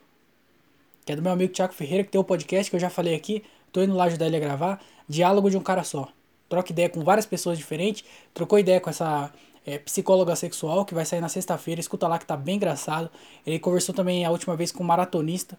Que 1.07 1.13
é 1.13 1.15
do 1.15 1.21
meu 1.21 1.31
amigo 1.31 1.53
Thiago 1.53 1.73
Ferreira, 1.73 2.03
que 2.03 2.11
tem 2.11 2.19
o 2.19 2.21
um 2.21 2.25
podcast 2.25 2.69
que 2.69 2.75
eu 2.75 2.79
já 2.81 2.89
falei 2.89 3.15
aqui. 3.15 3.41
Tô 3.71 3.81
indo 3.81 3.95
lá 3.95 4.03
ajudar 4.03 4.25
ele 4.25 4.35
a 4.35 4.39
gravar. 4.41 4.83
Diálogo 5.07 5.49
de 5.49 5.55
um 5.55 5.61
cara 5.61 5.81
só. 5.81 6.09
Troca 6.49 6.69
ideia 6.73 6.89
com 6.89 7.01
várias 7.01 7.25
pessoas 7.25 7.57
diferentes. 7.57 8.03
Trocou 8.33 8.59
ideia 8.59 8.81
com 8.81 8.89
essa 8.89 9.31
é, 9.65 9.77
psicóloga 9.77 10.35
sexual, 10.35 10.83
que 10.83 10.93
vai 10.93 11.05
sair 11.05 11.21
na 11.21 11.29
sexta-feira. 11.29 11.79
Escuta 11.79 12.09
lá 12.09 12.19
que 12.19 12.25
tá 12.25 12.35
bem 12.35 12.57
engraçado. 12.57 13.09
Ele 13.45 13.57
conversou 13.57 13.95
também 13.95 14.25
a 14.25 14.29
última 14.29 14.57
vez 14.57 14.69
com 14.69 14.83
um 14.83 14.85
maratonista. 14.85 15.57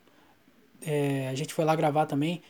É, 0.82 1.30
a 1.30 1.34
gente 1.34 1.54
foi 1.54 1.64
lá 1.64 1.74
gravar 1.74 2.04
também. 2.04 2.42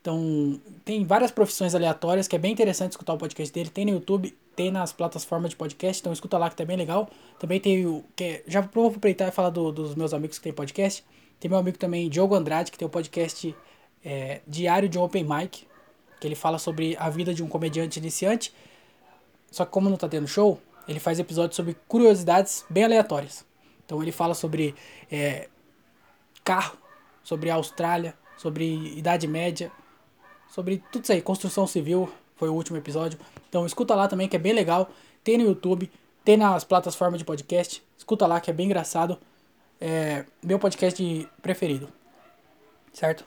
Então, 0.00 0.58
tem 0.82 1.04
várias 1.04 1.30
profissões 1.30 1.74
aleatórias 1.74 2.26
que 2.26 2.34
é 2.34 2.38
bem 2.38 2.52
interessante 2.52 2.92
escutar 2.92 3.12
o 3.12 3.18
podcast 3.18 3.52
dele. 3.52 3.68
Tem 3.68 3.84
no 3.84 3.90
YouTube, 3.90 4.34
tem 4.56 4.70
nas 4.70 4.94
plataformas 4.94 5.50
de 5.50 5.56
podcast, 5.56 6.00
então 6.00 6.10
escuta 6.10 6.38
lá 6.38 6.48
que 6.48 6.56
tá 6.56 6.64
bem 6.64 6.78
legal. 6.78 7.10
Também 7.38 7.60
tem 7.60 7.84
o. 7.84 8.02
Que, 8.16 8.24
é, 8.24 8.42
já 8.46 8.62
vou 8.62 8.86
aproveitar 8.86 9.28
e 9.28 9.30
falar 9.30 9.50
do, 9.50 9.70
dos 9.70 9.94
meus 9.94 10.14
amigos 10.14 10.38
que 10.38 10.44
tem 10.44 10.54
podcast. 10.54 11.04
Tem 11.40 11.48
meu 11.48 11.58
amigo 11.58 11.78
também, 11.78 12.08
Diogo 12.10 12.34
Andrade, 12.34 12.70
que 12.70 12.76
tem 12.76 12.86
o 12.86 12.90
podcast 12.90 13.56
é, 14.04 14.42
Diário 14.46 14.90
de 14.90 14.98
Open 14.98 15.24
Mic, 15.24 15.66
que 16.20 16.28
ele 16.28 16.34
fala 16.34 16.58
sobre 16.58 16.94
a 16.98 17.08
vida 17.08 17.32
de 17.32 17.42
um 17.42 17.48
comediante 17.48 17.98
iniciante. 17.98 18.52
Só 19.50 19.64
que 19.64 19.72
como 19.72 19.88
não 19.88 19.96
tá 19.96 20.06
tendo 20.06 20.28
show, 20.28 20.60
ele 20.86 21.00
faz 21.00 21.18
episódios 21.18 21.56
sobre 21.56 21.74
curiosidades 21.88 22.64
bem 22.68 22.84
aleatórias. 22.84 23.44
Então 23.86 24.02
ele 24.02 24.12
fala 24.12 24.34
sobre 24.34 24.74
é, 25.10 25.48
carro, 26.44 26.76
sobre 27.22 27.48
Austrália, 27.48 28.14
sobre 28.36 28.96
Idade 28.96 29.26
Média, 29.26 29.72
sobre 30.50 30.82
tudo 30.92 31.04
isso 31.04 31.12
aí, 31.12 31.22
construção 31.22 31.66
civil, 31.66 32.12
foi 32.36 32.48
o 32.48 32.54
último 32.54 32.76
episódio. 32.76 33.18
Então 33.48 33.64
escuta 33.64 33.94
lá 33.94 34.06
também 34.08 34.28
que 34.28 34.36
é 34.36 34.38
bem 34.38 34.52
legal. 34.52 34.90
Tem 35.24 35.38
no 35.38 35.44
YouTube, 35.44 35.90
tem 36.22 36.36
nas 36.36 36.64
plataformas 36.64 37.18
de 37.18 37.24
podcast. 37.24 37.82
Escuta 37.96 38.26
lá 38.26 38.40
que 38.40 38.50
é 38.50 38.52
bem 38.52 38.66
engraçado. 38.66 39.18
É 39.80 40.24
meu 40.42 40.58
podcast 40.58 41.28
preferido. 41.40 41.88
Certo? 42.92 43.24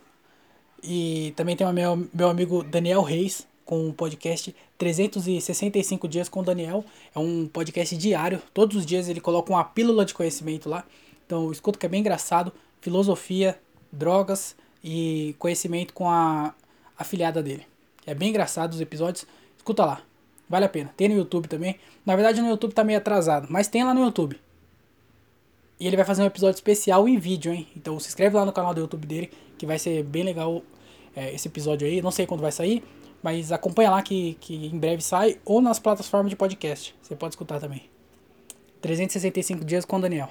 E 0.83 1.33
também 1.35 1.55
tem 1.55 1.65
o 1.65 1.73
meu, 1.73 2.07
meu 2.13 2.29
amigo 2.29 2.63
Daniel 2.63 3.01
Reis, 3.01 3.47
com 3.65 3.89
o 3.89 3.93
podcast 3.93 4.53
365 4.77 6.07
Dias 6.07 6.29
com 6.29 6.43
Daniel. 6.43 6.83
É 7.15 7.19
um 7.19 7.47
podcast 7.47 7.95
diário. 7.97 8.41
Todos 8.53 8.77
os 8.77 8.85
dias 8.85 9.07
ele 9.07 9.21
coloca 9.21 9.51
uma 9.51 9.63
pílula 9.63 10.05
de 10.05 10.13
conhecimento 10.13 10.69
lá. 10.69 10.85
Então 11.25 11.51
escuta 11.51 11.79
que 11.79 11.85
é 11.85 11.89
bem 11.89 12.01
engraçado. 12.01 12.51
Filosofia, 12.81 13.57
drogas 13.91 14.55
e 14.83 15.35
conhecimento 15.39 15.93
com 15.93 16.09
a 16.09 16.53
afiliada 16.97 17.41
dele. 17.41 17.65
É 18.05 18.13
bem 18.13 18.29
engraçado 18.29 18.73
os 18.73 18.81
episódios. 18.81 19.25
Escuta 19.57 19.85
lá. 19.85 20.01
Vale 20.49 20.65
a 20.65 20.69
pena. 20.69 20.93
Tem 20.97 21.07
no 21.07 21.15
YouTube 21.15 21.47
também. 21.47 21.77
Na 22.05 22.15
verdade 22.15 22.41
no 22.41 22.49
YouTube 22.49 22.73
tá 22.73 22.83
meio 22.83 22.99
atrasado, 22.99 23.47
mas 23.49 23.69
tem 23.69 23.83
lá 23.83 23.93
no 23.93 24.01
YouTube. 24.01 24.37
E 25.84 25.88
ele 25.88 25.98
vai 25.98 26.06
fazer 26.06 26.24
um 26.24 26.26
episódio 26.26 26.56
especial 26.56 27.10
em 27.10 27.17
vídeo, 27.17 27.52
hein? 27.52 27.67
Então 27.76 28.00
se 28.00 28.08
inscreve 28.08 28.38
lá 28.38 28.46
no 28.46 28.54
canal 28.54 28.74
do 28.74 28.80
YouTube 28.80 29.06
dele, 29.06 29.30
que 29.58 29.65
vai 29.65 29.78
ser 29.78 30.02
bem 30.02 30.24
legal 30.24 30.63
é, 31.13 31.34
esse 31.36 31.50
episódio 31.50 31.86
aí. 31.86 32.02
Não 32.02 32.10
sei 32.10 32.26
quando 32.26 32.39
vai 32.39 32.54
sair, 32.54 32.82
mas 33.22 33.52
acompanha 33.52 33.91
lá 33.91 34.02
que, 34.02 34.38
que 34.39 34.67
em 34.67 34.80
breve 34.80 35.02
sai, 35.04 35.36
ou 35.43 35.62
nas 35.62 35.80
plataformas 35.80 36.30
de 36.30 36.38
podcast. 36.38 36.96
Você 37.02 37.17
pode 37.17 37.34
escutar 37.34 37.60
também. 37.60 37.82
365 38.80 39.65
dias 39.65 39.84
com 39.84 39.98
o 39.98 40.00
Daniel. 40.00 40.30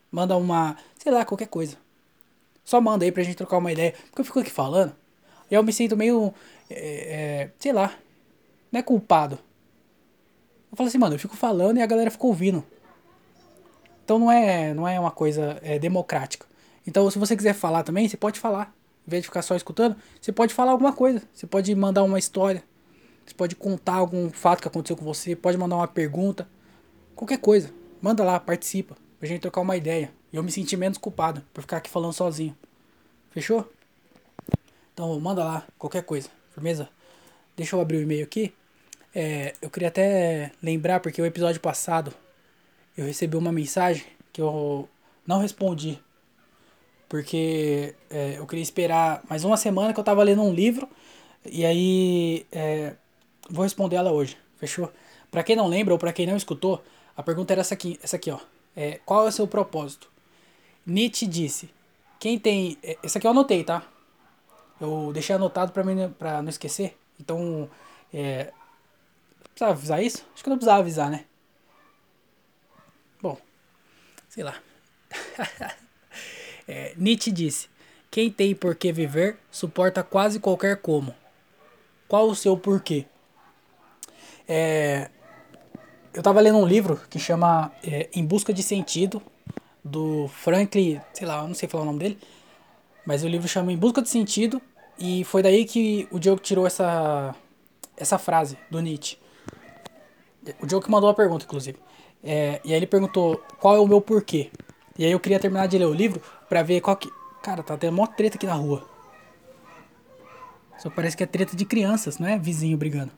manda 0.10 0.38
uma, 0.38 0.78
sei 0.98 1.12
lá, 1.12 1.26
qualquer 1.26 1.50
coisa. 1.50 1.76
Só 2.64 2.80
manda 2.80 3.04
aí 3.04 3.12
pra 3.12 3.22
gente 3.22 3.36
trocar 3.36 3.58
uma 3.58 3.74
ideia. 3.74 3.94
Porque 4.06 4.22
eu 4.22 4.26
fico 4.26 4.40
aqui 4.40 4.50
falando. 4.50 4.96
E 5.52 5.56
eu 5.56 5.62
me 5.62 5.74
sinto 5.74 5.98
meio. 5.98 6.34
É, 6.70 6.80
é, 6.80 7.50
sei 7.60 7.74
lá. 7.74 7.94
Não 8.72 8.80
é 8.80 8.82
culpado. 8.82 9.38
Eu 10.72 10.78
falo 10.78 10.88
assim, 10.88 10.98
mano, 10.98 11.16
eu 11.16 11.20
fico 11.20 11.36
falando 11.36 11.80
e 11.80 11.82
a 11.82 11.86
galera 11.86 12.10
fica 12.10 12.26
ouvindo. 12.26 12.64
Então 14.10 14.17
não 14.17 14.32
é, 14.32 14.74
não 14.74 14.88
é 14.88 15.00
uma 15.00 15.12
coisa 15.12 15.60
é, 15.62 15.78
democrática. 15.78 16.43
Então 16.88 17.08
se 17.12 17.19
você 17.19 17.38
quiser 17.38 17.54
falar 17.54 17.84
também, 17.84 18.10
você 18.10 18.17
pode 18.17 18.39
falar. 18.39 18.74
Em 19.08 19.12
vez 19.12 19.22
de 19.22 19.28
ficar 19.28 19.43
só 19.43 19.56
escutando, 19.56 19.95
você 20.19 20.32
pode 20.32 20.52
falar 20.52 20.72
alguma 20.72 20.91
coisa. 20.91 21.22
Você 21.32 21.45
pode 21.45 21.76
mandar 21.76 22.02
uma 22.02 22.17
história. 22.17 22.63
Você 23.24 23.36
pode 23.36 23.56
contar 23.56 23.93
algum 23.93 24.32
fato 24.32 24.63
que 24.63 24.67
aconteceu 24.67 24.98
com 24.98 25.06
você. 25.06 25.36
Pode 25.36 25.60
mandar 25.60 25.76
uma 25.76 25.88
pergunta. 25.88 26.50
Qualquer 27.15 27.38
coisa. 27.38 27.69
Manda 28.02 28.24
lá, 28.24 28.39
participa. 28.39 28.98
Pra 29.19 29.28
gente 29.28 29.41
trocar 29.41 29.62
uma 29.62 29.78
ideia. 29.78 30.12
E 30.34 30.38
eu 30.38 30.41
me 30.41 30.52
senti 30.52 30.76
menos 30.76 30.98
culpado 30.98 31.43
por 31.54 31.62
ficar 31.62 31.78
aqui 31.78 31.88
falando 31.88 32.13
sozinho. 32.13 32.58
Fechou? 33.30 33.72
Então 34.91 35.19
manda 35.19 35.43
lá, 35.43 35.67
qualquer 35.78 36.02
coisa. 36.02 36.30
Firmeza? 36.52 36.89
Deixa 37.56 37.76
eu 37.76 37.80
abrir 37.80 37.98
o 37.98 38.02
e-mail 38.02 38.24
aqui. 38.24 38.56
É, 39.13 39.54
eu 39.62 39.69
queria 39.69 39.89
até 39.89 40.52
lembrar, 40.63 41.00
porque 41.00 41.22
o 41.22 41.28
episódio 41.28 41.62
passado 41.62 42.12
eu 43.00 43.06
recebi 43.06 43.38
uma 43.38 43.52
mensagem 43.52 44.04
que 44.34 44.42
eu 44.42 44.90
não 45.26 45.40
respondi. 45.40 45.98
Porque 47.08 47.96
é, 48.10 48.36
eu 48.38 48.46
queria 48.46 48.62
esperar 48.62 49.24
mais 49.30 49.46
uma 49.46 49.56
semana 49.56 49.94
que 49.94 50.00
eu 50.00 50.04
tava 50.04 50.22
lendo 50.22 50.44
um 50.44 50.54
livro. 50.54 50.88
E 51.46 51.66
aí 51.66 52.46
é, 52.52 52.96
vou 53.50 53.63
responder 53.63 53.96
ela 53.96 54.12
hoje. 54.12 54.38
Fechou? 54.58 54.92
Pra 55.32 55.44
quem 55.44 55.56
não 55.56 55.67
lembra 55.67 55.94
ou 55.94 55.98
pra 55.98 56.12
quem 56.12 56.28
não 56.28 56.36
escutou, 56.36 56.84
a 57.15 57.23
pergunta 57.23 57.54
era 57.54 57.62
essa 57.62 57.73
aqui, 57.73 57.98
essa 58.04 58.17
aqui 58.17 58.32
ó. 58.32 58.40
É, 58.76 59.00
qual 59.06 59.26
é 59.26 59.30
o 59.30 59.32
seu 59.32 59.48
propósito? 59.48 60.12
Nietzsche 60.86 61.26
disse: 61.26 61.69
quem 62.19 62.38
tem. 62.38 62.78
É, 62.84 62.98
esse 63.02 63.17
aqui 63.17 63.26
eu 63.26 63.32
anotei, 63.32 63.63
tá? 63.63 63.82
Eu 64.80 65.12
deixei 65.13 65.36
anotado 65.36 65.71
pra, 65.71 65.84
mim, 65.86 66.10
pra 66.19 66.42
não 66.42 66.50
esquecer. 66.50 66.98
Então. 67.19 67.69
É, 68.13 68.52
precisava 69.44 69.71
avisar 69.71 70.04
isso? 70.04 70.26
Acho 70.34 70.44
que 70.44 70.50
não 70.50 70.58
precisava 70.58 70.80
avisar, 70.80 71.10
né? 71.10 71.26
Sei 74.30 74.44
lá. 74.44 74.56
é, 76.67 76.94
Nietzsche 76.96 77.32
disse: 77.32 77.67
Quem 78.12 78.32
tem 78.32 78.56
por 78.56 78.75
que 78.75 78.92
viver 78.92 79.38
suporta 79.52 80.04
quase 80.04 80.40
qualquer 80.40 80.77
como. 80.77 81.13
Qual 82.08 82.30
o 82.30 82.36
seu 82.36 82.56
porquê? 82.56 83.06
É, 84.48 85.10
eu 86.13 86.23
tava 86.23 86.40
lendo 86.40 86.58
um 86.58 86.65
livro 86.65 87.02
que 87.10 87.19
chama 87.19 87.71
é, 87.84 88.10
Em 88.13 88.25
Busca 88.25 88.54
de 88.54 88.63
Sentido 88.63 89.21
do 89.84 90.27
Franklin, 90.27 91.02
sei 91.13 91.27
lá, 91.27 91.42
eu 91.42 91.48
não 91.48 91.56
sei 91.56 91.69
falar 91.69 91.84
o 91.84 91.86
nome 91.86 92.00
dele, 92.00 92.19
mas 93.06 93.23
o 93.23 93.27
livro 93.27 93.48
chama 93.48 93.71
Em 93.71 93.77
Busca 93.77 94.02
de 94.02 94.10
Sentido 94.10 94.62
e 94.98 95.23
foi 95.23 95.42
daí 95.42 95.65
que 95.65 96.08
o 96.12 96.19
Diogo 96.19 96.42
tirou 96.42 96.65
essa 96.65 97.36
essa 97.96 98.17
frase 98.17 98.58
do 98.71 98.80
Nietzsche. 98.80 99.17
O 100.62 100.69
Joe 100.69 100.82
que 100.82 100.90
mandou 100.90 101.10
a 101.10 101.13
pergunta, 101.13 101.46
inclusive. 101.46 101.77
É, 102.24 102.60
e 102.63 102.72
aí 102.72 102.80
ele 102.80 102.88
perguntou 102.88 103.42
qual 103.60 103.76
é 103.76 103.80
o 103.80 103.88
meu 103.88 104.02
porquê. 104.02 104.52
E 104.98 105.06
aí 105.06 105.12
eu 105.12 105.20
queria 105.20 105.40
terminar 105.40 105.67
de 105.67 105.78
ler 105.78 105.86
o 105.86 105.94
livro 105.94 106.22
pra 106.48 106.62
ver 106.63 106.82
qual 106.82 106.96
que. 106.96 107.10
Cara, 107.42 107.63
tá 107.63 107.78
tendo 107.78 107.96
mó 107.96 108.06
treta 108.06 108.36
aqui 108.36 108.46
na 108.46 108.54
rua. 108.54 108.86
Só 110.78 110.90
parece 110.90 111.15
que 111.15 111.24
é 111.24 111.26
treta 111.26 111.56
de 111.56 111.65
crianças, 111.65 112.20
não 112.20 112.28
é 112.28 112.38
vizinho 112.38 112.78
brigando. 112.78 113.12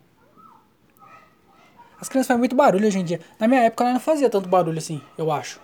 As 1.99 2.09
crianças 2.09 2.27
fazem 2.27 2.39
muito 2.39 2.55
barulho 2.55 2.87
hoje 2.87 2.97
em 2.97 3.03
dia. 3.03 3.21
Na 3.39 3.47
minha 3.47 3.61
época 3.61 3.83
ela 3.83 3.93
não 3.93 3.99
fazia 3.99 4.29
tanto 4.29 4.49
barulho 4.49 4.79
assim, 4.79 5.01
eu 5.17 5.31
acho. 5.31 5.61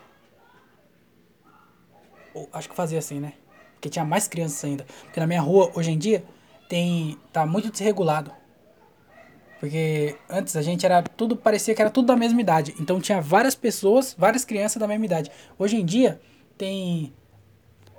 Ou, 2.34 2.48
acho 2.54 2.70
que 2.70 2.76
fazia 2.76 3.00
assim, 3.00 3.20
né? 3.20 3.34
Porque 3.74 3.90
tinha 3.90 4.06
mais 4.06 4.28
crianças 4.28 4.64
ainda. 4.64 4.86
Porque 5.04 5.20
na 5.20 5.26
minha 5.26 5.42
rua, 5.42 5.72
hoje 5.74 5.90
em 5.92 5.98
dia, 5.98 6.24
tem. 6.70 7.18
tá 7.34 7.46
muito 7.46 7.72
desregulado. 7.72 8.32
Porque 9.60 10.16
antes 10.30 10.56
a 10.56 10.62
gente 10.62 10.86
era 10.86 11.02
tudo, 11.02 11.36
parecia 11.36 11.74
que 11.74 11.82
era 11.82 11.90
tudo 11.90 12.06
da 12.06 12.16
mesma 12.16 12.40
idade. 12.40 12.76
Então 12.80 13.00
tinha 13.00 13.20
várias 13.22 13.56
pessoas, 13.56 14.16
várias 14.18 14.46
crianças 14.46 14.80
da 14.80 14.88
mesma 14.88 15.06
idade. 15.06 15.32
Hoje 15.58 15.78
em 15.78 15.86
dia 15.86 16.20
tem, 16.58 17.14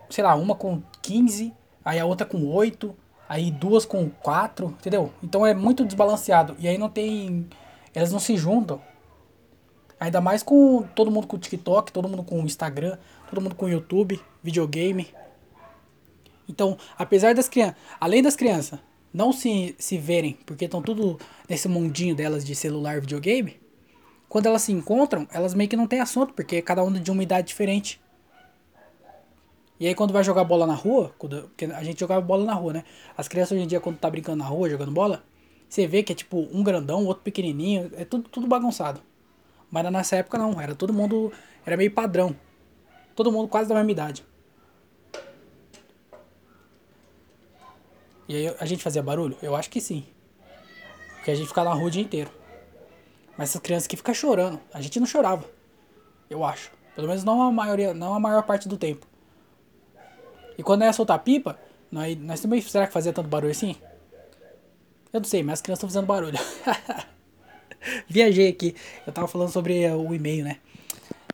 sei 0.09 0.23
lá, 0.23 0.35
uma 0.35 0.55
com 0.55 0.83
15, 1.03 1.53
aí 1.85 1.99
a 1.99 2.07
outra 2.07 2.27
com 2.27 2.47
8, 2.47 2.95
aí 3.29 3.51
duas 3.51 3.85
com 3.85 4.09
4, 4.09 4.67
entendeu? 4.79 5.13
Então 5.23 5.45
é 5.45 5.53
muito 5.53 5.85
desbalanceado. 5.85 6.55
E 6.59 6.69
aí 6.69 6.79
não 6.79 6.89
tem. 6.89 7.49
Elas 7.93 8.13
não 8.13 8.21
se 8.21 8.37
juntam. 8.37 8.81
Ainda 9.99 10.21
mais 10.21 10.45
com 10.45 10.85
todo 10.95 11.11
mundo 11.11 11.27
com 11.27 11.37
TikTok, 11.37 11.91
todo 11.91 12.09
mundo 12.09 12.23
com 12.23 12.39
Instagram, 12.41 12.97
todo 13.29 13.41
mundo 13.41 13.57
com 13.57 13.69
YouTube, 13.69 14.21
videogame. 14.43 15.09
Então, 16.49 16.79
apesar 16.97 17.35
das 17.35 17.49
crianças, 17.49 17.77
além 18.01 18.23
das 18.23 18.37
crianças 18.37 18.79
não 19.13 19.33
se, 19.33 19.75
se 19.79 19.99
verem, 19.99 20.39
porque 20.45 20.67
estão 20.67 20.83
tudo 20.83 21.19
nesse 21.49 21.69
mundinho 21.69 22.15
delas 22.15 22.45
de 22.45 22.55
celular, 22.55 23.01
videogame, 23.01 23.57
quando 24.29 24.47
elas 24.47 24.63
se 24.63 24.73
encontram, 24.73 25.27
elas 25.33 25.55
meio 25.55 25.71
que 25.71 25.77
não 25.77 25.87
têm 25.87 26.01
assunto, 26.01 26.35
porque 26.35 26.61
cada 26.61 26.83
uma 26.83 27.01
de 27.01 27.11
uma 27.11 27.23
idade 27.23 27.49
diferente. 27.49 28.01
E 29.81 29.87
aí 29.87 29.95
quando 29.95 30.13
vai 30.13 30.23
jogar 30.25 30.45
bola 30.45 30.67
na 30.67 30.75
rua, 30.75 31.15
quando, 31.17 31.43
porque 31.45 31.65
a 31.65 31.83
gente 31.83 32.01
jogava 32.01 32.21
bola 32.21 32.45
na 32.45 32.53
rua, 32.53 32.73
né? 32.73 32.85
As 33.17 33.29
crianças 33.29 33.53
hoje 33.53 33.63
em 33.63 33.67
dia, 33.67 33.81
quando 33.81 33.97
tá 33.97 34.11
brincando 34.11 34.39
na 34.39 34.45
rua, 34.45 34.69
jogando 34.69 34.91
bola, 34.91 35.25
você 35.69 35.87
vê 35.87 36.03
que 36.03 36.13
é 36.13 36.17
tipo 36.17 36.49
um 36.53 36.63
grandão, 36.63 37.07
outro 37.07 37.23
pequenininho, 37.23 37.91
é 37.97 38.05
tudo, 38.05 38.29
tudo 38.29 38.47
bagunçado. 38.47 39.01
Mas 39.71 39.91
nessa 39.91 40.17
época 40.17 40.37
não, 40.37 40.61
era 40.61 40.75
todo 40.75 40.93
mundo, 40.93 41.33
era 41.65 41.77
meio 41.77 41.91
padrão. 41.91 42.35
Todo 43.15 43.31
mundo 43.31 43.49
quase 43.49 43.69
da 43.69 43.75
mesma 43.75 43.91
idade. 43.91 44.25
E 48.29 48.37
aí 48.37 48.55
a 48.61 48.67
gente 48.67 48.83
fazia 48.83 49.03
barulho? 49.03 49.37
Eu 49.43 49.57
acho 49.57 49.71
que 49.71 49.81
sim. 49.81 50.05
Porque 51.17 51.31
a 51.31 51.35
gente 51.35 51.49
ficava 51.49 51.71
na 51.71 51.75
rua 51.75 51.87
o 51.87 51.91
dia 51.91 52.03
inteiro. 52.03 52.31
Mas 53.39 53.51
essas 53.51 53.63
crianças 53.63 53.87
que 53.87 53.97
ficam 53.97 54.13
chorando, 54.13 54.61
a 54.73 54.81
gente 54.83 55.01
não 55.01 55.07
chorava. 55.07 55.45
Eu 56.29 56.45
acho. 56.45 56.71
Pelo 56.95 57.09
menos 57.09 57.25
não 57.25 57.41
a 57.41 57.51
maioria, 57.51 57.95
não 57.95 58.13
a 58.13 58.21
maior 58.21 58.43
parte 58.43 58.69
do 58.69 58.77
tempo. 58.77 59.07
E 60.59 60.63
quando 60.63 60.83
ia 60.85 60.93
soltar 60.93 61.19
pipa, 61.21 61.59
nós, 61.91 62.17
nós 62.19 62.41
também 62.41 62.61
será 62.61 62.87
que 62.87 62.93
fazia 62.93 63.13
tanto 63.13 63.29
barulho 63.29 63.53
assim? 63.53 63.77
Eu 65.13 65.21
não 65.21 65.25
sei, 65.25 65.43
mas 65.43 65.55
as 65.55 65.63
crianças 65.63 65.85
estão 65.85 65.89
fazendo 65.89 66.07
barulho. 66.07 66.39
Viajei 68.07 68.49
aqui. 68.49 68.75
Eu 69.07 69.13
tava 69.13 69.27
falando 69.27 69.51
sobre 69.51 69.89
o 69.89 70.13
e-mail, 70.13 70.45
né? 70.45 70.59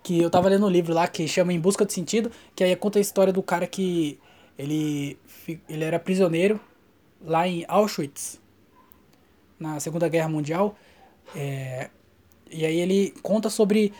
Que 0.03 0.21
eu 0.21 0.31
tava 0.31 0.49
lendo 0.49 0.67
um 0.67 0.71
livro 0.71 0.93
lá 0.93 1.09
que 1.09 1.27
chama 1.27 1.53
Em 1.53 1.59
Busca 1.59 1.85
de 1.85 1.93
Sentido, 1.93 2.31
que 2.55 2.63
aí 2.63 2.77
conta 2.77 2.99
a 2.99 3.03
história 3.03 3.33
do 3.33 3.43
cara 3.43 3.67
que 3.67 4.21
ele, 4.57 5.19
ele 5.69 5.83
era 5.83 5.99
prisioneiro 5.99 6.61
lá 7.25 7.49
em 7.49 7.65
Auschwitz, 7.67 8.41
na 9.59 9.81
Segunda 9.81 10.09
Guerra 10.09 10.29
Mundial. 10.29 10.77
É, 11.35 11.91
e 12.51 12.65
aí 12.65 12.79
ele 12.79 13.15
conta 13.23 13.51
sobre. 13.51 13.93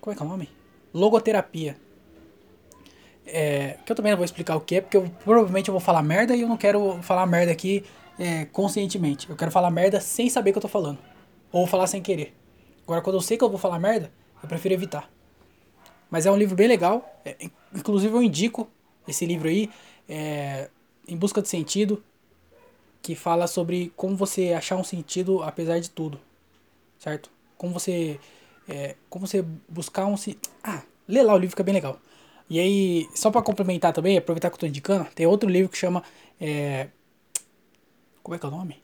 Como 0.00 0.12
é 0.12 0.16
que 0.16 0.22
é 0.22 0.26
o 0.26 0.28
nome? 0.28 0.48
Logoterapia. 0.92 1.76
É, 3.26 3.78
que 3.84 3.90
eu 3.90 3.96
também 3.96 4.12
não 4.12 4.16
vou 4.16 4.24
explicar 4.24 4.56
o 4.56 4.60
que 4.60 4.76
é, 4.76 4.80
porque 4.80 4.96
eu, 4.96 5.10
provavelmente 5.24 5.68
eu 5.68 5.72
vou 5.72 5.80
falar 5.80 6.02
merda 6.02 6.34
e 6.36 6.42
eu 6.42 6.48
não 6.48 6.56
quero 6.56 7.02
falar 7.02 7.26
merda 7.26 7.50
aqui 7.50 7.84
é, 8.18 8.44
conscientemente. 8.46 9.28
Eu 9.28 9.36
quero 9.36 9.50
falar 9.50 9.70
merda 9.70 10.00
sem 10.00 10.30
saber 10.30 10.50
o 10.50 10.52
que 10.54 10.58
eu 10.58 10.62
tô 10.62 10.68
falando. 10.68 10.98
Ou 11.52 11.66
falar 11.66 11.86
sem 11.86 12.00
querer. 12.00 12.34
Agora, 12.84 13.02
quando 13.02 13.16
eu 13.16 13.20
sei 13.20 13.36
que 13.36 13.42
eu 13.42 13.50
vou 13.50 13.58
falar 13.58 13.78
merda, 13.80 14.12
eu 14.42 14.48
prefiro 14.48 14.74
evitar. 14.74 15.10
Mas 16.08 16.24
é 16.24 16.30
um 16.30 16.36
livro 16.36 16.54
bem 16.54 16.68
legal. 16.68 17.04
É, 17.24 17.36
inclusive, 17.74 18.14
eu 18.14 18.22
indico 18.22 18.68
esse 19.08 19.26
livro 19.26 19.48
aí. 19.48 19.68
É, 20.08 20.70
em 21.06 21.16
Busca 21.16 21.42
de 21.42 21.48
Sentido, 21.48 22.02
que 23.02 23.14
fala 23.14 23.46
sobre 23.46 23.92
como 23.96 24.16
você 24.16 24.52
achar 24.52 24.76
um 24.76 24.84
sentido 24.84 25.42
apesar 25.42 25.78
de 25.78 25.90
tudo, 25.90 26.20
certo? 26.98 27.30
Como 27.56 27.72
você, 27.72 28.18
é, 28.68 28.96
como 29.08 29.26
você 29.26 29.44
buscar 29.68 30.06
um 30.06 30.16
ah, 30.64 30.82
lê 31.06 31.22
lá 31.22 31.34
o 31.34 31.38
livro 31.38 31.50
fica 31.50 31.62
bem 31.62 31.74
legal. 31.74 32.00
E 32.48 32.60
aí, 32.60 33.08
só 33.14 33.30
para 33.30 33.42
complementar 33.42 33.92
também, 33.92 34.16
aproveitar 34.16 34.50
que 34.50 34.54
eu 34.54 34.60
tô 34.60 34.66
indicando, 34.66 35.08
tem 35.14 35.26
outro 35.26 35.48
livro 35.48 35.70
que 35.70 35.78
chama 35.78 36.02
é, 36.40 36.88
como 38.26 38.34
é 38.34 38.38
que 38.40 38.44
é 38.44 38.48
o 38.48 38.50
nome? 38.50 38.82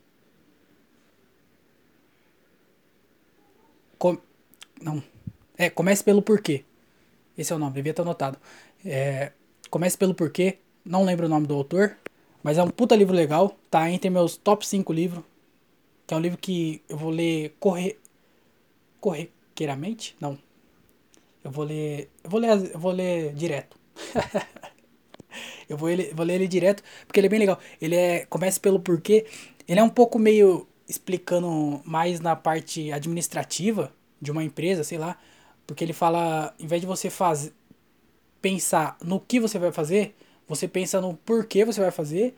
Com, 3.98 4.16
não, 4.80 5.02
é 5.58 5.68
comece 5.68 6.04
pelo 6.04 6.22
porquê. 6.22 6.64
Esse 7.36 7.52
é 7.52 7.56
o 7.56 7.58
nome, 7.58 7.74
devia 7.74 7.92
ter 7.92 8.02
anotado. 8.02 8.38
É, 8.84 9.32
comece 9.68 9.98
pelo 9.98 10.14
porquê. 10.14 10.58
Não 10.84 11.04
lembro 11.04 11.26
o 11.26 11.28
nome 11.28 11.48
do 11.48 11.54
autor, 11.54 11.96
mas 12.42 12.58
é 12.58 12.62
um 12.62 12.70
puta 12.70 12.96
livro 12.96 13.14
legal, 13.14 13.56
tá 13.70 13.90
entre 13.90 14.10
meus 14.10 14.36
top 14.36 14.66
5 14.66 14.92
livros. 14.92 15.24
Que 16.06 16.14
é 16.14 16.16
um 16.16 16.20
livro 16.20 16.38
que 16.38 16.82
eu 16.88 16.96
vou 16.96 17.10
ler 17.10 17.54
corre... 17.60 17.96
corriqueiramente? 19.00 20.16
Não. 20.20 20.36
Eu 21.44 21.50
vou 21.50 21.64
ler. 21.64 22.10
Eu 22.22 22.30
vou 22.30 22.40
ler, 22.40 22.72
eu 22.72 22.78
vou 22.78 22.92
ler 22.92 23.32
direto. 23.34 23.76
eu 25.68 25.76
vou, 25.76 25.88
ele, 25.88 26.12
vou 26.12 26.26
ler 26.26 26.34
ele 26.34 26.48
direto, 26.48 26.82
porque 27.06 27.20
ele 27.20 27.28
é 27.28 27.30
bem 27.30 27.38
legal. 27.38 27.58
Ele 27.80 27.96
é. 27.96 28.26
Começa 28.26 28.58
pelo 28.58 28.80
porquê. 28.80 29.26
Ele 29.68 29.78
é 29.78 29.82
um 29.82 29.88
pouco 29.88 30.18
meio 30.18 30.66
explicando 30.88 31.80
mais 31.84 32.20
na 32.20 32.34
parte 32.34 32.92
administrativa 32.92 33.92
de 34.20 34.30
uma 34.30 34.42
empresa, 34.42 34.82
sei 34.82 34.98
lá. 34.98 35.16
Porque 35.66 35.84
ele 35.84 35.92
fala, 35.92 36.52
em 36.58 36.66
vez 36.66 36.80
de 36.80 36.86
você 36.86 37.08
fazer 37.08 37.52
pensar 38.40 38.96
no 39.00 39.20
que 39.20 39.38
você 39.38 39.58
vai 39.58 39.70
fazer, 39.70 40.16
você 40.54 40.68
pensa 40.68 41.00
no 41.00 41.14
porquê 41.14 41.64
você 41.64 41.80
vai 41.80 41.90
fazer, 41.90 42.34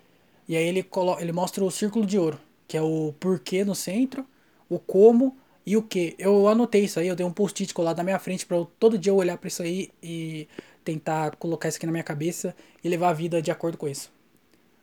e 0.49 0.57
aí 0.57 0.65
ele, 0.67 0.83
coloca, 0.83 1.23
ele 1.23 1.33
mostra 1.33 1.65
o 1.65 1.71
círculo 1.71 2.07
de 2.07 2.19
ouro, 2.19 2.39
que 2.69 2.77
é 2.77 2.83
o 2.83 3.15
porquê 3.19 3.65
no 3.65 3.75
centro, 3.75 4.25
o 4.69 4.79
como 4.79 5.37
e 5.67 5.77
o 5.77 5.83
que. 5.83 6.15
Eu 6.19 6.47
anotei 6.49 6.85
isso 6.85 7.01
aí, 7.01 7.09
eu 7.09 7.17
dei 7.17 7.25
um 7.25 7.33
post-it 7.33 7.73
colado 7.73 7.99
na 7.99 8.05
minha 8.05 8.19
frente 8.19 8.45
para 8.47 8.65
todo 8.79 8.99
dia 8.99 9.11
eu 9.11 9.17
olhar 9.17 9.37
para 9.39 9.49
isso 9.49 9.63
aí 9.63 9.91
e 10.03 10.47
tentar 10.85 11.37
colocar 11.37 11.69
isso 11.69 11.79
aqui 11.79 11.87
na 11.87 11.93
minha 11.93 12.05
cabeça 12.05 12.55
e 12.83 12.89
levar 12.89 13.09
a 13.09 13.13
vida 13.13 13.41
de 13.41 13.51
acordo 13.51 13.79
com 13.79 13.89
isso. 13.89 14.13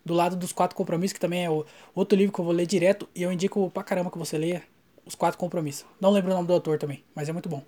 Do 0.03 0.15
lado 0.15 0.35
dos 0.35 0.51
quatro 0.51 0.75
compromissos, 0.75 1.13
que 1.13 1.19
também 1.19 1.45
é 1.45 1.49
outro 1.93 2.17
livro 2.17 2.33
que 2.33 2.39
eu 2.39 2.45
vou 2.45 2.53
ler 2.53 2.65
direto, 2.65 3.07
e 3.13 3.21
eu 3.21 3.31
indico 3.31 3.69
pra 3.69 3.83
caramba 3.83 4.09
que 4.09 4.17
você 4.17 4.37
leia 4.37 4.63
os 5.05 5.13
quatro 5.13 5.37
compromissos. 5.37 5.85
Não 5.99 6.09
lembro 6.09 6.31
o 6.31 6.33
nome 6.33 6.47
do 6.47 6.53
autor 6.53 6.79
também, 6.79 7.03
mas 7.13 7.29
é 7.29 7.31
muito 7.31 7.47
bom. 7.47 7.63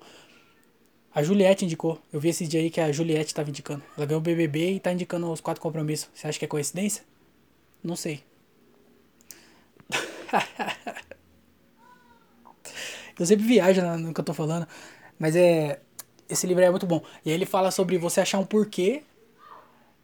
A 1.14 1.22
Juliette 1.22 1.64
indicou. 1.64 2.00
Eu 2.12 2.18
vi 2.18 2.30
esse 2.30 2.44
dia 2.46 2.60
aí 2.60 2.70
que 2.70 2.80
a 2.80 2.90
Juliette 2.90 3.26
estava 3.26 3.48
indicando. 3.48 3.84
Ela 3.96 4.04
ganhou 4.04 4.20
o 4.20 4.22
BBB 4.22 4.72
e 4.72 4.80
tá 4.80 4.92
indicando 4.92 5.30
os 5.30 5.40
quatro 5.40 5.62
compromissos. 5.62 6.08
Você 6.12 6.26
acha 6.26 6.36
que 6.38 6.44
é 6.44 6.48
coincidência? 6.48 7.04
Não 7.82 7.94
sei. 7.94 8.24
eu 13.16 13.24
sempre 13.24 13.46
viajo 13.46 13.80
no 13.98 14.12
que 14.12 14.20
eu 14.20 14.24
tô 14.24 14.34
falando. 14.34 14.66
Mas 15.16 15.36
é. 15.36 15.80
Esse 16.28 16.48
livro 16.48 16.64
é 16.64 16.70
muito 16.70 16.86
bom. 16.86 17.00
E 17.24 17.30
aí 17.30 17.36
ele 17.36 17.46
fala 17.46 17.70
sobre 17.70 17.96
você 17.96 18.20
achar 18.20 18.40
um 18.40 18.46
porquê. 18.46 19.04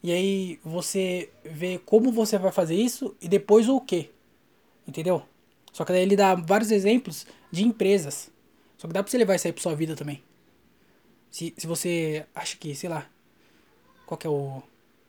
E 0.02 0.12
aí 0.12 0.60
você 0.64 1.28
vê 1.44 1.78
como 1.84 2.12
você 2.12 2.38
vai 2.38 2.52
fazer 2.52 2.76
isso 2.76 3.16
e 3.20 3.28
depois 3.28 3.68
o 3.68 3.80
quê. 3.80 4.10
Entendeu? 4.86 5.24
Só 5.72 5.84
que 5.84 5.92
daí 5.92 6.02
ele 6.02 6.14
dá 6.14 6.36
vários 6.36 6.70
exemplos 6.70 7.26
de 7.50 7.64
empresas. 7.64 8.30
Só 8.78 8.86
que 8.86 8.94
dá 8.94 9.02
pra 9.02 9.10
você 9.10 9.18
levar 9.18 9.34
isso 9.34 9.48
aí 9.48 9.52
pra 9.52 9.62
sua 9.62 9.74
vida 9.74 9.96
também. 9.96 10.22
Se, 11.30 11.54
se 11.56 11.66
você 11.66 12.26
acha 12.34 12.56
que, 12.56 12.74
sei 12.74 12.88
lá, 12.90 13.06
qual 14.06 14.18
é 14.24 14.28
o 14.28 14.62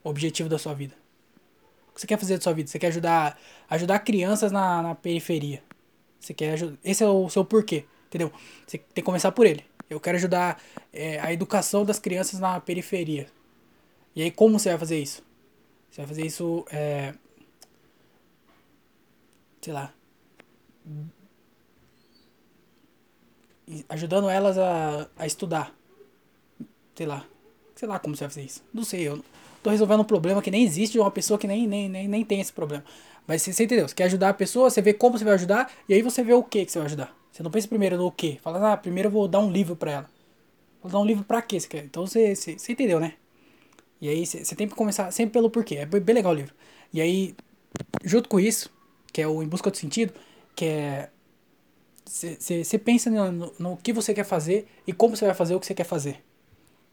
objetivo 0.04 0.48
da 0.48 0.60
sua 0.60 0.74
vida? 0.74 0.96
O 1.90 1.96
que 1.96 2.02
você 2.02 2.08
quer 2.08 2.18
fazer 2.18 2.38
da 2.38 2.44
sua 2.44 2.54
vida? 2.54 2.70
Você 2.70 2.80
quer 2.80 2.88
ajudar, 2.88 3.40
ajudar 3.70 4.00
crianças 4.00 4.52
na, 4.52 4.82
na 4.82 4.96
periferia. 4.96 5.64
Você 6.20 6.34
quer 6.34 6.54
ajudar. 6.54 6.78
Esse 6.84 7.04
é 7.04 7.08
o 7.08 7.28
seu 7.30 7.44
porquê, 7.44 7.86
entendeu? 8.08 8.32
Você 8.66 8.78
tem 8.78 8.88
que 8.96 9.02
começar 9.02 9.32
por 9.32 9.46
ele. 9.46 9.66
Eu 9.90 10.00
quero 10.00 10.18
ajudar 10.18 10.62
é, 10.94 11.20
a 11.20 11.34
educação 11.34 11.84
das 11.84 12.00
crianças 12.00 12.40
na 12.40 12.60
periferia. 12.62 13.28
E 14.16 14.22
aí, 14.22 14.32
como 14.32 14.58
você 14.58 14.70
vai 14.70 14.78
fazer 14.78 15.02
isso? 15.02 15.24
Você 15.90 16.02
vai 16.02 16.08
fazer 16.08 16.26
isso, 16.26 16.66
é, 16.72 17.14
sei 19.62 19.74
lá, 19.74 19.94
ajudando 23.90 24.30
elas 24.30 24.58
a, 24.58 25.10
a 25.18 25.26
estudar. 25.26 25.76
Sei 26.96 27.06
lá. 27.06 27.26
Sei 27.76 27.88
lá 27.88 28.00
como 28.00 28.16
você 28.16 28.24
vai 28.24 28.30
fazer 28.30 28.46
isso. 28.46 28.64
Não 28.74 28.84
sei, 28.84 29.08
eu 29.08 29.24
tô 29.64 29.70
resolvendo 29.70 30.02
um 30.02 30.06
problema 30.06 30.42
que 30.42 30.52
nem 30.52 30.64
existe 30.64 30.94
de 30.94 31.00
uma 31.00 31.12
pessoa 31.12 31.38
que 31.38 31.48
nem, 31.48 31.68
nem, 31.68 31.90
nem, 31.90 32.08
nem 32.08 32.26
tem 32.26 32.40
esse 32.40 32.54
problema. 32.54 32.84
Vai 33.28 33.40
ser, 33.40 33.54
você 33.54 33.64
entendeu? 33.64 33.88
Você 33.88 33.96
quer 33.96 34.06
ajudar 34.06 34.30
a 34.30 34.34
pessoa, 34.34 34.70
você 34.70 34.82
vê 34.82 34.94
como 34.94 35.18
você 35.18 35.24
vai 35.24 35.34
ajudar, 35.36 35.72
e 35.88 35.94
aí 35.94 36.02
você 36.02 36.24
vê 36.24 36.34
o 36.34 36.44
que 36.44 36.66
que 36.66 36.72
você 36.72 36.80
vai 36.80 36.88
ajudar. 36.88 37.16
Você 37.32 37.44
não 37.44 37.52
pensa 37.52 37.68
primeiro 37.68 37.98
no 37.98 38.12
que. 38.12 38.40
Fala, 38.42 38.74
ah, 38.74 38.78
primeiro 38.78 39.08
eu 39.08 39.12
vou 39.12 39.28
dar 39.28 39.40
um 39.40 39.52
livro 39.52 39.76
pra 39.76 39.92
ela. 39.92 40.10
Vou 40.82 40.92
dar 40.92 41.00
um 41.00 41.06
livro 41.06 41.24
pra 41.24 41.42
quê? 41.42 41.60
Você 41.60 41.68
quer? 41.68 41.86
Então 41.86 42.06
você, 42.06 42.36
você, 42.36 42.58
você 42.58 42.72
entendeu, 42.72 43.00
né? 43.00 43.14
E 44.02 44.10
aí 44.10 44.26
você, 44.26 44.44
você 44.44 44.56
tem 44.56 44.68
que 44.68 44.76
começar 44.76 45.12
sempre 45.12 45.34
pelo 45.34 45.50
porquê. 45.50 45.76
É 45.76 45.86
bem 45.86 46.16
legal 46.16 46.32
o 46.32 46.36
livro. 46.36 46.54
E 46.92 47.00
aí, 47.00 47.36
junto 48.04 48.28
com 48.28 48.40
isso, 48.40 48.70
que 49.14 49.22
é 49.22 49.28
o 49.28 49.42
Em 49.44 49.48
Busca 49.48 49.70
do 49.70 49.78
Sentido, 49.78 50.14
que 50.56 50.66
é. 50.66 51.10
Você 52.06 52.78
pensa 52.78 53.10
no, 53.10 53.32
no, 53.32 53.54
no 53.58 53.78
que 53.78 53.94
você 53.94 54.14
quer 54.14 54.26
fazer 54.26 54.68
e 54.86 54.92
como 54.92 55.16
você 55.16 55.26
vai 55.26 55.34
fazer 55.34 55.56
o 55.56 55.60
que 55.60 55.66
você 55.66 55.74
quer 55.74 55.86
fazer. 55.86 56.22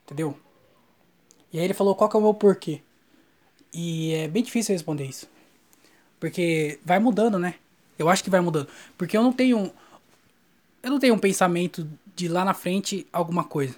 Entendeu? 0.09 0.35
E 1.53 1.59
aí 1.59 1.65
ele 1.67 1.75
falou 1.75 1.95
qual 1.95 2.09
que 2.09 2.17
é 2.17 2.19
o 2.19 2.23
meu 2.23 2.33
porquê. 2.33 2.81
E 3.71 4.15
é 4.15 4.27
bem 4.27 4.43
difícil 4.43 4.75
responder 4.75 5.05
isso. 5.05 5.29
Porque 6.19 6.81
vai 6.83 6.99
mudando, 6.99 7.39
né? 7.39 7.57
Eu 7.99 8.09
acho 8.09 8.25
que 8.25 8.31
vai 8.31 8.41
mudando. 8.41 8.71
Porque 8.97 9.19
eu 9.19 9.23
não 9.23 9.35
tenho. 9.35 9.71
Eu 10.83 10.91
não 10.91 10.99
tenho 10.99 11.15
um 11.15 11.19
pensamento 11.19 11.87
de 12.17 12.27
lá 12.27 12.43
na 12.43 12.55
frente 12.55 13.07
alguma 13.13 13.45
coisa. 13.45 13.77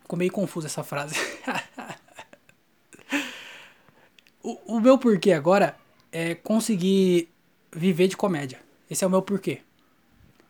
Ficou 0.00 0.18
meio 0.18 0.32
confuso 0.32 0.66
essa 0.66 0.82
frase. 0.82 1.14
o, 4.42 4.58
o 4.66 4.80
meu 4.80 4.98
porquê 4.98 5.32
agora 5.32 5.78
é 6.10 6.34
conseguir 6.34 7.28
viver 7.70 8.08
de 8.08 8.16
comédia. 8.16 8.60
Esse 8.90 9.04
é 9.04 9.06
o 9.06 9.10
meu 9.10 9.22
porquê. 9.22 9.62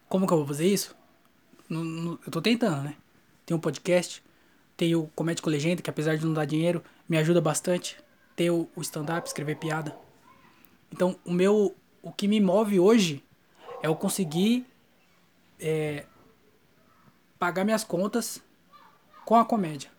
Como 0.09 0.27
que 0.27 0.33
eu 0.33 0.39
vou 0.39 0.47
fazer 0.47 0.67
isso? 0.67 0.99
No, 1.71 1.85
no, 1.85 2.21
eu 2.27 2.33
tô 2.33 2.43
tentando, 2.43 2.83
né? 2.83 2.97
Tem 3.47 3.57
um 3.57 3.61
podcast, 3.61 4.23
tem 4.77 4.95
o 4.97 5.07
Comédia 5.15 5.43
com 5.43 5.49
Legenda, 5.49 5.81
que 5.81 5.89
apesar 5.89 6.17
de 6.17 6.27
não 6.27 6.35
dar 6.35 6.45
dinheiro, 6.45 6.83
me 7.09 7.17
ajuda 7.17 7.41
bastante. 7.41 7.97
Tem 8.35 8.51
o, 8.51 8.69
o 8.75 8.81
stand-up, 8.83 9.27
escrever 9.27 9.57
piada. 9.57 9.97
Então, 10.91 11.17
o 11.25 11.33
meu. 11.33 11.77
O 12.03 12.11
que 12.11 12.27
me 12.27 12.41
move 12.41 12.81
hoje 12.81 13.23
é 13.83 13.87
eu 13.87 13.95
conseguir 13.95 14.67
é, 15.59 16.07
pagar 17.39 17.65
minhas 17.65 17.85
contas 17.85 18.43
com 19.25 19.37
a 19.37 19.45
comédia. 19.45 19.91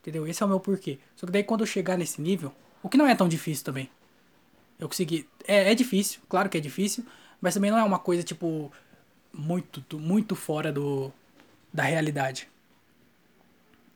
Entendeu? 0.00 0.26
Esse 0.26 0.42
é 0.42 0.46
o 0.46 0.48
meu 0.48 0.60
porquê. 0.60 0.98
Só 1.14 1.24
que 1.24 1.32
daí 1.32 1.44
quando 1.44 1.60
eu 1.60 1.66
chegar 1.66 1.96
nesse 1.96 2.20
nível, 2.20 2.52
o 2.82 2.88
que 2.88 2.96
não 2.96 3.06
é 3.06 3.14
tão 3.14 3.28
difícil 3.28 3.64
também. 3.64 3.88
Eu 4.78 4.88
consegui. 4.88 5.28
É, 5.46 5.70
é 5.70 5.74
difícil, 5.74 6.20
claro 6.28 6.48
que 6.48 6.58
é 6.58 6.60
difícil, 6.60 7.06
mas 7.40 7.54
também 7.54 7.70
não 7.70 7.78
é 7.78 7.84
uma 7.84 7.98
coisa 7.98 8.22
tipo 8.22 8.72
muito, 9.36 9.84
muito 9.98 10.34
fora 10.34 10.72
do, 10.72 11.12
da 11.72 11.82
realidade. 11.82 12.48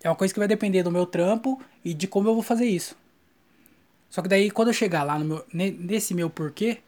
É 0.02 0.08
uma 0.08 0.16
coisa 0.16 0.32
que 0.32 0.40
vai 0.40 0.48
depender 0.48 0.82
do 0.82 0.90
meu 0.90 1.06
trampo 1.06 1.60
e 1.84 1.92
de 1.94 2.06
como 2.06 2.28
eu 2.28 2.34
vou 2.34 2.42
fazer 2.42 2.66
isso. 2.66 2.96
Só 4.08 4.22
que 4.22 4.28
daí 4.28 4.50
quando 4.50 4.68
eu 4.68 4.74
chegar 4.74 5.02
lá 5.02 5.18
meu, 5.18 5.44
nesse 5.52 6.14
meu 6.14 6.28
porquê, 6.28 6.78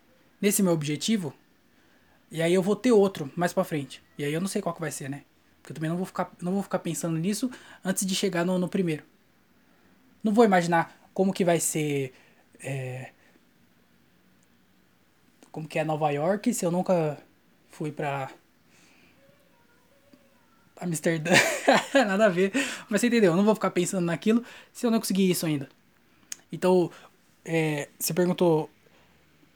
nesse 0.40 0.62
meu 0.62 0.72
objetivo, 0.72 1.32
e 2.30 2.40
aí 2.42 2.52
eu 2.54 2.62
vou 2.62 2.74
ter 2.74 2.92
outro 2.92 3.30
mais 3.36 3.52
para 3.52 3.64
frente. 3.64 4.02
E 4.18 4.24
aí 4.24 4.32
eu 4.32 4.40
não 4.40 4.48
sei 4.48 4.62
qual 4.62 4.74
que 4.74 4.80
vai 4.80 4.90
ser, 4.90 5.08
né? 5.08 5.22
Porque 5.60 5.72
eu 5.72 5.74
também 5.74 5.90
não 5.90 5.96
vou 5.96 6.06
ficar, 6.06 6.32
não 6.40 6.52
vou 6.52 6.62
ficar 6.62 6.80
pensando 6.80 7.16
nisso 7.16 7.50
antes 7.84 8.04
de 8.04 8.14
chegar 8.14 8.44
no, 8.44 8.58
no 8.58 8.68
primeiro. 8.68 9.04
Não 10.24 10.32
vou 10.32 10.44
imaginar 10.44 10.98
como 11.14 11.32
que 11.32 11.44
vai 11.44 11.60
ser. 11.60 12.12
É, 12.60 13.12
como 15.50 15.68
que 15.68 15.78
é 15.78 15.84
Nova 15.84 16.10
York 16.10 16.52
se 16.54 16.64
eu 16.64 16.70
nunca 16.70 17.18
fui 17.68 17.92
pra. 17.92 18.30
Amsterdã. 20.82 21.30
Nada 21.94 22.26
a 22.26 22.28
ver. 22.28 22.52
Mas 22.88 23.00
você 23.00 23.06
entendeu? 23.06 23.32
Eu 23.32 23.36
não 23.36 23.44
vou 23.44 23.54
ficar 23.54 23.70
pensando 23.70 24.04
naquilo 24.04 24.44
se 24.72 24.84
eu 24.84 24.90
não 24.90 24.98
conseguir 24.98 25.30
isso 25.30 25.46
ainda. 25.46 25.68
Então, 26.50 26.90
é, 27.44 27.88
você 27.98 28.12
perguntou 28.12 28.68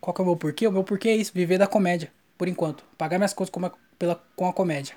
qual 0.01 0.15
que 0.15 0.21
é 0.21 0.25
o 0.25 0.27
meu 0.27 0.37
porquê? 0.37 0.67
O 0.67 0.73
meu 0.73 0.85
porquê 0.85 1.09
é 1.09 1.17
isso, 1.17 1.33
viver 1.35 1.59
da 1.59 1.67
comédia, 1.67 2.13
por 2.39 2.49
enquanto. 2.49 2.85
Pagar 2.97 3.19
minhas 3.19 3.35
coisas 3.35 3.51
com 3.51 3.65
a, 3.65 3.73
pela, 3.99 4.23
com 4.35 4.49
a 4.49 4.53
comédia. 4.53 4.95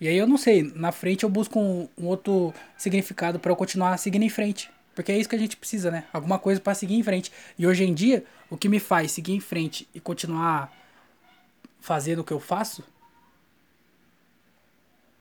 E 0.00 0.08
aí 0.08 0.16
eu 0.16 0.26
não 0.26 0.36
sei, 0.36 0.62
na 0.62 0.90
frente 0.90 1.24
eu 1.24 1.30
busco 1.30 1.58
um, 1.58 1.88
um 1.96 2.06
outro 2.06 2.52
significado 2.76 3.38
para 3.38 3.52
eu 3.52 3.56
continuar 3.56 3.96
seguindo 3.98 4.22
em 4.22 4.28
frente. 4.28 4.70
Porque 4.94 5.12
é 5.12 5.18
isso 5.18 5.28
que 5.28 5.36
a 5.36 5.38
gente 5.38 5.56
precisa, 5.56 5.90
né? 5.90 6.04
Alguma 6.12 6.38
coisa 6.38 6.60
para 6.60 6.74
seguir 6.74 6.94
em 6.94 7.02
frente. 7.02 7.32
E 7.58 7.66
hoje 7.66 7.84
em 7.84 7.92
dia, 7.92 8.24
o 8.48 8.56
que 8.56 8.68
me 8.68 8.78
faz 8.78 9.12
seguir 9.12 9.32
em 9.32 9.40
frente 9.40 9.88
e 9.94 10.00
continuar 10.00 10.72
fazendo 11.80 12.20
o 12.20 12.24
que 12.24 12.32
eu 12.32 12.40
faço 12.40 12.82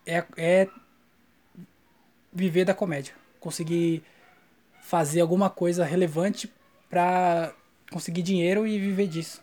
é, 0.06 0.26
é 0.38 0.70
viver 2.32 2.66
da 2.66 2.74
comédia. 2.74 3.14
Conseguir 3.40 4.04
fazer 4.82 5.22
alguma 5.22 5.50
coisa 5.50 5.86
relevante 5.86 6.52
pra 6.90 7.54
conseguir 7.92 8.22
dinheiro 8.22 8.68
e 8.68 8.80
viver 8.80 9.08
disso. 9.08 9.42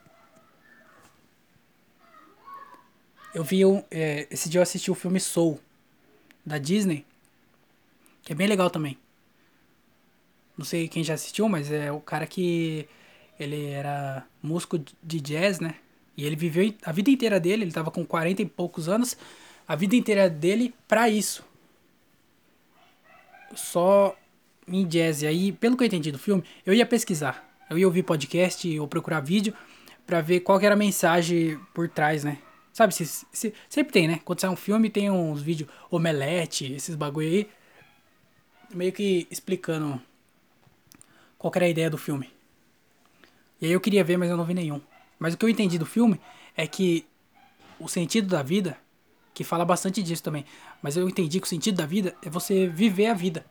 Eu 3.35 3.45
vi 3.45 3.65
um. 3.65 3.83
É, 3.91 4.27
esse 4.31 4.49
dia 4.49 4.59
eu 4.59 4.63
assisti 4.63 4.91
o 4.91 4.95
filme 4.95 5.21
Soul, 5.21 5.61
da 6.45 6.59
Disney, 6.59 7.07
que 8.23 8.33
é 8.33 8.35
bem 8.35 8.49
legal 8.49 8.69
também. 8.71 8.99
Não 10.59 10.65
sei 10.65 10.89
quem 10.89 11.03
já 11.03 11.15
assistiu, 11.15 11.49
mas 11.49 11.71
é 11.71 11.91
o 11.93 12.01
cara 12.01 12.27
que 12.27 12.89
ele 13.39 13.71
era 13.71 14.27
músico 14.43 14.79
de 15.03 15.21
jazz, 15.21 15.61
né? 15.61 15.77
E 16.17 16.27
ele 16.27 16.37
viveu 16.37 16.75
a 16.85 16.93
vida 16.93 17.09
inteira 17.09 17.41
dele, 17.41 17.63
ele 17.63 17.73
tava 17.73 17.91
com 17.91 18.05
40 18.05 18.43
e 18.43 18.47
poucos 18.47 18.89
anos, 18.89 19.17
a 19.71 19.77
vida 19.77 19.95
inteira 19.95 20.29
dele 20.29 20.75
pra 20.89 21.09
isso. 21.09 21.45
Só 23.55 24.17
em 24.67 24.85
jazz. 24.85 25.23
Aí, 25.23 25.53
pelo 25.53 25.77
que 25.77 25.85
eu 25.85 25.87
entendi 25.87 26.11
do 26.11 26.19
filme, 26.19 26.43
eu 26.67 26.75
ia 26.75 26.85
pesquisar. 26.85 27.49
Eu 27.71 27.79
ia 27.79 27.87
ouvir 27.87 28.03
podcast 28.03 28.81
ou 28.81 28.89
procurar 28.89 29.21
vídeo 29.21 29.55
pra 30.05 30.21
ver 30.21 30.41
qual 30.41 30.61
era 30.61 30.75
a 30.75 30.77
mensagem 30.77 31.57
por 31.73 31.89
trás, 31.89 32.25
né? 32.25 32.39
Sabe, 32.73 32.93
se, 32.93 33.07
se, 33.07 33.55
sempre 33.69 33.93
tem, 33.93 34.09
né? 34.09 34.21
Quando 34.25 34.41
sai 34.41 34.51
um 34.51 34.57
filme, 34.57 34.91
tem 34.91 35.09
uns 35.09 35.41
vídeos 35.41 35.71
omelete, 35.89 36.73
esses 36.73 36.97
bagulho 36.97 37.29
aí. 37.29 37.49
Meio 38.75 38.91
que 38.91 39.29
explicando 39.31 40.03
qual 41.39 41.53
era 41.55 41.67
a 41.67 41.69
ideia 41.69 41.89
do 41.89 41.97
filme. 41.97 42.29
E 43.61 43.67
aí 43.67 43.73
eu 43.73 43.81
queria 43.81 44.03
ver, 44.03 44.17
mas 44.17 44.31
eu 44.31 44.37
não 44.37 44.45
vi 44.45 44.55
nenhum. 44.55 44.81
Mas 45.17 45.35
o 45.35 45.39
que 45.39 45.45
eu 45.45 45.49
entendi 45.49 45.79
do 45.79 45.87
filme 45.87 46.21
é 46.57 46.67
que 46.67 47.07
o 47.79 47.87
sentido 47.87 48.27
da 48.27 48.43
vida, 48.43 48.77
que 49.41 49.45
fala 49.45 49.65
bastante 49.65 50.03
disso 50.03 50.23
também, 50.23 50.45
mas 50.83 50.99
eu 50.99 51.09
entendi 51.09 51.41
que 51.41 51.47
o 51.47 51.49
sentido 51.49 51.77
da 51.79 51.87
vida 51.87 52.15
é 52.23 52.29
você 52.29 52.67
viver 52.67 53.07
a 53.07 53.15
vida. 53.15 53.43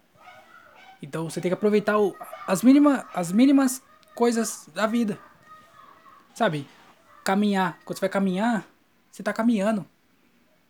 Então 1.01 1.27
você 1.27 1.41
tem 1.41 1.49
que 1.49 1.55
aproveitar 1.55 1.97
o, 1.97 2.15
as, 2.45 2.61
mínima, 2.61 3.09
as 3.11 3.31
mínimas 3.31 3.81
coisas 4.13 4.69
da 4.71 4.85
vida. 4.85 5.17
Sabe? 6.35 6.67
Caminhar. 7.23 7.79
Quando 7.83 7.97
você 7.97 8.01
vai 8.01 8.09
caminhar, 8.09 8.67
você 9.11 9.23
tá 9.23 9.33
caminhando. 9.33 9.83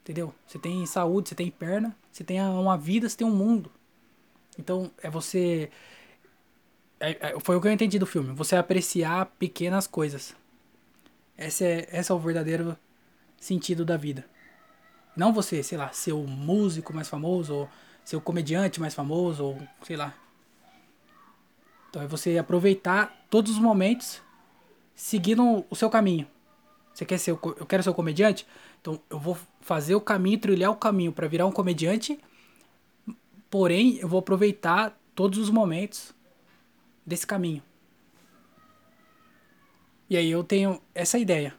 Entendeu? 0.03 0.33
Você 0.47 0.57
tem 0.57 0.85
saúde, 0.85 1.27
você 1.27 1.35
tem 1.35 1.51
perna, 1.51 1.93
você 2.09 2.23
tem 2.23 2.41
uma 2.41 2.77
vida, 2.77 3.09
você 3.09 3.17
tem 3.17 3.27
um 3.27 3.35
mundo. 3.35 3.69
Então 4.57 4.89
é 5.03 5.09
você 5.09 5.69
é, 6.97 7.31
é, 7.31 7.39
foi 7.41 7.57
o 7.57 7.61
que 7.61 7.67
eu 7.67 7.73
entendi 7.73 7.99
do 7.99 8.05
filme. 8.05 8.33
Você 8.35 8.55
apreciar 8.55 9.25
pequenas 9.37 9.85
coisas. 9.85 10.33
Esse 11.37 11.65
é, 11.65 11.89
esse 11.91 12.09
é 12.09 12.15
o 12.15 12.19
verdadeiro 12.19 12.77
sentido 13.37 13.83
da 13.83 13.97
vida. 13.97 14.23
Não 15.19 15.33
você, 15.33 15.61
sei 15.61 15.77
lá, 15.77 15.91
ser 15.91 16.13
o 16.13 16.25
músico 16.25 16.93
mais 16.93 17.09
famoso, 17.09 17.53
ou 17.53 17.69
ser 18.05 18.15
o 18.15 18.21
comediante 18.21 18.79
mais 18.79 18.95
famoso, 18.95 19.43
ou 19.43 19.61
sei 19.83 19.97
lá. 19.97 20.13
Então 21.89 22.01
é 22.01 22.07
você 22.07 22.37
aproveitar 22.37 23.25
todos 23.29 23.51
os 23.51 23.59
momentos 23.59 24.21
seguindo 24.95 25.65
o 25.69 25.75
seu 25.75 25.89
caminho. 25.89 26.25
Você 26.93 27.03
quer 27.03 27.17
ser, 27.17 27.31
eu 27.31 27.65
quero 27.65 27.83
ser 27.83 27.89
um 27.89 27.93
comediante? 27.93 28.47
Então 28.79 28.97
eu 29.09 29.19
vou 29.19 29.37
fazer 29.59 29.93
o 29.93 29.99
caminho, 29.99 30.39
trilhar 30.39 30.71
o 30.71 30.77
caminho 30.77 31.11
para 31.11 31.27
virar 31.27 31.45
um 31.45 31.51
comediante. 31.51 32.17
Porém, 33.49 33.97
eu 33.97 34.07
vou 34.07 34.19
aproveitar 34.19 34.97
todos 35.13 35.37
os 35.37 35.49
momentos 35.49 36.15
desse 37.05 37.27
caminho. 37.27 37.61
E 40.09 40.15
aí 40.15 40.31
eu 40.31 40.45
tenho 40.45 40.81
essa 40.95 41.19
ideia 41.19 41.53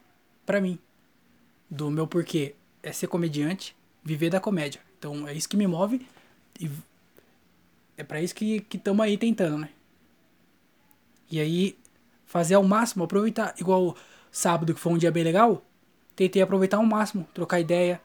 para 0.47 0.59
mim 0.59 0.79
do 1.69 1.91
meu 1.91 2.07
porquê 2.07 2.55
é 2.83 2.91
ser 2.91 3.07
comediante, 3.07 3.75
viver 4.03 4.29
da 4.29 4.39
comédia. 4.39 4.81
Então 4.97 5.27
é 5.27 5.33
isso 5.33 5.49
que 5.49 5.57
me 5.57 5.67
move 5.67 6.05
e 6.59 6.69
é 7.97 8.03
para 8.03 8.21
isso 8.21 8.35
que 8.35 8.65
estamos 8.73 9.03
aí 9.05 9.17
tentando, 9.17 9.57
né? 9.57 9.69
E 11.29 11.39
aí 11.39 11.77
fazer 12.25 12.55
ao 12.55 12.63
máximo, 12.63 13.03
aproveitar 13.03 13.53
igual 13.59 13.95
sábado 14.31 14.73
que 14.73 14.79
foi 14.79 14.93
um 14.93 14.97
dia 14.97 15.11
bem 15.11 15.23
legal, 15.23 15.63
tentei 16.15 16.41
aproveitar 16.41 16.77
ao 16.77 16.85
máximo, 16.85 17.27
trocar 17.33 17.59
ideia, 17.59 18.01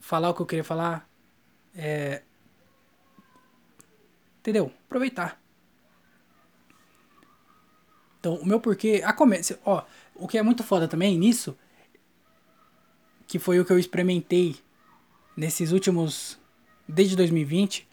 falar 0.00 0.30
o 0.30 0.34
que 0.34 0.42
eu 0.42 0.46
queria 0.46 0.64
falar, 0.64 1.08
é... 1.74 2.22
entendeu? 4.40 4.72
Aproveitar. 4.86 5.40
Então, 8.20 8.34
o 8.34 8.46
meu 8.46 8.60
porquê. 8.60 9.02
A 9.04 9.12
comédia. 9.12 9.58
Ó, 9.64 9.82
o 10.14 10.26
que 10.26 10.38
é 10.38 10.42
muito 10.42 10.62
foda 10.62 10.88
também 10.88 11.16
nisso. 11.16 11.56
Que 13.28 13.38
foi 13.38 13.60
o 13.60 13.64
que 13.64 13.72
eu 13.72 13.78
experimentei 13.78 14.56
nesses 15.36 15.70
últimos. 15.70 16.36
Desde 16.88 17.14
2020. 17.14 17.86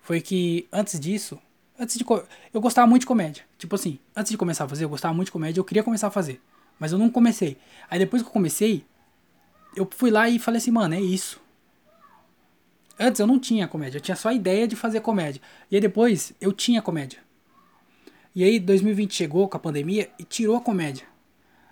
Foi 0.00 0.20
que 0.20 0.66
antes 0.72 0.98
disso. 0.98 1.38
Antes 1.78 1.96
de. 1.96 2.04
Eu 2.52 2.60
gostava 2.60 2.88
muito 2.88 3.02
de 3.02 3.06
comédia. 3.06 3.44
Tipo 3.56 3.76
assim, 3.76 4.00
antes 4.16 4.32
de 4.32 4.36
começar 4.36 4.64
a 4.64 4.68
fazer, 4.68 4.84
eu 4.84 4.88
gostava 4.88 5.14
muito 5.14 5.26
de 5.26 5.32
comédia, 5.32 5.60
eu 5.60 5.64
queria 5.64 5.84
começar 5.84 6.08
a 6.08 6.10
fazer. 6.10 6.40
Mas 6.80 6.90
eu 6.90 6.98
não 6.98 7.08
comecei. 7.08 7.56
Aí 7.88 8.00
depois 8.00 8.22
que 8.22 8.28
eu 8.28 8.32
comecei, 8.32 8.84
eu 9.76 9.88
fui 9.90 10.10
lá 10.10 10.28
e 10.28 10.40
falei 10.40 10.58
assim, 10.58 10.72
mano, 10.72 10.94
é 10.94 11.00
isso. 11.00 11.40
Antes 12.98 13.20
eu 13.20 13.26
não 13.26 13.38
tinha 13.38 13.68
comédia, 13.68 13.98
eu 13.98 14.02
tinha 14.02 14.16
só 14.16 14.28
a 14.30 14.34
ideia 14.34 14.66
de 14.66 14.74
fazer 14.74 15.00
comédia. 15.00 15.40
E 15.70 15.76
aí 15.76 15.80
depois 15.80 16.32
eu 16.40 16.52
tinha 16.52 16.82
comédia. 16.82 17.20
E 18.34 18.42
aí 18.42 18.58
2020 18.58 19.14
chegou 19.14 19.48
com 19.48 19.56
a 19.56 19.60
pandemia 19.60 20.10
e 20.18 20.24
tirou 20.24 20.56
a 20.56 20.60
comédia. 20.60 21.06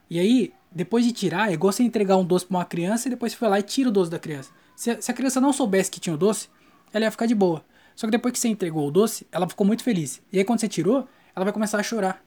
E 0.08 0.18
aí, 0.18 0.52
depois 0.72 1.04
de 1.04 1.12
tirar, 1.12 1.50
é 1.50 1.54
igual 1.54 1.72
você 1.72 1.82
entregar 1.82 2.16
um 2.16 2.24
doce 2.24 2.46
pra 2.46 2.58
uma 2.58 2.64
criança 2.64 3.08
e 3.08 3.10
depois 3.10 3.32
você 3.32 3.38
foi 3.38 3.48
lá 3.48 3.58
e 3.58 3.62
tira 3.62 3.88
o 3.88 3.92
doce 3.92 4.10
da 4.10 4.18
criança. 4.18 4.50
Se, 4.76 5.02
se 5.02 5.10
a 5.10 5.14
criança 5.14 5.40
não 5.40 5.52
soubesse 5.52 5.90
que 5.90 5.98
tinha 5.98 6.14
o 6.14 6.18
doce, 6.18 6.48
ela 6.92 7.04
ia 7.04 7.10
ficar 7.10 7.26
de 7.26 7.34
boa. 7.34 7.64
Só 7.96 8.06
que 8.06 8.10
depois 8.12 8.32
que 8.32 8.38
você 8.38 8.48
entregou 8.48 8.86
o 8.86 8.90
doce, 8.90 9.26
ela 9.32 9.48
ficou 9.48 9.66
muito 9.66 9.82
feliz. 9.82 10.22
E 10.32 10.38
aí 10.38 10.44
quando 10.44 10.60
você 10.60 10.68
tirou, 10.68 11.08
ela 11.34 11.44
vai 11.44 11.52
começar 11.52 11.78
a 11.78 11.82
chorar. 11.82 12.24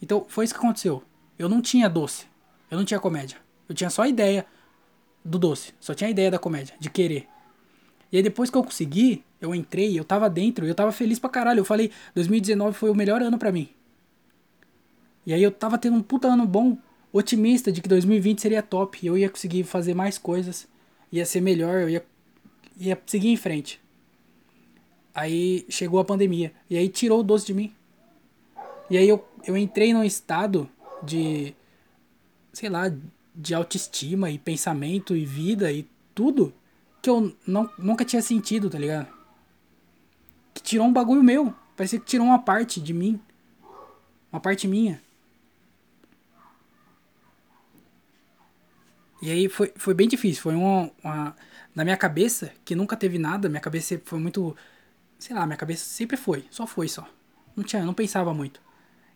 Então 0.00 0.24
foi 0.28 0.44
isso 0.44 0.54
que 0.54 0.60
aconteceu. 0.60 1.02
Eu 1.38 1.48
não 1.48 1.60
tinha 1.60 1.88
doce. 1.88 2.26
Eu 2.70 2.78
não 2.78 2.84
tinha 2.84 3.00
comédia. 3.00 3.38
Eu 3.68 3.74
tinha 3.74 3.90
só 3.90 4.02
a 4.02 4.08
ideia 4.08 4.46
do 5.24 5.38
doce. 5.38 5.74
Só 5.80 5.94
tinha 5.94 6.08
a 6.08 6.10
ideia 6.10 6.30
da 6.30 6.38
comédia, 6.38 6.74
de 6.78 6.88
querer. 6.88 7.28
E 8.12 8.16
aí 8.16 8.22
depois 8.22 8.50
que 8.50 8.56
eu 8.56 8.64
consegui, 8.64 9.24
eu 9.40 9.54
entrei, 9.54 9.98
eu 9.98 10.04
tava 10.04 10.28
dentro, 10.30 10.66
eu 10.66 10.74
tava 10.74 10.92
feliz 10.92 11.18
pra 11.18 11.28
caralho. 11.28 11.60
Eu 11.60 11.64
falei, 11.64 11.90
2019 12.14 12.76
foi 12.76 12.90
o 12.90 12.94
melhor 12.94 13.20
ano 13.22 13.38
pra 13.38 13.52
mim. 13.52 13.68
E 15.26 15.32
aí 15.32 15.42
eu 15.42 15.50
tava 15.50 15.76
tendo 15.78 15.96
um 15.96 16.02
puta 16.02 16.28
ano 16.28 16.46
bom, 16.46 16.78
otimista 17.12 17.72
de 17.72 17.80
que 17.80 17.88
2020 17.88 18.40
seria 18.40 18.62
top. 18.62 19.06
Eu 19.06 19.16
ia 19.16 19.28
conseguir 19.28 19.64
fazer 19.64 19.94
mais 19.94 20.18
coisas. 20.18 20.68
Ia 21.12 21.26
ser 21.26 21.40
melhor, 21.40 21.82
eu 21.82 21.88
ia, 21.88 22.06
ia 22.78 23.00
seguir 23.06 23.28
em 23.28 23.36
frente. 23.36 23.80
Aí 25.14 25.66
chegou 25.68 25.98
a 26.00 26.04
pandemia. 26.04 26.52
E 26.68 26.76
aí 26.76 26.88
tirou 26.88 27.20
o 27.20 27.24
doce 27.24 27.46
de 27.46 27.54
mim. 27.54 27.72
E 28.88 28.96
aí 28.96 29.08
eu, 29.08 29.24
eu 29.46 29.56
entrei 29.56 29.92
num 29.92 30.04
estado 30.04 30.68
de. 31.02 31.54
Sei 32.52 32.68
lá, 32.68 32.92
de 33.34 33.54
autoestima 33.54 34.30
e 34.30 34.38
pensamento 34.38 35.16
e 35.16 35.24
vida 35.24 35.72
e 35.72 35.88
tudo 36.14 36.52
que 37.00 37.08
eu 37.08 37.34
não, 37.46 37.70
nunca 37.78 38.04
tinha 38.04 38.20
sentido, 38.20 38.68
tá 38.68 38.78
ligado? 38.78 39.08
Que 40.52 40.62
tirou 40.62 40.86
um 40.86 40.92
bagulho 40.92 41.22
meu. 41.22 41.54
Parecia 41.76 41.98
que 41.98 42.04
tirou 42.04 42.26
uma 42.26 42.38
parte 42.38 42.80
de 42.80 42.92
mim. 42.92 43.20
Uma 44.30 44.40
parte 44.40 44.68
minha. 44.68 45.00
E 49.22 49.30
aí 49.30 49.48
foi, 49.48 49.72
foi 49.76 49.94
bem 49.94 50.08
difícil. 50.08 50.42
Foi 50.42 50.54
uma, 50.54 50.90
uma. 51.02 51.36
Na 51.74 51.84
minha 51.84 51.96
cabeça, 51.96 52.52
que 52.64 52.74
nunca 52.74 52.96
teve 52.96 53.18
nada, 53.18 53.48
minha 53.48 53.60
cabeça 53.60 54.00
foi 54.04 54.18
muito. 54.18 54.56
Sei 55.18 55.34
lá, 55.34 55.46
minha 55.46 55.56
cabeça 55.56 55.84
sempre 55.84 56.16
foi. 56.16 56.44
Só 56.50 56.66
foi 56.66 56.88
só. 56.88 57.06
Não 57.54 57.62
tinha, 57.64 57.84
não 57.84 57.94
pensava 57.94 58.32
muito. 58.32 58.60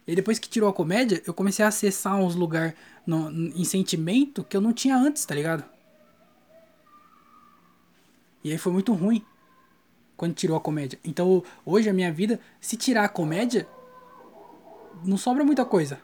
E 0.06 0.14
depois 0.14 0.38
que 0.38 0.48
tirou 0.48 0.68
a 0.68 0.72
comédia, 0.72 1.22
eu 1.26 1.32
comecei 1.32 1.64
a 1.64 1.68
acessar 1.68 2.16
uns 2.16 2.34
lugares 2.34 2.74
em 3.54 3.64
sentimento 3.64 4.44
que 4.44 4.56
eu 4.56 4.60
não 4.60 4.72
tinha 4.72 4.96
antes, 4.96 5.24
tá 5.24 5.34
ligado? 5.34 5.64
E 8.42 8.52
aí 8.52 8.58
foi 8.58 8.72
muito 8.72 8.92
ruim 8.92 9.24
quando 10.16 10.34
tirou 10.34 10.56
a 10.56 10.60
comédia. 10.60 10.98
Então 11.02 11.42
hoje 11.64 11.88
a 11.88 11.94
minha 11.94 12.12
vida, 12.12 12.38
se 12.60 12.76
tirar 12.76 13.04
a 13.04 13.08
comédia, 13.08 13.66
não 15.02 15.16
sobra 15.16 15.42
muita 15.42 15.64
coisa. 15.64 15.98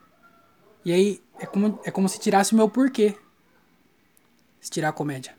E 0.83 0.93
aí 0.93 1.23
é 1.39 1.45
como, 1.45 1.79
é 1.85 1.91
como 1.91 2.09
se 2.09 2.19
tirasse 2.19 2.55
o 2.55 2.57
meu 2.57 2.69
porquê. 2.69 3.15
Se 4.61 4.71
tirar 4.71 4.91
a 4.91 4.93
comédia. 4.93 5.35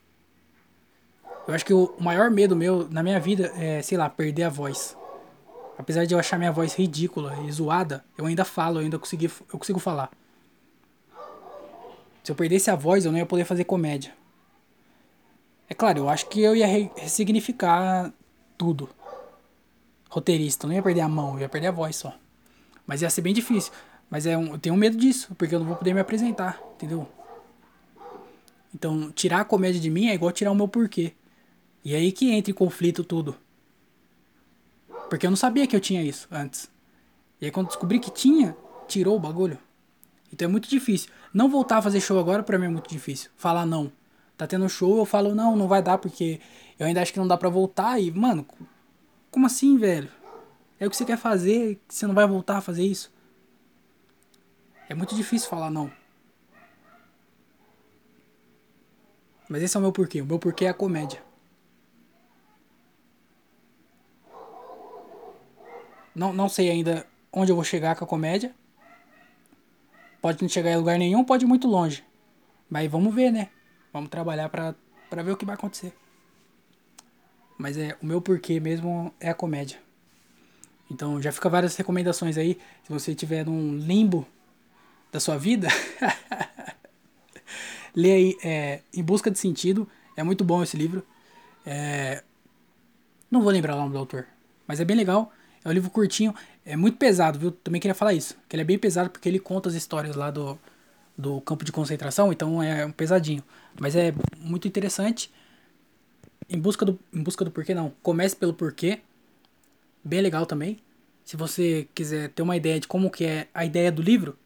Eu 1.48 1.54
acho 1.54 1.66
que 1.66 1.74
o 1.74 1.94
maior 2.00 2.30
medo 2.30 2.56
meu 2.56 2.88
na 2.90 3.04
minha 3.04 3.20
vida 3.20 3.52
é, 3.56 3.82
sei 3.82 3.98
lá, 3.98 4.10
perder 4.10 4.44
a 4.44 4.50
voz. 4.50 4.98
Apesar 5.78 6.06
de 6.06 6.14
eu 6.14 6.20
achar 6.20 6.38
minha 6.38 6.52
voz 6.52 6.74
ridícula 6.76 7.36
e 7.46 7.52
zoada, 7.52 8.06
eu 8.18 8.26
ainda 8.26 8.46
falo, 8.46 8.80
eu 8.80 8.84
ainda 8.84 9.00
consegui, 9.00 9.26
eu 9.26 9.60
consigo 9.60 9.80
falar. 9.80 10.12
Se 12.24 12.32
eu 12.32 12.36
perdesse 12.36 12.70
a 12.70 12.76
voz, 12.76 13.04
eu 13.04 13.12
não 13.12 13.18
ia 13.18 13.26
poder 13.26 13.46
fazer 13.46 13.64
comédia. 13.64 14.14
É 15.68 15.74
claro, 15.74 16.00
eu 16.00 16.10
acho 16.10 16.28
que 16.28 16.42
eu 16.42 16.56
ia 16.56 16.68
ressignificar 16.96 18.14
tudo. 18.58 18.90
Roteirista, 20.10 20.66
eu 20.66 20.70
não 20.70 20.76
ia 20.76 20.84
perder 20.84 21.02
a 21.02 21.10
mão, 21.10 21.36
eu 21.36 21.40
ia 21.42 21.50
perder 21.50 21.68
a 21.68 21.72
voz 21.72 21.96
só. 21.96 22.14
Mas 22.86 23.02
ia 23.02 23.10
ser 23.10 23.22
bem 23.22 23.34
difícil. 23.34 23.72
Mas 24.10 24.26
é 24.26 24.38
um, 24.38 24.52
eu 24.52 24.60
tenho 24.60 24.76
medo 24.76 24.98
disso, 24.98 25.34
porque 25.36 25.56
eu 25.56 25.60
não 25.60 25.66
vou 25.66 25.78
poder 25.78 25.94
me 25.94 26.02
apresentar, 26.02 26.62
entendeu? 26.76 27.08
Então, 28.74 29.12
tirar 29.12 29.42
a 29.42 29.46
comédia 29.46 29.80
de 29.80 29.90
mim 29.90 30.08
é 30.08 30.14
igual 30.14 30.32
tirar 30.32 30.52
o 30.52 30.56
meu 30.56 30.68
porquê. 30.68 31.14
E 31.84 31.94
é 31.94 31.98
aí 31.98 32.12
que 32.12 32.32
entra 32.32 32.52
em 32.52 32.54
conflito 32.54 33.04
tudo. 33.04 33.36
Porque 35.10 35.26
eu 35.26 35.30
não 35.30 35.38
sabia 35.38 35.68
que 35.68 35.76
eu 35.76 35.80
tinha 35.80 36.04
isso 36.04 36.28
antes. 36.32 36.70
E 37.40 37.46
aí 37.46 37.52
quando 37.52 37.68
descobri 37.68 38.00
que 38.00 38.12
tinha, 38.12 38.56
tirou 38.88 39.18
o 39.18 39.20
bagulho. 39.20 39.58
Então 40.32 40.48
é 40.48 40.52
muito 40.52 40.70
difícil. 40.70 41.12
Não 41.34 41.50
voltar 41.50 41.78
a 41.78 41.82
fazer 41.82 42.00
show 42.00 42.18
agora 42.20 42.44
pra 42.44 42.58
mim 42.58 42.66
é 42.66 42.70
muito 42.70 42.90
difícil. 42.90 43.30
Falar 43.36 43.66
não 43.66 43.92
tá 44.42 44.48
tendo 44.48 44.68
show, 44.68 44.98
eu 44.98 45.06
falo, 45.06 45.36
não, 45.36 45.56
não 45.56 45.68
vai 45.68 45.84
dar, 45.84 46.00
porque 46.00 46.40
eu 46.80 46.88
ainda 46.88 47.00
acho 47.00 47.14
que 47.14 47.20
não 47.20 47.28
dá 47.28 47.38
pra 47.38 47.48
voltar. 47.48 48.00
E, 48.00 48.10
mano, 48.10 48.44
como 49.30 49.46
assim, 49.46 49.78
velho? 49.78 50.10
É 50.80 50.88
o 50.88 50.90
que 50.90 50.98
você 50.98 51.06
quer 51.06 51.18
fazer, 51.18 51.80
você 51.88 52.08
não 52.08 52.16
vai 52.16 52.26
voltar 52.26 52.58
a 52.58 52.62
fazer 52.62 52.84
isso? 52.84 53.14
É 54.90 54.96
muito 54.96 55.16
difícil 55.16 55.48
falar 55.48 55.70
não. 55.70 55.92
Mas 59.52 59.62
esse 59.64 59.76
é 59.76 59.80
o 59.82 59.84
meu 59.84 59.92
porquê. 59.92 60.22
O 60.22 60.26
meu 60.26 60.40
porquê 60.40 60.64
é 60.64 60.70
a 60.70 60.74
comédia. 60.74 61.22
Não, 66.16 66.32
não 66.32 66.48
sei 66.48 66.70
ainda 66.70 67.06
onde 67.34 67.52
eu 67.52 67.56
vou 67.58 67.66
chegar 67.66 67.98
com 67.98 68.06
a 68.06 68.08
comédia. 68.08 68.56
Pode 70.22 70.42
não 70.42 70.48
chegar 70.48 70.72
em 70.72 70.78
lugar 70.78 70.98
nenhum, 70.98 71.26
pode 71.26 71.44
ir 71.44 71.50
muito 71.50 71.68
longe. 71.68 72.02
Mas 72.70 72.90
vamos 72.90 73.14
ver, 73.14 73.30
né? 73.30 73.50
Vamos 73.92 74.10
trabalhar 74.10 74.48
pra, 74.48 74.74
pra 75.10 75.22
ver 75.22 75.32
o 75.32 75.38
que 75.38 75.44
vai 75.44 75.56
acontecer. 75.56 75.94
Mas 77.58 77.78
é 77.78 77.98
o 78.02 78.06
meu 78.06 78.22
porquê 78.22 78.58
mesmo 78.58 79.14
é 79.20 79.30
a 79.30 79.36
comédia. 79.36 79.82
Então 80.90 81.22
já 81.22 81.30
fica 81.30 81.50
várias 81.50 81.76
recomendações 81.76 82.38
aí. 82.38 82.58
Se 82.86 82.90
você 82.90 83.14
tiver 83.14 83.46
num 83.46 83.76
limbo 83.76 84.26
da 85.12 85.20
sua 85.20 85.38
vida, 85.38 85.68
lê 87.96 88.12
aí 88.12 88.38
é, 88.44 88.82
Em 88.94 89.04
Busca 89.04 89.30
de 89.30 89.40
Sentido. 89.40 89.88
É 90.16 90.24
muito 90.24 90.44
bom 90.44 90.62
esse 90.64 90.78
livro. 90.78 91.06
É, 91.66 92.24
não 93.30 93.42
vou 93.42 93.52
lembrar 93.52 93.76
o 93.76 93.80
nome 93.80 93.94
do 93.94 93.98
autor, 93.98 94.28
mas 94.68 94.80
é 94.80 94.86
bem 94.86 94.98
legal. 94.98 95.32
É 95.64 95.70
um 95.70 95.72
livro 95.72 95.90
curtinho, 95.90 96.34
é 96.66 96.76
muito 96.76 96.98
pesado, 96.98 97.38
viu? 97.38 97.52
Também 97.52 97.80
queria 97.80 97.96
falar 97.96 98.14
isso. 98.14 98.36
Que 98.50 98.56
ele 98.56 98.62
é 98.64 98.66
bem 98.66 98.80
pesado 98.80 99.10
porque 99.10 99.30
ele 99.30 99.40
conta 99.40 99.70
as 99.70 99.76
histórias 99.76 100.16
lá 100.16 100.32
do, 100.32 100.60
do 101.18 101.40
campo 101.42 101.64
de 101.64 101.72
concentração, 101.72 102.32
então 102.32 102.62
é 102.62 102.86
um 102.86 102.92
pesadinho. 102.92 103.44
Mas 103.80 103.96
é 103.96 104.14
muito 104.38 104.68
interessante. 104.68 105.32
Em 106.50 106.60
busca 106.60 106.84
do, 106.84 107.00
em 107.14 107.22
busca 107.22 107.46
do 107.46 107.52
porquê, 107.52 107.74
não. 107.74 107.94
Comece 108.02 108.36
pelo 108.36 108.54
porquê. 108.54 109.02
Bem 110.04 110.22
legal 110.22 110.46
também. 110.46 110.80
Se 111.24 111.38
você 111.38 111.88
quiser 111.94 112.30
ter 112.30 112.42
uma 112.42 112.58
ideia 112.58 112.80
de 112.80 112.88
como 112.88 113.10
que 113.12 113.24
é 113.24 113.48
a 113.54 113.64
ideia 113.64 113.92
do 113.92 114.02
livro, 114.02 114.38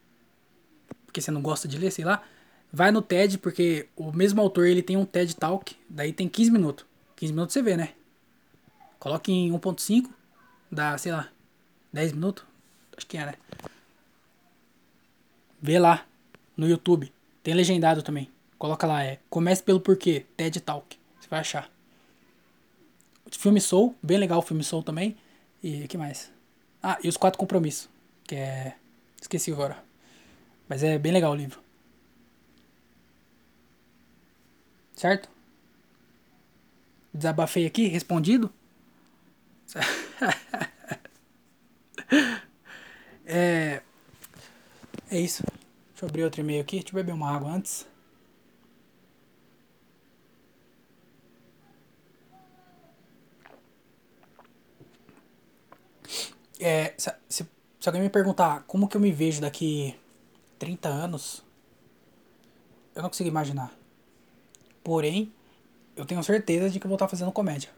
porque 1.06 1.22
você 1.22 1.32
não 1.32 1.42
gosta 1.42 1.68
de 1.68 1.78
ler, 1.78 1.92
sei 1.92 2.04
lá, 2.04 2.22
vai 2.72 2.92
no 2.92 3.02
TED, 3.02 3.38
porque 3.38 3.88
o 3.96 4.12
mesmo 4.12 4.42
autor 4.42 4.68
ele 4.68 4.82
tem 4.82 4.98
um 4.98 5.06
TED 5.06 5.36
Talk, 5.36 5.76
daí 5.90 6.12
tem 6.12 6.28
15 6.28 6.52
minutos. 6.52 6.86
15 7.16 7.34
minutos 7.34 7.54
você 7.54 7.62
vê, 7.62 7.78
né? 7.78 7.94
Coloque 9.00 9.32
em 9.32 9.52
1.5, 9.52 10.10
dá, 10.72 10.98
sei 10.98 11.12
lá, 11.12 11.30
10 11.94 12.14
minutos. 12.14 12.44
Acho 12.98 13.08
que 13.08 13.18
é, 13.18 13.26
né? 13.26 13.34
Vê 15.62 15.80
lá 15.80 16.06
no 16.56 16.68
YouTube. 16.68 17.12
Tem 17.44 17.54
legendado 17.54 18.02
também. 18.02 18.30
Coloca 18.58 18.88
lá, 18.88 19.04
é 19.04 19.20
Comece 19.30 19.62
pelo 19.64 19.80
Porquê, 19.80 20.26
TED 20.36 20.60
Talk. 20.62 20.98
Você 21.20 21.28
vai 21.30 21.40
achar. 21.40 21.70
O 23.26 23.36
filme 23.36 23.60
Soul, 23.60 23.96
bem 24.02 24.18
legal 24.18 24.40
o 24.40 24.42
filme 24.42 24.64
Soul 24.64 24.84
também. 24.84 25.18
E 25.64 25.88
que 25.88 25.98
mais? 25.98 26.32
Ah, 26.82 26.98
e 27.04 27.10
os 27.10 27.18
Quatro 27.18 27.40
Compromissos. 27.40 27.90
Que 28.26 28.36
é. 28.36 28.76
Esqueci 29.20 29.52
agora. 29.52 29.84
Mas 30.68 30.84
é 30.84 30.98
bem 30.98 31.12
legal 31.12 31.32
o 31.32 31.36
livro. 31.36 31.65
Certo? 34.96 35.30
Desabafei 37.14 37.66
aqui, 37.66 37.88
respondido? 37.88 38.52
é. 43.26 43.82
É 45.10 45.20
isso. 45.20 45.44
Deixa 45.92 46.06
eu 46.06 46.10
abrir 46.10 46.24
outro 46.24 46.42
e-mail 46.42 46.62
aqui. 46.62 46.78
Deixa 46.78 46.90
eu 46.90 46.96
beber 46.96 47.14
uma 47.14 47.32
água 47.32 47.52
antes. 47.52 47.86
É, 56.60 56.94
se, 56.98 57.14
se, 57.30 57.46
se, 57.80 57.90
alguém 57.90 58.02
me 58.02 58.10
perguntar 58.10 58.64
como 58.66 58.88
que 58.88 58.98
eu 58.98 59.02
me 59.02 59.12
vejo 59.12 59.42
daqui 59.42 59.96
30 60.58 60.90
anos, 60.90 61.44
eu 62.96 63.04
não 63.04 63.10
consigo 63.10 63.30
imaginar. 63.30 63.72
Porém, 64.86 65.34
eu 65.96 66.06
tenho 66.06 66.24
certeza 66.24 66.70
de 66.70 66.80
que 66.80 66.86
vou 66.86 66.94
estar 66.94 67.08
fazendo 67.08 67.32
comédia. 67.32 67.72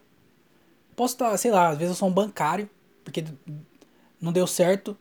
Posso 0.94 1.14
estar, 1.14 1.34
sei 1.38 1.50
lá, 1.50 1.70
às 1.70 1.78
vezes 1.78 1.92
eu 1.92 1.96
sou 1.96 2.06
um 2.06 2.12
bancário, 2.12 2.68
porque 3.02 3.24
não 4.20 4.30
deu 4.30 4.46
certo 4.46 4.94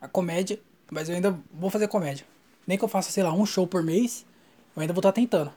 a 0.00 0.08
comédia, 0.08 0.58
mas 0.90 1.10
eu 1.10 1.14
ainda 1.14 1.38
vou 1.52 1.68
fazer 1.68 1.88
comédia. 1.88 2.26
Nem 2.66 2.78
que 2.78 2.84
eu 2.84 2.88
faça, 2.88 3.10
sei 3.10 3.22
lá, 3.22 3.34
um 3.34 3.44
show 3.44 3.66
por 3.66 3.82
mês, 3.82 4.24
eu 4.74 4.80
ainda 4.80 4.94
vou 4.94 5.00
estar 5.00 5.12
tentando. 5.12 5.52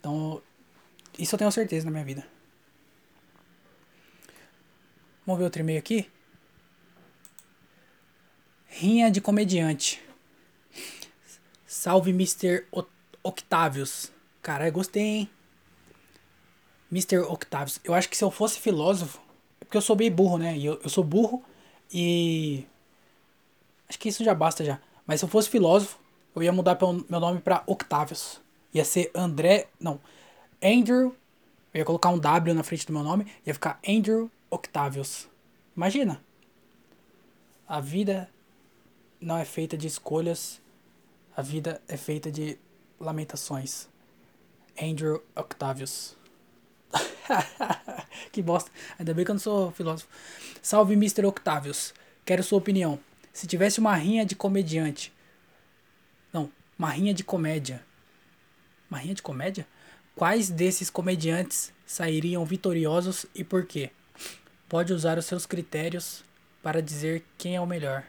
Então, 0.00 0.40
isso 1.18 1.34
eu 1.34 1.38
tenho 1.38 1.52
certeza 1.52 1.84
na 1.84 1.90
minha 1.90 2.04
vida. 2.04 2.26
Vamos 5.26 5.38
ver 5.38 5.44
outro 5.44 5.60
e-mail 5.60 5.78
aqui? 5.78 6.10
Rinha 8.68 9.10
de 9.10 9.20
comediante. 9.20 10.02
Salve, 11.66 12.10
Mr. 12.10 12.66
Octavius. 13.22 14.10
Caralho, 14.42 14.72
gostei, 14.72 15.02
hein? 15.02 15.30
Mr. 16.90 17.20
Octavius. 17.20 17.80
Eu 17.82 17.94
acho 17.94 18.08
que 18.08 18.16
se 18.16 18.24
eu 18.24 18.30
fosse 18.30 18.60
filósofo. 18.60 19.20
É 19.60 19.64
porque 19.64 19.76
eu 19.76 19.82
sou 19.82 19.96
bem 19.96 20.10
burro, 20.10 20.36
né? 20.36 20.56
E 20.56 20.66
eu, 20.66 20.80
eu 20.82 20.90
sou 20.90 21.02
burro 21.02 21.42
e. 21.92 22.66
Acho 23.88 23.98
que 23.98 24.08
isso 24.08 24.22
já 24.22 24.34
basta 24.34 24.64
já. 24.64 24.80
Mas 25.06 25.20
se 25.20 25.24
eu 25.24 25.28
fosse 25.28 25.48
filósofo, 25.48 25.98
eu 26.34 26.42
ia 26.42 26.52
mudar 26.52 26.78
meu 27.08 27.20
nome 27.20 27.40
pra 27.40 27.62
Octavius. 27.66 28.40
Ia 28.74 28.84
ser 28.84 29.10
André. 29.14 29.68
Não. 29.80 30.00
Andrew. 30.62 31.16
Eu 31.72 31.78
ia 31.78 31.84
colocar 31.84 32.10
um 32.10 32.18
W 32.18 32.54
na 32.54 32.62
frente 32.62 32.86
do 32.86 32.92
meu 32.92 33.02
nome. 33.02 33.26
Ia 33.46 33.54
ficar 33.54 33.80
Andrew 33.86 34.30
Octavius. 34.50 35.28
Imagina. 35.74 36.20
A 37.66 37.80
vida 37.80 38.28
não 39.18 39.38
é 39.38 39.44
feita 39.44 39.76
de 39.76 39.86
escolhas. 39.86 40.60
A 41.34 41.40
vida 41.40 41.80
é 41.88 41.96
feita 41.96 42.30
de 42.30 42.58
lamentações. 43.02 43.88
Andrew 44.80 45.22
Octavius. 45.36 46.16
que 48.32 48.42
bosta. 48.42 48.70
Ainda 48.98 49.12
bem 49.12 49.24
que 49.24 49.30
eu 49.30 49.34
não 49.34 49.40
sou 49.40 49.72
filósofo. 49.72 50.08
Salve, 50.62 50.94
Mr. 50.94 51.26
Octavius. 51.26 51.92
Quero 52.24 52.42
sua 52.42 52.58
opinião. 52.58 52.98
Se 53.32 53.46
tivesse 53.46 53.80
uma 53.80 53.94
rinha 53.94 54.24
de 54.24 54.36
comediante. 54.36 55.12
Não, 56.32 56.50
uma 56.78 56.90
rinha 56.90 57.12
de 57.12 57.24
comédia. 57.24 57.84
Uma 58.90 58.98
rinha 58.98 59.14
de 59.14 59.22
comédia? 59.22 59.66
Quais 60.14 60.50
desses 60.50 60.90
comediantes 60.90 61.72
sairiam 61.86 62.44
vitoriosos 62.44 63.26
e 63.34 63.42
por 63.42 63.66
quê? 63.66 63.90
Pode 64.68 64.92
usar 64.92 65.18
os 65.18 65.26
seus 65.26 65.46
critérios 65.46 66.24
para 66.62 66.82
dizer 66.82 67.24
quem 67.36 67.56
é 67.56 67.60
o 67.60 67.66
melhor. 67.66 68.04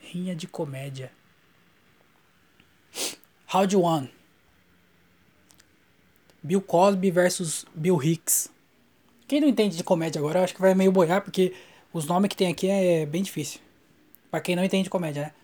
Rinha 0.00 0.34
de 0.34 0.46
comédia. 0.46 1.10
Round 3.54 3.76
1. 3.76 4.08
Bill 6.42 6.60
Cosby 6.60 7.12
versus 7.12 7.64
Bill 7.72 8.02
Hicks. 8.02 8.50
Quem 9.28 9.40
não 9.40 9.46
entende 9.46 9.76
de 9.76 9.84
comédia 9.84 10.18
agora, 10.18 10.42
acho 10.42 10.52
que 10.52 10.60
vai 10.60 10.74
meio 10.74 10.90
boiar, 10.90 11.22
porque 11.22 11.54
os 11.92 12.04
nomes 12.04 12.30
que 12.30 12.36
tem 12.36 12.48
aqui 12.48 12.68
é 12.68 13.06
bem 13.06 13.22
difícil. 13.22 13.60
Pra 14.28 14.40
quem 14.40 14.56
não 14.56 14.64
entende 14.64 14.82
de 14.82 14.90
comédia, 14.90 15.26
né? 15.26 15.34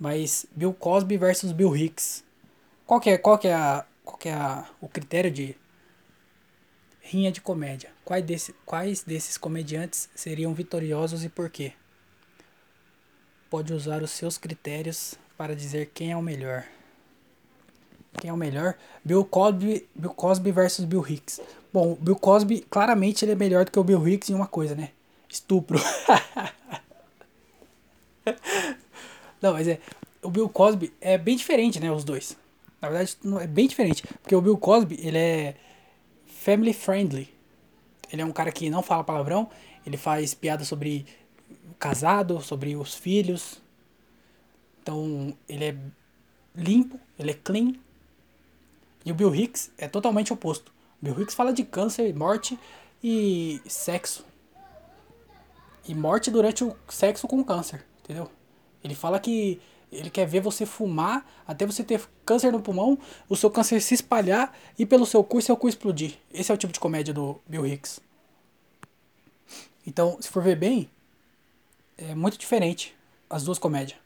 Mas 0.00 0.46
Bill 0.52 0.72
Cosby 0.72 1.18
versus 1.18 1.52
Bill 1.52 1.76
Hicks. 1.76 2.24
Qual 2.86 2.98
que 2.98 3.10
é, 3.10 3.18
qual 3.18 3.36
que 3.36 3.48
é, 3.48 3.52
a, 3.52 3.84
qual 4.02 4.16
que 4.16 4.30
é 4.30 4.32
a, 4.32 4.66
o 4.80 4.88
critério 4.88 5.30
de 5.30 5.54
rinha 7.02 7.30
de 7.30 7.42
comédia? 7.42 7.90
Quais, 8.06 8.24
desse, 8.24 8.54
quais 8.64 9.02
desses 9.02 9.36
comediantes 9.36 10.08
seriam 10.14 10.54
vitoriosos 10.54 11.22
e 11.24 11.28
por 11.28 11.50
quê? 11.50 11.74
Pode 13.50 13.74
usar 13.74 14.02
os 14.02 14.12
seus 14.12 14.38
critérios 14.38 15.16
para 15.36 15.54
dizer 15.54 15.90
quem 15.92 16.10
é 16.10 16.16
o 16.16 16.22
melhor. 16.22 16.64
Quem 18.20 18.30
é 18.30 18.32
o 18.32 18.36
melhor? 18.36 18.74
Bill 19.04 19.24
Cosby, 19.24 19.88
Bill 19.94 20.10
Cosby 20.10 20.50
versus 20.52 20.84
Bill 20.84 21.04
Hicks. 21.08 21.40
Bom, 21.72 21.96
Bill 22.00 22.16
Cosby, 22.16 22.60
claramente 22.68 23.24
ele 23.24 23.32
é 23.32 23.36
melhor 23.36 23.64
do 23.64 23.70
que 23.70 23.78
o 23.78 23.84
Bill 23.84 24.06
Hicks 24.06 24.30
em 24.30 24.34
uma 24.34 24.46
coisa, 24.46 24.74
né? 24.74 24.90
Estupro. 25.28 25.78
Não, 29.40 29.52
mas 29.52 29.68
é. 29.68 29.78
O 30.22 30.30
Bill 30.30 30.48
Cosby 30.48 30.92
é 31.00 31.16
bem 31.16 31.36
diferente, 31.36 31.78
né? 31.78 31.92
Os 31.92 32.04
dois. 32.04 32.36
Na 32.80 32.88
verdade, 32.88 33.16
é 33.40 33.46
bem 33.46 33.68
diferente. 33.68 34.02
Porque 34.20 34.34
o 34.34 34.40
Bill 34.40 34.56
Cosby, 34.56 34.98
ele 35.00 35.18
é 35.18 35.54
family 36.26 36.72
friendly. 36.72 37.32
Ele 38.12 38.22
é 38.22 38.24
um 38.24 38.32
cara 38.32 38.50
que 38.50 38.68
não 38.70 38.82
fala 38.82 39.04
palavrão. 39.04 39.48
Ele 39.86 39.96
faz 39.96 40.34
piada 40.34 40.64
sobre 40.64 41.06
casado, 41.78 42.40
sobre 42.40 42.74
os 42.76 42.94
filhos. 42.94 43.60
Então, 44.82 45.36
ele 45.48 45.64
é 45.64 45.76
limpo, 46.54 46.98
ele 47.18 47.30
é 47.30 47.34
clean. 47.34 47.74
E 49.08 49.10
o 49.10 49.14
Bill 49.14 49.34
Hicks 49.34 49.70
é 49.78 49.88
totalmente 49.88 50.34
oposto. 50.34 50.70
O 51.00 51.06
Bill 51.06 51.22
Hicks 51.22 51.34
fala 51.34 51.50
de 51.50 51.64
câncer, 51.64 52.14
morte 52.14 52.58
e 53.02 53.58
sexo. 53.66 54.22
E 55.86 55.94
morte 55.94 56.30
durante 56.30 56.62
o 56.62 56.76
sexo 56.90 57.26
com 57.26 57.42
câncer, 57.42 57.86
entendeu? 58.04 58.30
Ele 58.84 58.94
fala 58.94 59.18
que 59.18 59.62
ele 59.90 60.10
quer 60.10 60.26
ver 60.26 60.42
você 60.42 60.66
fumar 60.66 61.26
até 61.46 61.64
você 61.64 61.82
ter 61.82 62.06
câncer 62.26 62.52
no 62.52 62.60
pulmão, 62.60 62.98
o 63.30 63.34
seu 63.34 63.50
câncer 63.50 63.80
se 63.80 63.94
espalhar 63.94 64.54
e 64.78 64.84
pelo 64.84 65.06
seu 65.06 65.24
cu 65.24 65.40
seu 65.40 65.56
cu 65.56 65.70
explodir. 65.70 66.18
Esse 66.30 66.52
é 66.52 66.54
o 66.54 66.58
tipo 66.58 66.74
de 66.74 66.78
comédia 66.78 67.14
do 67.14 67.40
Bill 67.48 67.66
Hicks. 67.66 68.00
Então, 69.86 70.20
se 70.20 70.28
for 70.28 70.42
ver 70.42 70.56
bem, 70.56 70.86
é 71.96 72.14
muito 72.14 72.36
diferente 72.36 72.94
as 73.30 73.42
duas 73.42 73.58
comédias. 73.58 73.98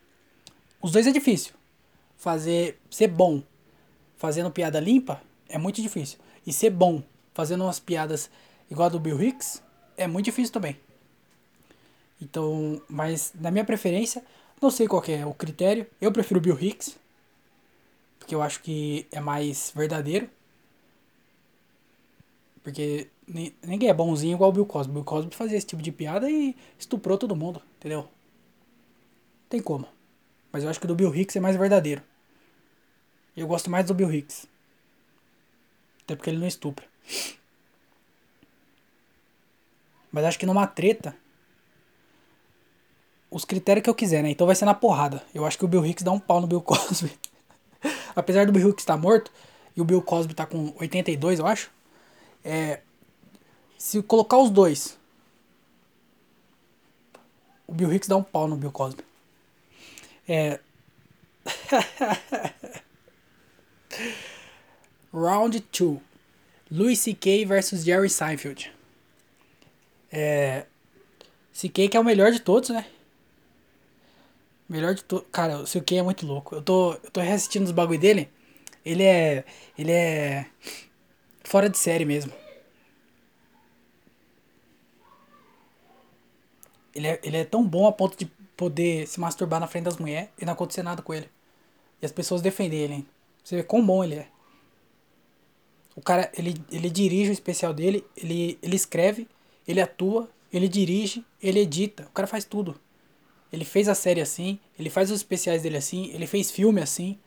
Os 0.81 0.93
dois 0.93 1.09
é 1.09 1.11
difícil. 1.11 1.55
Fazer 2.17 2.79
ser 2.89 3.09
bom 3.09 3.43
fazendo 4.23 4.53
piada 4.53 4.79
limpa 4.79 5.21
é 5.49 5.59
muito 5.59 5.83
difícil. 5.83 6.17
E 6.47 6.53
ser 6.53 6.71
bom 6.71 7.03
fazendo 7.35 7.65
umas 7.65 7.81
piadas 7.81 8.31
igual 8.71 8.87
a 8.87 8.89
do 8.89 9.01
Bill 9.01 9.21
Hicks 9.21 9.61
é 9.97 10.07
muito 10.07 10.27
difícil 10.27 10.53
também. 10.53 10.77
Então, 12.21 12.81
mas 12.89 13.33
na 13.35 13.51
minha 13.51 13.65
preferência, 13.65 14.25
não 14.61 14.71
sei 14.71 14.87
qual 14.87 15.03
é 15.09 15.27
o 15.27 15.35
critério. 15.35 15.89
Eu 16.01 16.13
prefiro 16.13 16.41
Bill 16.41 16.57
Hicks, 16.57 16.97
porque 18.21 18.33
eu 18.33 18.41
acho 18.41 18.63
que 18.63 19.09
é 19.11 19.19
mais 19.19 19.73
verdadeiro. 19.75 20.31
Porque 22.63 23.09
ninguém 23.27 23.89
é 23.89 23.95
bonzinho 23.95 24.37
igual 24.37 24.51
o 24.51 24.53
Bill 24.53 24.67
Cosby. 24.67 24.93
Bill 24.93 25.05
Cosby 25.05 25.35
fazia 25.35 25.59
esse 25.59 25.67
tipo 25.67 25.83
de 25.83 25.91
piada 25.91 26.31
e 26.31 26.55
estuprou 26.79 27.19
todo 27.19 27.35
mundo, 27.35 27.61
entendeu? 27.77 28.07
Tem 29.49 29.61
como. 29.61 29.89
Mas 30.53 30.63
eu 30.63 30.71
acho 30.71 30.79
que 30.79 30.87
o 30.87 30.89
do 30.89 30.95
Bill 30.95 31.13
Hicks 31.13 31.35
é 31.35 31.41
mais 31.41 31.57
verdadeiro. 31.57 32.03
Eu 33.37 33.47
gosto 33.47 33.71
mais 33.71 33.87
do 33.87 33.95
Bill 33.95 34.13
Hicks. 34.13 34.47
Até 36.05 36.17
porque 36.17 36.31
ele 36.31 36.39
não 36.39 36.47
estupra. 36.47 36.85
Mas 40.11 40.25
acho 40.25 40.39
que 40.39 40.47
numa 40.47 40.67
treta. 40.67 41.17
Os 43.31 43.47
critérios 43.47 43.85
que 43.85 43.91
eu 43.91 43.95
quiser, 43.95 44.23
né? 44.23 44.31
Então 44.31 44.47
vai 44.47 44.55
ser 44.55 44.67
na 44.67 44.75
porrada. 44.75 45.25
Eu 45.35 45.47
acho 45.47 45.57
que 45.57 45.65
o 45.65 45.69
Bill 45.69 45.87
Hicks 45.87 46.05
dá 46.05 46.13
um 46.13 46.21
pau 46.21 46.41
no 46.41 46.47
Bill 46.47 46.61
Cosby. 46.63 47.19
Apesar 48.15 48.45
do 48.45 48.53
Bill 48.53 48.69
Hicks 48.69 48.83
estar 48.83 48.99
morto. 48.99 49.33
E 49.75 49.81
o 49.81 49.85
Bill 49.85 50.03
Cosby 50.03 50.35
tá 50.35 50.45
com 50.45 50.75
82, 50.79 51.39
eu 51.39 51.47
acho. 51.47 51.71
É. 52.45 52.81
Se 53.79 54.03
colocar 54.03 54.37
os 54.37 54.51
dois. 54.51 54.99
O 57.67 57.73
Bill 57.73 57.91
Hicks 57.95 58.09
dá 58.09 58.17
um 58.17 58.23
pau 58.23 58.47
no 58.47 58.57
Bill 58.57 58.71
Cosby. 58.71 59.03
É. 60.29 60.61
Round 65.13 65.61
2. 65.61 65.99
Louis 66.71 66.99
C.K. 66.99 67.45
versus 67.45 67.85
Jerry 67.85 68.09
Seinfeld. 68.09 68.73
É. 70.11 70.67
C.K. 71.53 71.89
que 71.89 71.97
é 71.97 72.01
o 72.01 72.05
melhor 72.05 72.33
de 72.33 72.41
todos, 72.41 72.71
né? 72.71 72.87
Melhor 74.69 74.95
de 74.95 75.05
todos. 75.05 75.27
Cara, 75.31 75.59
o 75.59 75.67
C.K. 75.67 75.99
é 75.99 76.03
muito 76.03 76.27
louco. 76.27 76.55
Eu 76.55 76.63
tô, 76.63 76.95
eu 76.95 77.11
tô 77.11 77.21
reassistindo 77.21 77.67
os 77.67 77.73
bagulho 77.73 78.01
dele. 78.01 78.31
Ele 78.85 79.03
é. 79.03 79.45
Ele 79.77 79.93
é. 79.93 80.47
Fora 81.45 81.69
de 81.69 81.77
série 81.77 82.07
mesmo. 82.07 82.33
Ele 86.95 87.07
é, 87.07 87.21
ele 87.23 87.37
é 87.37 87.45
tão 87.45 87.67
bom 87.67 87.87
a 87.87 87.93
ponto 87.93 88.17
de 88.17 88.27
poder 88.57 89.07
se 89.07 89.19
masturbar 89.21 89.61
na 89.61 89.67
frente 89.67 89.85
das 89.85 89.97
mulheres 89.97 90.31
e 90.39 90.45
não 90.45 90.53
acontecer 90.53 90.83
nada 90.83 91.03
com 91.03 91.13
ele. 91.13 91.29
E 92.01 92.07
as 92.07 92.13
pessoas 92.13 92.43
defendem 92.43 92.79
ele, 92.79 92.95
hein? 92.95 93.09
Você 93.43 93.57
vê 93.57 93.63
quão 93.63 93.85
bom 93.85 94.05
ele 94.05 94.17
é. 94.17 94.29
O 95.95 96.01
cara, 96.01 96.31
ele, 96.37 96.55
ele 96.71 96.89
dirige 96.89 97.31
o 97.31 97.33
especial 97.33 97.75
dele, 97.75 98.05
ele, 98.17 98.59
ele 98.63 98.77
escreve, 98.77 99.29
ele 99.67 99.81
atua, 99.81 100.29
ele 100.53 100.69
dirige, 100.69 101.25
ele 101.43 101.61
edita. 101.61 102.05
O 102.05 102.13
cara 102.13 102.27
faz 102.27 102.45
tudo. 102.45 102.81
Ele 103.53 103.65
fez 103.65 103.89
a 103.89 103.95
série 103.95 104.21
assim, 104.21 104.59
ele 104.79 104.89
faz 104.89 105.11
os 105.11 105.19
especiais 105.19 105.63
dele 105.63 105.77
assim, 105.77 106.11
ele 106.13 106.27
fez 106.27 106.51
filme 106.51 106.81
assim. 106.81 107.19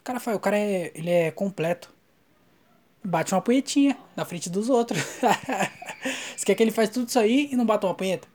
O 0.00 0.02
cara 0.02 0.18
faz, 0.18 0.36
o 0.36 0.40
cara 0.40 0.56
é, 0.56 0.90
ele 0.94 1.10
é 1.10 1.30
completo. 1.30 1.94
Bate 3.04 3.34
uma 3.34 3.42
punhetinha 3.42 3.96
na 4.16 4.24
frente 4.24 4.48
dos 4.48 4.70
outros. 4.70 5.02
Você 6.36 6.46
quer 6.46 6.54
que 6.54 6.62
ele 6.62 6.70
faz 6.70 6.88
tudo 6.88 7.08
isso 7.08 7.18
aí 7.18 7.50
e 7.52 7.56
não 7.56 7.66
bata 7.66 7.86
uma 7.86 7.94
punheta? 7.94 8.26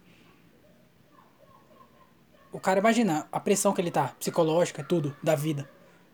O 2.51 2.59
cara 2.59 2.79
imagina 2.79 3.27
a 3.31 3.39
pressão 3.39 3.73
que 3.73 3.81
ele 3.81 3.91
tá, 3.91 4.09
psicológica, 4.19 4.83
tudo, 4.83 5.15
da 5.23 5.35
vida. 5.35 5.67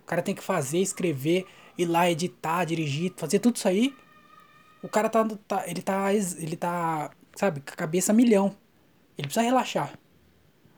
O 0.07 0.09
cara 0.09 0.21
tem 0.21 0.33
que 0.33 0.41
fazer, 0.41 0.77
escrever, 0.77 1.45
ir 1.77 1.85
lá 1.85 2.09
editar, 2.09 2.63
dirigir, 2.63 3.11
fazer 3.17 3.39
tudo 3.39 3.57
isso 3.57 3.67
aí. 3.67 3.93
o 4.81 4.87
cara 4.87 5.09
tá, 5.09 5.27
tá, 5.45 5.67
ele 5.67 5.81
tá, 5.81 6.13
ele 6.13 6.55
tá, 6.55 7.11
sabe, 7.35 7.59
com 7.59 7.73
a 7.73 7.75
cabeça 7.75 8.13
a 8.13 8.15
milhão. 8.15 8.55
Ele 9.17 9.27
precisa 9.27 9.43
relaxar. 9.43 9.99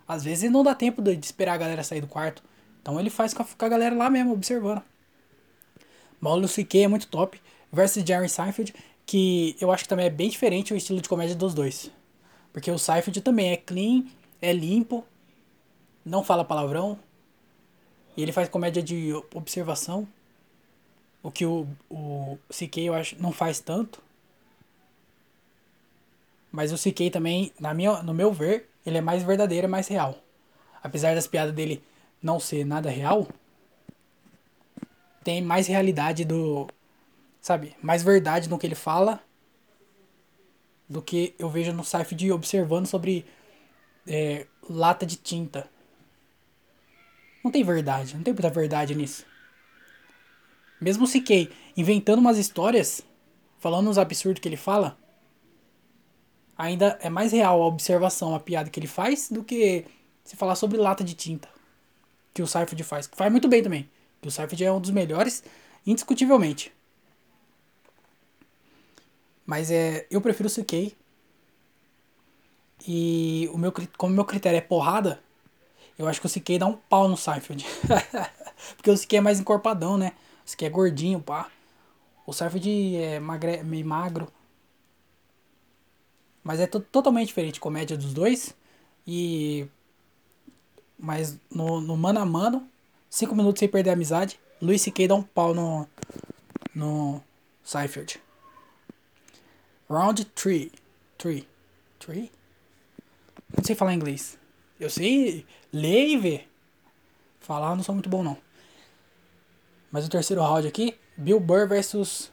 Às 0.08 0.24
vezes 0.24 0.52
não 0.52 0.64
dá 0.64 0.74
tempo 0.74 1.00
de 1.00 1.24
esperar 1.24 1.54
a 1.54 1.58
galera 1.58 1.84
sair 1.84 2.02
do 2.02 2.08
quarto. 2.08 2.42
Então 2.82 3.00
ele 3.00 3.12
faz 3.12 3.32
com 3.32 3.44
a, 3.44 3.70
galera 3.70 3.96
lá 3.96 4.10
mesmo, 4.10 4.34
observando. 4.34 4.82
Paulo 6.20 6.48
C.K. 6.48 6.86
é 6.86 6.88
muito 6.88 7.08
top. 7.08 7.40
Versus 7.72 8.04
Jerry 8.04 8.28
Seinfeld, 8.28 8.74
que 9.06 9.56
eu 9.62 9.72
acho 9.72 9.84
que 9.84 9.90
também 9.90 10.08
é 10.08 10.10
bem 10.10 10.28
diferente 10.28 10.74
o 10.74 10.76
estilo 10.76 11.00
de 11.00 11.08
comédia 11.08 11.36
dos 11.36 11.54
dois. 11.54 11.92
Porque 12.52 12.72
o 12.72 12.80
Seinfeld 12.80 13.22
também 13.22 13.52
é 13.52 13.58
clean, 13.58 14.06
é 14.42 14.52
limpo, 14.52 15.06
não 16.04 16.24
fala 16.24 16.44
palavrão. 16.44 16.98
E 18.20 18.22
ele 18.22 18.34
faz 18.34 18.50
comédia 18.50 18.84
de 18.84 19.14
observação. 19.34 20.06
O 21.24 21.32
que 21.32 21.46
o, 21.46 21.66
o 21.90 22.38
CK 22.50 22.80
eu 22.80 22.94
acho 22.94 23.16
não 23.18 23.32
faz 23.32 23.62
tanto. 23.62 24.04
Mas 26.52 26.74
o 26.74 26.76
CK 26.76 27.10
também, 27.10 27.54
na 27.58 27.74
minha, 27.74 28.04
no 28.04 28.14
meu 28.14 28.34
ver, 28.34 28.68
ele 28.86 28.98
é 28.98 29.02
mais 29.02 29.24
verdadeiro 29.24 29.68
e 29.68 29.70
mais 29.70 29.88
real. 29.88 30.22
Apesar 30.84 31.16
das 31.16 31.28
piadas 31.28 31.56
dele 31.56 31.82
não 32.22 32.42
ser 32.42 32.66
nada 32.66 32.90
real, 32.90 33.26
tem 35.24 35.42
mais 35.42 35.68
realidade 35.68 36.26
do. 36.26 36.68
Sabe? 37.40 37.74
Mais 37.82 38.04
verdade 38.04 38.50
no 38.50 38.60
que 38.60 38.68
ele 38.68 38.76
fala 38.76 39.24
do 40.90 41.02
que 41.02 41.34
eu 41.40 41.50
vejo 41.50 41.72
no 41.72 41.86
de 42.18 42.34
observando 42.34 42.86
sobre 42.86 43.26
é, 44.06 44.46
lata 44.70 45.06
de 45.06 45.16
tinta. 45.16 45.70
Não 47.44 47.52
tem 47.52 47.64
verdade, 47.64 48.16
não 48.16 48.24
tem 48.24 48.34
muita 48.34 48.50
verdade 48.50 48.96
nisso. 48.96 49.26
Mesmo 50.80 51.06
o 51.06 51.08
CK 51.08 51.52
inventando 51.76 52.20
umas 52.20 52.38
histórias, 52.38 53.02
falando 53.60 53.90
uns 53.90 53.98
absurdos 53.98 54.42
que 54.42 54.48
ele 54.48 54.58
fala, 54.58 54.98
ainda 56.58 56.98
é 57.02 57.10
mais 57.10 57.32
real 57.32 57.62
a 57.62 57.66
observação, 57.66 58.36
a 58.36 58.40
piada 58.40 58.70
que 58.70 58.80
ele 58.80 58.88
faz, 58.88 59.30
do 59.30 59.44
que 59.44 59.86
se 60.24 60.36
falar 60.36 60.56
sobre 60.56 60.78
lata 60.78 61.04
de 61.04 61.14
tinta. 61.14 61.50
Que 62.34 62.42
o 62.42 62.48
Seifert 62.48 62.84
faz. 62.84 63.10
Faz 63.12 63.32
muito 63.32 63.48
bem 63.48 63.64
também. 63.64 63.90
Que 64.22 64.28
o 64.28 64.32
Seifert 64.32 64.62
é 64.62 64.72
um 64.72 64.80
dos 64.80 64.92
melhores, 64.92 65.44
indiscutivelmente. 65.86 66.72
Mas 69.46 69.72
é, 69.72 70.06
eu 70.12 70.22
prefiro 70.22 70.48
o 70.48 70.52
CK. 70.52 70.96
E 72.88 73.50
o 73.52 73.58
meu, 73.58 73.74
como 73.98 74.14
meu 74.14 74.24
critério 74.24 74.58
é 74.58 74.62
porrada, 74.62 75.22
eu 76.00 76.08
acho 76.08 76.22
que 76.22 76.28
o 76.28 76.30
CK 76.30 76.60
dá 76.60 76.66
um 76.66 76.78
pau 76.78 77.10
no 77.10 77.18
Seinfeld. 77.18 77.66
Porque 78.78 78.90
o 78.90 78.98
CK 78.98 79.18
é 79.18 79.22
mais 79.22 79.38
encorpadão, 79.38 79.98
né? 79.98 80.14
Esse 80.46 80.56
aqui 80.56 80.64
é 80.64 80.70
gordinho, 80.70 81.20
pá. 81.20 81.52
O 82.26 82.32
Seinfeld 82.32 82.96
é 82.96 83.20
magre, 83.20 83.62
meio 83.64 83.86
magro. 83.86 84.32
Mas 86.42 86.62
é 86.62 86.68
totalmente 86.68 87.28
diferente 87.28 87.60
comédia 87.60 87.98
dos 87.98 88.14
dois. 88.14 88.56
E. 89.06 89.68
Mas 90.98 91.38
no, 91.52 91.82
no 91.82 91.98
mano 91.98 92.20
a 92.22 92.26
mano, 92.26 92.66
5 93.10 93.36
minutos 93.36 93.60
sem 93.60 93.68
perder 93.68 93.90
a 93.90 93.94
amizade, 93.94 94.40
Luis 94.62 94.82
C.K. 94.82 95.06
dá 95.06 95.16
um 95.16 95.24
pau 95.24 95.54
no. 95.54 95.86
No 96.74 97.22
Seinfeld. 97.62 98.22
Round 99.90 100.24
3. 100.24 100.72
3. 101.18 101.46
3? 102.00 102.30
Não 103.58 103.64
sei 103.66 103.76
falar 103.76 103.94
inglês. 103.94 104.40
Eu 104.80 104.90
sei 104.90 105.46
ler 105.74 106.08
e 106.08 106.18
ver. 106.18 106.50
Falar 107.40 107.76
não 107.76 107.84
sou 107.84 107.94
muito 107.94 108.10
bom 108.10 108.24
não. 108.24 108.38
Mas 109.92 110.06
o 110.06 110.10
terceiro 110.10 110.42
round 110.42 110.68
aqui, 110.68 110.96
Bill 111.18 111.40
Burr 111.40 111.68
versus 111.68 112.32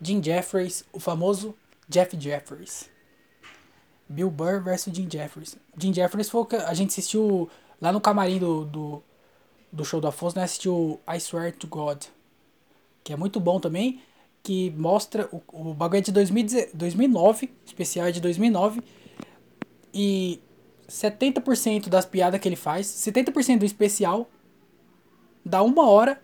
Jim 0.00 0.22
Jeffries, 0.22 0.84
o 0.92 0.98
famoso 0.98 1.54
Jeff 1.88 2.18
Jeffries. 2.18 2.90
Bill 4.08 4.30
Burr 4.30 4.62
versus 4.62 4.94
Jim 4.94 5.08
Jeffries. 5.10 5.56
Jim 5.78 5.92
Jeffries 5.92 6.28
foi 6.28 6.40
o 6.40 6.46
que 6.46 6.56
a 6.56 6.74
gente 6.74 6.90
assistiu 6.90 7.48
lá 7.80 7.92
no 7.92 8.00
camarim 8.00 8.38
do, 8.38 8.64
do, 8.64 9.02
do 9.70 9.84
show 9.84 10.00
do 10.00 10.08
Afonso, 10.08 10.36
né? 10.36 10.44
Assistiu 10.44 11.00
I 11.08 11.18
Swear 11.18 11.52
to 11.52 11.66
God. 11.66 12.04
Que 13.02 13.12
é 13.12 13.16
muito 13.16 13.38
bom 13.38 13.60
também. 13.60 14.02
Que 14.42 14.70
mostra. 14.70 15.28
O, 15.30 15.42
o 15.70 15.74
bagulho 15.74 15.98
é 15.98 16.02
de 16.02 16.12
2009, 16.12 17.52
especial 17.64 18.06
é 18.08 18.12
de 18.12 18.20
2009. 18.20 18.82
E 19.92 20.40
70% 20.88 21.88
das 21.88 22.04
piadas 22.04 22.40
que 22.40 22.48
ele 22.48 22.56
faz, 22.56 22.86
70% 22.86 23.58
do 23.58 23.64
especial, 23.64 24.28
dá 25.44 25.62
uma 25.62 25.88
hora 25.88 26.20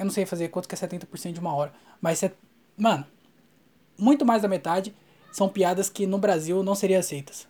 eu 0.00 0.04
não 0.06 0.10
sei 0.10 0.24
fazer 0.24 0.48
quanto 0.48 0.66
que 0.66 0.74
é 0.74 0.78
70% 0.78 1.32
de 1.32 1.40
uma 1.40 1.54
hora. 1.54 1.74
Mas, 2.00 2.24
mano, 2.74 3.06
muito 3.98 4.24
mais 4.24 4.40
da 4.40 4.48
metade 4.48 4.94
são 5.30 5.46
piadas 5.46 5.90
que 5.90 6.06
no 6.06 6.16
Brasil 6.16 6.62
não 6.62 6.74
seriam 6.74 6.98
aceitas. 6.98 7.46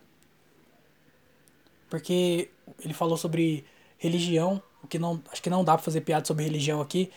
Porque 1.89 2.51
ele 2.83 2.93
falou 2.93 3.15
sobre 3.15 3.63
religião, 3.97 4.61
o 4.83 4.87
que 4.87 4.99
não. 4.99 5.23
Acho 5.31 5.41
que 5.41 5.49
não 5.49 5.63
dá 5.63 5.75
pra 5.75 5.83
fazer 5.83 6.01
piada 6.01 6.25
sobre 6.25 6.43
religião 6.43 6.81
aqui. 6.81 7.09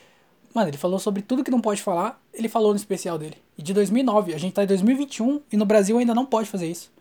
Mano, 0.55 0.70
ele 0.70 0.78
falou 0.78 1.01
sobre 1.01 1.20
tudo 1.20 1.43
que 1.43 1.51
não 1.51 1.61
pode 1.61 1.82
falar, 1.82 2.22
ele 2.32 2.49
falou 2.49 2.70
no 2.70 2.76
especial 2.76 3.18
dele. 3.18 3.37
E 3.59 3.62
de 3.62 3.74
2009, 3.74 4.35
a 4.35 4.39
gente 4.39 4.53
tá 4.53 4.62
em 4.62 4.68
2021 4.68 5.43
e 5.51 5.57
no 5.57 5.64
Brasil 5.64 5.99
ainda 5.99 6.14
não 6.14 6.24
pode 6.24 6.49
fazer 6.49 6.68
isso. 6.68 6.93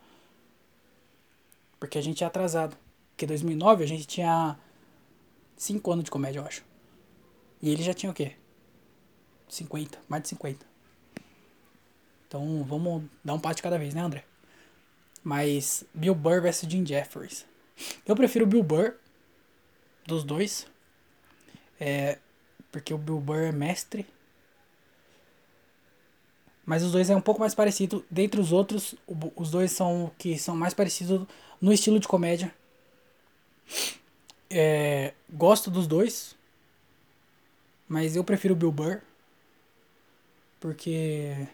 Porque 1.84 1.98
a 1.98 2.02
gente 2.02 2.24
é 2.24 2.28
atrasado. 2.28 2.78
Porque 3.12 3.26
2009 3.26 3.84
a 3.84 3.88
gente 3.88 4.08
tinha 4.08 4.58
5 5.58 5.92
anos 5.92 6.06
de 6.06 6.12
comédia, 6.12 6.40
eu 6.40 6.46
acho. 6.46 6.64
E 7.62 7.70
ele 7.70 7.84
já 7.84 7.94
tinha 7.94 8.10
o 8.10 8.16
quê? 8.16 8.38
50, 9.50 10.00
mais 10.08 10.24
de 10.24 10.30
50. 10.30 10.66
Então 12.26 12.64
vamos 12.64 13.04
dar 13.22 13.34
um 13.34 13.40
passo 13.40 13.62
cada 13.62 13.78
vez, 13.78 13.94
né, 13.94 14.00
André? 14.00 14.24
Mas 15.22 15.84
Bill 15.94 16.16
Burr 16.16 16.42
versus 16.42 16.72
Jim 16.72 16.86
Jeffries. 16.86 17.46
Eu 18.06 18.16
prefiro 18.16 18.48
Bill 18.48 18.64
Burr 18.64 18.94
dos 20.08 20.24
dois. 20.24 20.66
É, 21.78 22.18
porque 22.72 22.94
o 22.94 22.98
Bill 22.98 23.20
Burr 23.20 23.44
é 23.44 23.52
mestre. 23.52 24.08
Mas 26.66 26.82
os 26.82 26.94
dois 26.94 27.10
é 27.10 27.16
um 27.16 27.20
pouco 27.20 27.42
mais 27.42 27.54
parecido. 27.54 28.06
Dentre 28.10 28.40
os 28.40 28.54
outros, 28.54 28.96
os 29.36 29.52
dois 29.52 29.74
são 29.74 30.10
que 30.18 30.40
são 30.40 30.56
mais 30.56 30.74
parecidos 30.74 31.28
no 31.62 31.72
estilo 31.72 32.00
de 32.00 32.08
comédia. 32.08 32.54
É, 34.50 35.14
gosto 35.30 35.72
dos 35.72 35.88
dois. 35.88 36.36
Mas 37.88 38.16
eu 38.16 38.24
prefiro 38.24 38.56
Bill 38.56 38.72
Burr. 38.72 39.02
Porque. 40.60 41.48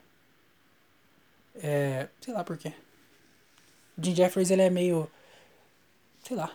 É. 1.55 2.07
Sei 2.21 2.33
lá 2.33 2.43
por 2.43 2.57
quê. 2.57 2.73
O 3.97 4.03
Jim 4.03 4.15
Jeffries 4.15 4.51
ele 4.51 4.61
é 4.61 4.69
meio. 4.69 5.09
Sei 6.23 6.35
lá. 6.35 6.53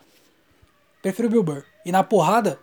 Prefiro 1.03 1.29
Bill 1.29 1.43
Burr. 1.43 1.65
E 1.85 1.93
na 1.93 2.03
porrada. 2.03 2.59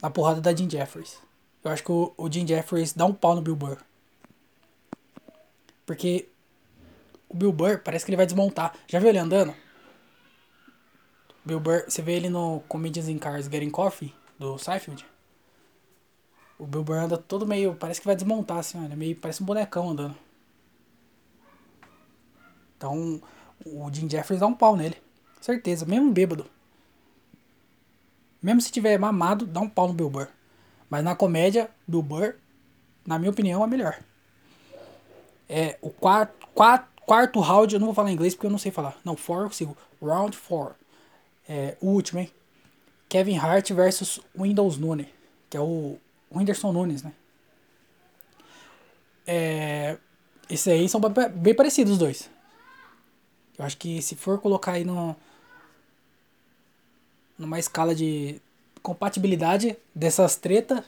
Na 0.00 0.10
porrada 0.10 0.40
da 0.40 0.54
Jim 0.54 0.70
Jeffries. 0.70 1.18
Eu 1.62 1.70
acho 1.70 1.82
que 1.82 1.92
o, 1.92 2.12
o 2.16 2.32
Jim 2.32 2.46
Jeffries 2.46 2.92
dá 2.92 3.04
um 3.04 3.12
pau 3.12 3.34
no 3.34 3.42
Bill 3.42 3.56
Burr. 3.56 3.78
Porque 5.84 6.28
o 7.30 7.36
Bill 7.36 7.52
Burr 7.52 7.78
parece 7.78 8.04
que 8.04 8.10
ele 8.10 8.16
vai 8.16 8.26
desmontar. 8.26 8.74
Já 8.88 8.98
viu 8.98 9.08
ele 9.08 9.18
andando? 9.18 9.54
Bill 11.44 11.60
Burr, 11.60 11.84
você 11.88 12.02
vê 12.02 12.14
ele 12.14 12.28
no 12.28 12.60
Comedians 12.68 13.08
in 13.08 13.18
Cars 13.18 13.46
Getting 13.46 13.70
Coffee 13.70 14.12
do 14.38 14.58
Seinfeld? 14.58 15.06
O 16.58 16.66
Bill 16.66 16.82
Burr 16.82 16.98
anda 16.98 17.16
todo 17.16 17.46
meio. 17.46 17.74
Parece 17.74 18.00
que 18.00 18.06
vai 18.06 18.16
desmontar, 18.16 18.58
assim, 18.58 18.82
olha. 18.82 18.96
Meio, 18.96 19.16
parece 19.16 19.42
um 19.42 19.46
bonecão 19.46 19.90
andando. 19.90 20.16
Então, 22.76 23.22
o 23.64 23.90
Jim 23.92 24.10
Jeffries 24.10 24.40
dá 24.40 24.46
um 24.46 24.54
pau 24.54 24.76
nele. 24.76 24.96
Certeza, 25.40 25.86
mesmo 25.86 26.12
bêbado. 26.12 26.44
Mesmo 28.42 28.60
se 28.60 28.72
tiver 28.72 28.98
mamado, 28.98 29.46
dá 29.46 29.60
um 29.60 29.68
pau 29.68 29.86
no 29.86 29.94
Bill 29.94 30.10
Burr. 30.10 30.28
Mas 30.88 31.04
na 31.04 31.14
comédia, 31.14 31.70
Bill 31.86 32.02
Burr, 32.02 32.34
na 33.06 33.18
minha 33.18 33.30
opinião, 33.30 33.62
é 33.62 33.66
melhor. 33.66 33.98
É 35.48 35.78
o 35.80 35.90
quarto, 35.90 36.46
quarto, 36.54 36.89
quarto 37.10 37.40
round, 37.40 37.74
eu 37.74 37.80
não 37.80 37.88
vou 37.88 37.94
falar 37.94 38.08
em 38.10 38.14
inglês 38.14 38.36
porque 38.36 38.46
eu 38.46 38.50
não 38.52 38.58
sei 38.58 38.70
falar. 38.70 38.96
Não, 39.04 39.16
four 39.16 39.42
eu 39.42 39.48
consigo. 39.48 39.76
Round 40.00 40.38
4. 40.38 40.76
É, 41.48 41.76
o 41.80 41.88
último, 41.88 42.20
hein? 42.20 42.30
Kevin 43.08 43.36
Hart 43.36 43.72
versus 43.72 44.20
Windows 44.32 44.78
Nune, 44.78 45.12
que 45.50 45.56
é 45.56 45.60
o 45.60 45.98
Whindersson 46.32 46.70
Nunes, 46.70 47.02
né? 47.02 47.12
É, 49.26 49.98
esses 50.48 50.68
aí 50.68 50.88
são 50.88 51.00
bem 51.34 51.52
parecidos 51.52 51.94
os 51.94 51.98
dois. 51.98 52.30
Eu 53.58 53.64
acho 53.64 53.76
que 53.76 54.00
se 54.00 54.14
for 54.14 54.40
colocar 54.40 54.74
aí 54.74 54.84
no, 54.84 55.16
numa 57.36 57.58
escala 57.58 57.92
de 57.92 58.40
compatibilidade 58.84 59.76
dessas 59.92 60.36
tretas, 60.36 60.84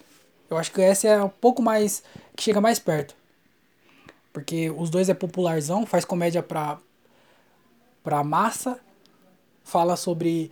eu 0.49 0.57
acho 0.57 0.71
que 0.71 0.81
essa 0.81 1.09
é 1.09 1.25
um 1.25 1.29
pouco 1.29 1.61
mais. 1.61 2.05
que 2.37 2.45
chega 2.45 2.61
mais 2.61 2.79
perto. 2.79 3.22
Porque 4.33 4.71
os 4.71 4.91
dois 4.91 5.09
é 5.09 5.15
popularzão, 5.15 5.85
faz 5.85 6.05
comédia 6.05 6.43
pra, 6.43 6.79
pra 8.03 8.25
massa, 8.25 8.81
fala 9.63 9.97
sobre 9.97 10.51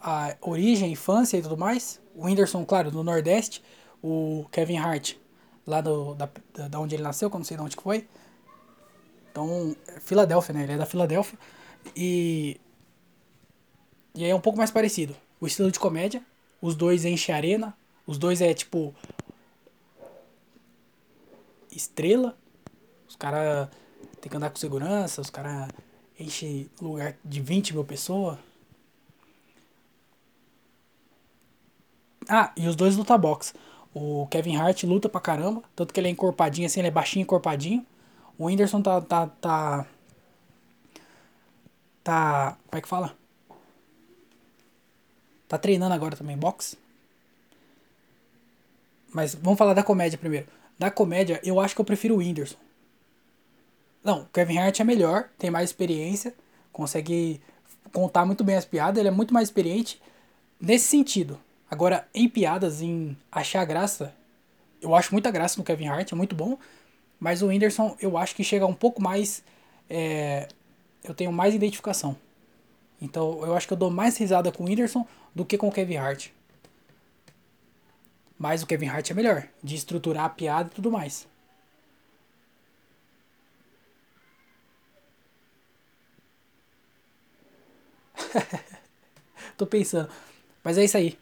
a 0.00 0.36
origem, 0.40 0.92
infância 0.92 1.36
e 1.36 1.42
tudo 1.42 1.56
mais. 1.56 2.00
O 2.14 2.24
Whindersson, 2.24 2.64
claro, 2.64 2.90
do 2.90 3.02
Nordeste 3.04 3.62
o 4.02 4.44
Kevin 4.50 4.78
Hart 4.78 5.14
lá 5.66 5.80
do, 5.80 6.14
da, 6.14 6.28
da 6.68 6.80
onde 6.80 6.96
ele 6.96 7.02
nasceu, 7.02 7.30
que 7.30 7.36
eu 7.36 7.38
não 7.38 7.44
sei 7.44 7.56
de 7.56 7.62
onde 7.62 7.76
que 7.76 7.82
foi. 7.82 8.06
Então, 9.30 9.76
é 9.86 10.00
Filadélfia, 10.00 10.52
né? 10.52 10.64
Ele 10.64 10.72
é 10.72 10.76
da 10.76 10.84
Filadélfia. 10.84 11.38
E. 11.96 12.60
E 14.14 14.24
aí 14.24 14.30
é 14.30 14.34
um 14.34 14.40
pouco 14.40 14.58
mais 14.58 14.70
parecido. 14.70 15.16
O 15.40 15.46
estilo 15.46 15.70
de 15.70 15.78
comédia. 15.78 16.22
Os 16.60 16.74
dois 16.74 17.04
enchem 17.04 17.34
arena. 17.34 17.74
Os 18.06 18.18
dois 18.18 18.42
é 18.42 18.52
tipo. 18.52 18.94
Estrela. 21.70 22.36
Os 23.12 23.16
caras 23.16 23.68
tem 24.22 24.30
que 24.30 24.36
andar 24.36 24.48
com 24.48 24.56
segurança. 24.56 25.20
Os 25.20 25.28
caras 25.28 25.68
enchem 26.18 26.70
lugar 26.80 27.14
de 27.22 27.42
20 27.42 27.74
mil 27.74 27.84
pessoas. 27.84 28.38
Ah, 32.26 32.52
e 32.56 32.66
os 32.66 32.74
dois 32.74 32.96
luta 32.96 33.18
boxe. 33.18 33.52
O 33.94 34.26
Kevin 34.30 34.56
Hart 34.56 34.84
luta 34.84 35.10
pra 35.10 35.20
caramba. 35.20 35.62
Tanto 35.76 35.92
que 35.92 36.00
ele 36.00 36.08
é 36.08 36.10
encorpadinho 36.10 36.66
assim, 36.66 36.80
ele 36.80 36.88
é 36.88 36.90
baixinho 36.90 37.22
encorpadinho. 37.22 37.86
O 38.38 38.46
Whindersson 38.46 38.80
tá. 38.80 38.98
tá. 39.02 39.26
tá. 39.26 39.86
tá 42.02 42.56
como 42.66 42.78
é 42.78 42.80
que 42.80 42.88
fala? 42.88 43.14
Tá 45.46 45.58
treinando 45.58 45.94
agora 45.94 46.16
também 46.16 46.36
boxe. 46.36 46.78
Mas 49.12 49.34
vamos 49.34 49.58
falar 49.58 49.74
da 49.74 49.82
comédia 49.82 50.18
primeiro. 50.18 50.46
Da 50.78 50.90
comédia, 50.90 51.38
eu 51.44 51.60
acho 51.60 51.74
que 51.74 51.80
eu 51.82 51.84
prefiro 51.84 52.14
o 52.14 52.18
Whindersson. 52.18 52.61
Não, 54.02 54.26
Kevin 54.32 54.58
Hart 54.58 54.80
é 54.80 54.84
melhor, 54.84 55.28
tem 55.38 55.50
mais 55.50 55.70
experiência, 55.70 56.34
consegue 56.72 57.40
contar 57.92 58.24
muito 58.24 58.42
bem 58.42 58.56
as 58.56 58.64
piadas, 58.64 58.98
ele 58.98 59.08
é 59.08 59.12
muito 59.12 59.32
mais 59.32 59.48
experiente 59.48 60.00
nesse 60.60 60.86
sentido. 60.86 61.38
Agora, 61.70 62.06
em 62.14 62.28
piadas, 62.28 62.82
em 62.82 63.16
achar 63.30 63.64
graça, 63.64 64.14
eu 64.80 64.94
acho 64.94 65.12
muita 65.12 65.30
graça 65.30 65.56
no 65.58 65.64
Kevin 65.64 65.88
Hart, 65.88 66.12
é 66.12 66.14
muito 66.14 66.34
bom. 66.34 66.58
Mas 67.18 67.40
o 67.40 67.46
Whindersson, 67.46 67.96
eu 68.00 68.18
acho 68.18 68.34
que 68.34 68.42
chega 68.42 68.66
um 68.66 68.74
pouco 68.74 69.00
mais. 69.00 69.44
É, 69.88 70.48
eu 71.04 71.14
tenho 71.14 71.32
mais 71.32 71.54
identificação. 71.54 72.16
Então, 73.00 73.44
eu 73.44 73.56
acho 73.56 73.66
que 73.66 73.72
eu 73.72 73.76
dou 73.76 73.90
mais 73.90 74.16
risada 74.16 74.50
com 74.50 74.64
o 74.64 74.66
Whindersson 74.66 75.06
do 75.34 75.44
que 75.44 75.56
com 75.56 75.68
o 75.68 75.72
Kevin 75.72 75.96
Hart. 75.96 76.28
Mas 78.36 78.62
o 78.62 78.66
Kevin 78.66 78.88
Hart 78.88 79.10
é 79.10 79.14
melhor, 79.14 79.46
de 79.62 79.76
estruturar 79.76 80.24
a 80.24 80.28
piada 80.28 80.68
e 80.70 80.74
tudo 80.74 80.90
mais. 80.90 81.28
Tô 89.56 89.66
pensando. 89.66 90.08
Mas 90.62 90.78
é 90.78 90.84
isso 90.84 90.96
aí. 90.96 91.18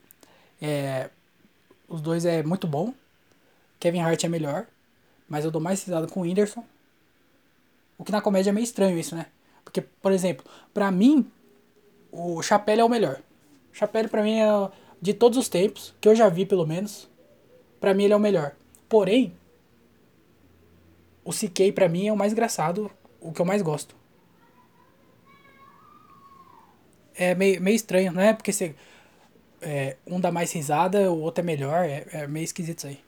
É, 0.61 1.11
os 1.88 2.00
dois 2.00 2.24
é 2.24 2.42
muito 2.42 2.66
bom. 2.66 2.92
Kevin 3.78 4.00
Hart 4.00 4.24
é 4.24 4.28
melhor. 4.28 4.66
Mas 5.28 5.44
eu 5.44 5.50
dou 5.50 5.61
mais 5.61 5.82
risada 5.82 6.06
com 6.06 6.20
o 6.20 6.22
Whindersson. 6.22 6.64
O 7.96 8.04
que 8.04 8.12
na 8.12 8.20
comédia 8.20 8.50
é 8.50 8.52
meio 8.52 8.64
estranho 8.64 8.98
isso, 8.98 9.14
né? 9.14 9.26
Porque, 9.64 9.80
por 9.80 10.12
exemplo, 10.12 10.44
pra 10.72 10.90
mim, 10.90 11.30
o 12.11 12.42
Chapelle 12.42 12.80
é 12.80 12.84
o 12.84 12.88
melhor. 12.88 13.20
O 13.72 13.76
Chapelle 13.76 14.08
pra 14.08 14.22
mim 14.22 14.40
é 14.40 14.70
de 15.00 15.14
todos 15.14 15.38
os 15.38 15.48
tempos, 15.48 15.94
que 16.00 16.08
eu 16.08 16.14
já 16.14 16.28
vi 16.28 16.44
pelo 16.44 16.66
menos. 16.66 17.08
Pra 17.78 17.94
mim 17.94 18.04
ele 18.04 18.12
é 18.12 18.16
o 18.16 18.20
melhor. 18.20 18.52
Porém, 18.88 19.32
o 21.24 21.32
CK 21.32 21.72
pra 21.72 21.88
mim 21.88 22.08
é 22.08 22.12
o 22.12 22.16
mais 22.16 22.32
engraçado, 22.32 22.90
o 23.20 23.32
que 23.32 23.40
eu 23.40 23.46
mais 23.46 23.62
gosto. 23.62 23.94
É 27.14 27.34
meio, 27.34 27.61
meio 27.61 27.74
estranho, 27.74 28.12
não 28.12 28.22
é? 28.22 28.32
Porque 28.32 28.52
você 28.52 28.74
é, 29.61 29.96
um 30.06 30.18
dá 30.18 30.32
mais 30.32 30.52
risada, 30.52 31.11
o 31.11 31.20
outro 31.20 31.42
é 31.42 31.44
melhor. 31.44 31.84
É, 31.84 32.06
é, 32.12 32.26
meio 32.26 32.44
esquisito 32.44 32.78
isso 32.78 32.86
aí. 32.86 33.00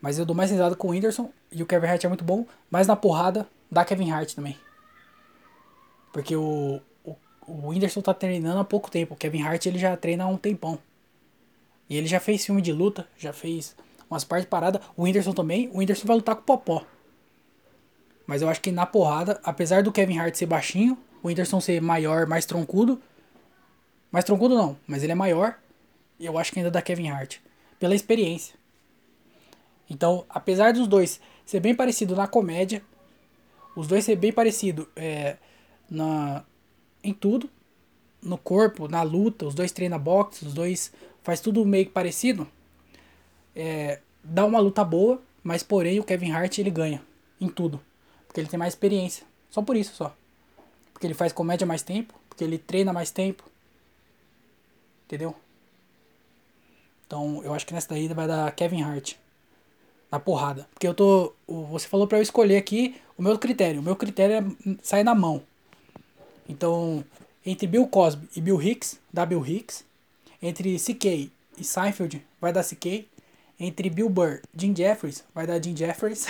Mas 0.00 0.18
eu 0.18 0.26
dou 0.26 0.36
mais 0.36 0.50
risada 0.50 0.76
com 0.76 0.88
o 0.88 0.90
Whindersson 0.90 1.30
e 1.50 1.62
o 1.62 1.66
Kevin 1.66 1.86
Hart 1.86 2.04
é 2.04 2.08
muito 2.08 2.24
bom. 2.24 2.46
Mas 2.70 2.86
na 2.86 2.94
porrada, 2.94 3.48
dá 3.70 3.84
Kevin 3.84 4.10
Hart 4.10 4.34
também. 4.34 4.56
Porque 6.12 6.36
o, 6.36 6.80
o, 7.04 7.16
o 7.46 7.68
Whindersson 7.68 8.00
tá 8.00 8.14
treinando 8.14 8.60
há 8.60 8.64
pouco 8.64 8.90
tempo. 8.90 9.14
O 9.14 9.16
Kevin 9.16 9.42
Hart 9.42 9.66
ele 9.66 9.78
já 9.78 9.96
treina 9.96 10.24
há 10.24 10.28
um 10.28 10.36
tempão. 10.36 10.78
E 11.88 11.96
ele 11.96 12.06
já 12.06 12.20
fez 12.20 12.44
filme 12.44 12.60
de 12.62 12.72
luta, 12.72 13.06
já 13.16 13.32
fez 13.32 13.74
umas 14.08 14.24
partes 14.24 14.48
paradas. 14.48 14.80
O 14.96 15.02
Whindersson 15.02 15.32
também. 15.32 15.68
O 15.68 15.78
Whindersson 15.78 16.06
vai 16.06 16.16
lutar 16.16 16.36
com 16.36 16.42
o 16.42 16.44
Popó. 16.44 16.84
Mas 18.26 18.42
eu 18.42 18.48
acho 18.48 18.60
que 18.60 18.72
na 18.72 18.84
porrada, 18.84 19.40
apesar 19.44 19.82
do 19.82 19.92
Kevin 19.92 20.18
Hart 20.18 20.34
ser 20.34 20.46
baixinho, 20.46 20.98
o 21.26 21.28
Whindersson 21.28 21.60
ser 21.60 21.82
maior, 21.82 22.26
mais 22.26 22.46
troncudo, 22.46 23.02
mais 24.12 24.24
troncudo 24.24 24.54
não, 24.54 24.78
mas 24.86 25.02
ele 25.02 25.10
é 25.10 25.14
maior. 25.14 25.58
E 26.20 26.24
eu 26.24 26.38
acho 26.38 26.52
que 26.52 26.60
ainda 26.60 26.70
dá 26.70 26.80
Kevin 26.80 27.08
Hart. 27.08 27.38
Pela 27.80 27.94
experiência. 27.94 28.54
Então, 29.90 30.24
apesar 30.28 30.72
dos 30.72 30.86
dois 30.86 31.20
ser 31.44 31.60
bem 31.60 31.74
parecido 31.74 32.14
na 32.14 32.26
comédia, 32.28 32.82
os 33.74 33.86
dois 33.86 34.04
ser 34.04 34.16
bem 34.16 34.32
parecido 34.32 34.88
é, 34.94 35.36
na, 35.90 36.44
em 37.02 37.12
tudo, 37.12 37.50
no 38.22 38.38
corpo, 38.38 38.88
na 38.88 39.02
luta, 39.02 39.46
os 39.46 39.54
dois 39.54 39.72
treinam 39.72 39.98
boxe, 39.98 40.46
os 40.46 40.54
dois 40.54 40.92
faz 41.22 41.40
tudo 41.40 41.64
meio 41.64 41.86
que 41.86 41.92
parecido, 41.92 42.48
é, 43.54 44.00
dá 44.22 44.44
uma 44.44 44.58
luta 44.58 44.84
boa, 44.84 45.20
mas 45.42 45.62
porém 45.62 46.00
o 46.00 46.04
Kevin 46.04 46.30
Hart 46.30 46.58
ele 46.58 46.70
ganha 46.70 47.02
em 47.40 47.48
tudo, 47.48 47.80
porque 48.26 48.40
ele 48.40 48.48
tem 48.48 48.58
mais 48.58 48.72
experiência, 48.72 49.26
só 49.50 49.60
por 49.60 49.76
isso 49.76 49.94
só, 49.94 50.16
porque 50.96 51.06
ele 51.06 51.12
faz 51.12 51.30
comédia 51.30 51.66
mais 51.66 51.82
tempo, 51.82 52.14
porque 52.26 52.42
ele 52.42 52.56
treina 52.56 52.90
mais 52.90 53.10
tempo, 53.10 53.44
Entendeu? 55.04 55.36
Então 57.06 57.42
eu 57.44 57.52
acho 57.52 57.66
que 57.66 57.74
nessa 57.74 57.90
daí 57.90 58.08
vai 58.08 58.26
dar 58.26 58.50
Kevin 58.52 58.82
Hart. 58.82 59.14
Na 60.10 60.18
porrada. 60.18 60.66
Porque 60.72 60.86
eu 60.86 60.94
tô. 60.94 61.34
Você 61.46 61.86
falou 61.86 62.06
pra 62.06 62.18
eu 62.18 62.22
escolher 62.22 62.56
aqui 62.56 62.96
o 63.18 63.22
meu 63.22 63.38
critério. 63.38 63.80
O 63.80 63.84
meu 63.84 63.94
critério 63.94 64.36
é 64.36 64.76
sair 64.82 65.04
na 65.04 65.14
mão. 65.14 65.42
Então, 66.48 67.04
entre 67.44 67.66
Bill 67.66 67.86
Cosby 67.86 68.28
e 68.34 68.40
Bill 68.40 68.60
Hicks, 68.60 68.98
dá 69.12 69.26
Bill 69.26 69.44
Hicks. 69.44 69.84
Entre 70.40 70.76
CK 70.78 71.30
e 71.58 71.64
Seinfeld, 71.64 72.24
vai 72.40 72.52
dar 72.52 72.64
CK. 72.64 73.06
Entre 73.60 73.90
Bill 73.90 74.08
Burr 74.08 74.40
e 74.54 74.60
Jim 74.60 74.74
Jeffries, 74.74 75.24
vai 75.34 75.46
dar 75.46 75.62
Jim 75.62 75.76
Jeffries. 75.76 76.26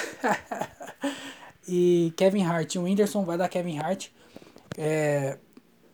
e 1.68 2.12
Kevin 2.16 2.44
Hart 2.44 2.74
e 2.74 2.78
Whindersson, 2.78 3.24
vai 3.24 3.36
dar 3.38 3.48
Kevin 3.48 3.78
Hart. 3.78 4.08
É, 4.76 5.38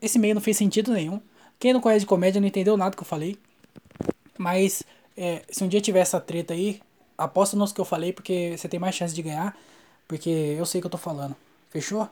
esse 0.01 0.19
meio 0.19 0.35
não 0.35 0.41
fez 0.41 0.57
sentido 0.57 0.93
nenhum. 0.93 1.21
Quem 1.59 1.73
não 1.73 1.81
conhece 1.81 2.01
de 2.01 2.07
comédia 2.07 2.41
não 2.41 2.49
entendeu 2.49 2.77
nada 2.77 2.97
que 2.97 3.03
eu 3.03 3.07
falei. 3.07 3.39
Mas 4.37 4.83
é, 5.17 5.43
se 5.51 5.63
um 5.63 5.69
dia 5.69 5.81
tiver 5.81 6.01
essa 6.01 6.21
treta 6.21 6.55
aí, 6.55 6.81
aposta 7.17 7.57
nos 7.57 7.73
que 7.73 7.81
eu 7.81 7.85
falei, 7.85 8.13
porque 8.13 8.57
você 8.57 8.69
tem 8.69 8.81
mais 8.81 8.95
chance 8.95 9.15
de 9.15 9.23
ganhar. 9.23 9.57
Porque 10.09 10.29
eu 10.31 10.67
sei 10.67 10.79
o 10.79 10.83
que 10.83 10.87
eu 10.87 10.91
tô 10.91 10.99
falando. 10.99 11.37
Fechou? 11.71 12.09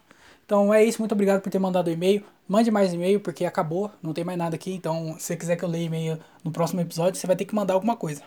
Então 0.47 0.73
é 0.73 0.85
isso, 0.85 1.01
muito 1.01 1.13
obrigado 1.13 1.41
por 1.41 1.51
ter 1.51 1.59
mandado 1.59 1.89
o 1.89 1.91
e-mail. 1.91 2.25
Mande 2.49 2.71
mais 2.71 2.93
e-mail, 2.93 3.21
porque 3.21 3.45
acabou, 3.45 3.91
não 4.03 4.13
tem 4.13 4.25
mais 4.25 4.39
nada 4.39 4.57
aqui. 4.57 4.73
Então, 4.73 5.15
se 5.19 5.27
você 5.27 5.37
quiser 5.37 5.57
que 5.57 5.65
eu 5.65 5.69
leia 5.69 5.85
e-mail 5.85 6.19
no 6.43 6.51
próximo 6.51 6.81
episódio, 6.81 7.21
você 7.21 7.27
vai 7.27 7.37
ter 7.37 7.45
que 7.45 7.55
mandar 7.55 7.75
alguma 7.75 7.97
coisa. 7.97 8.23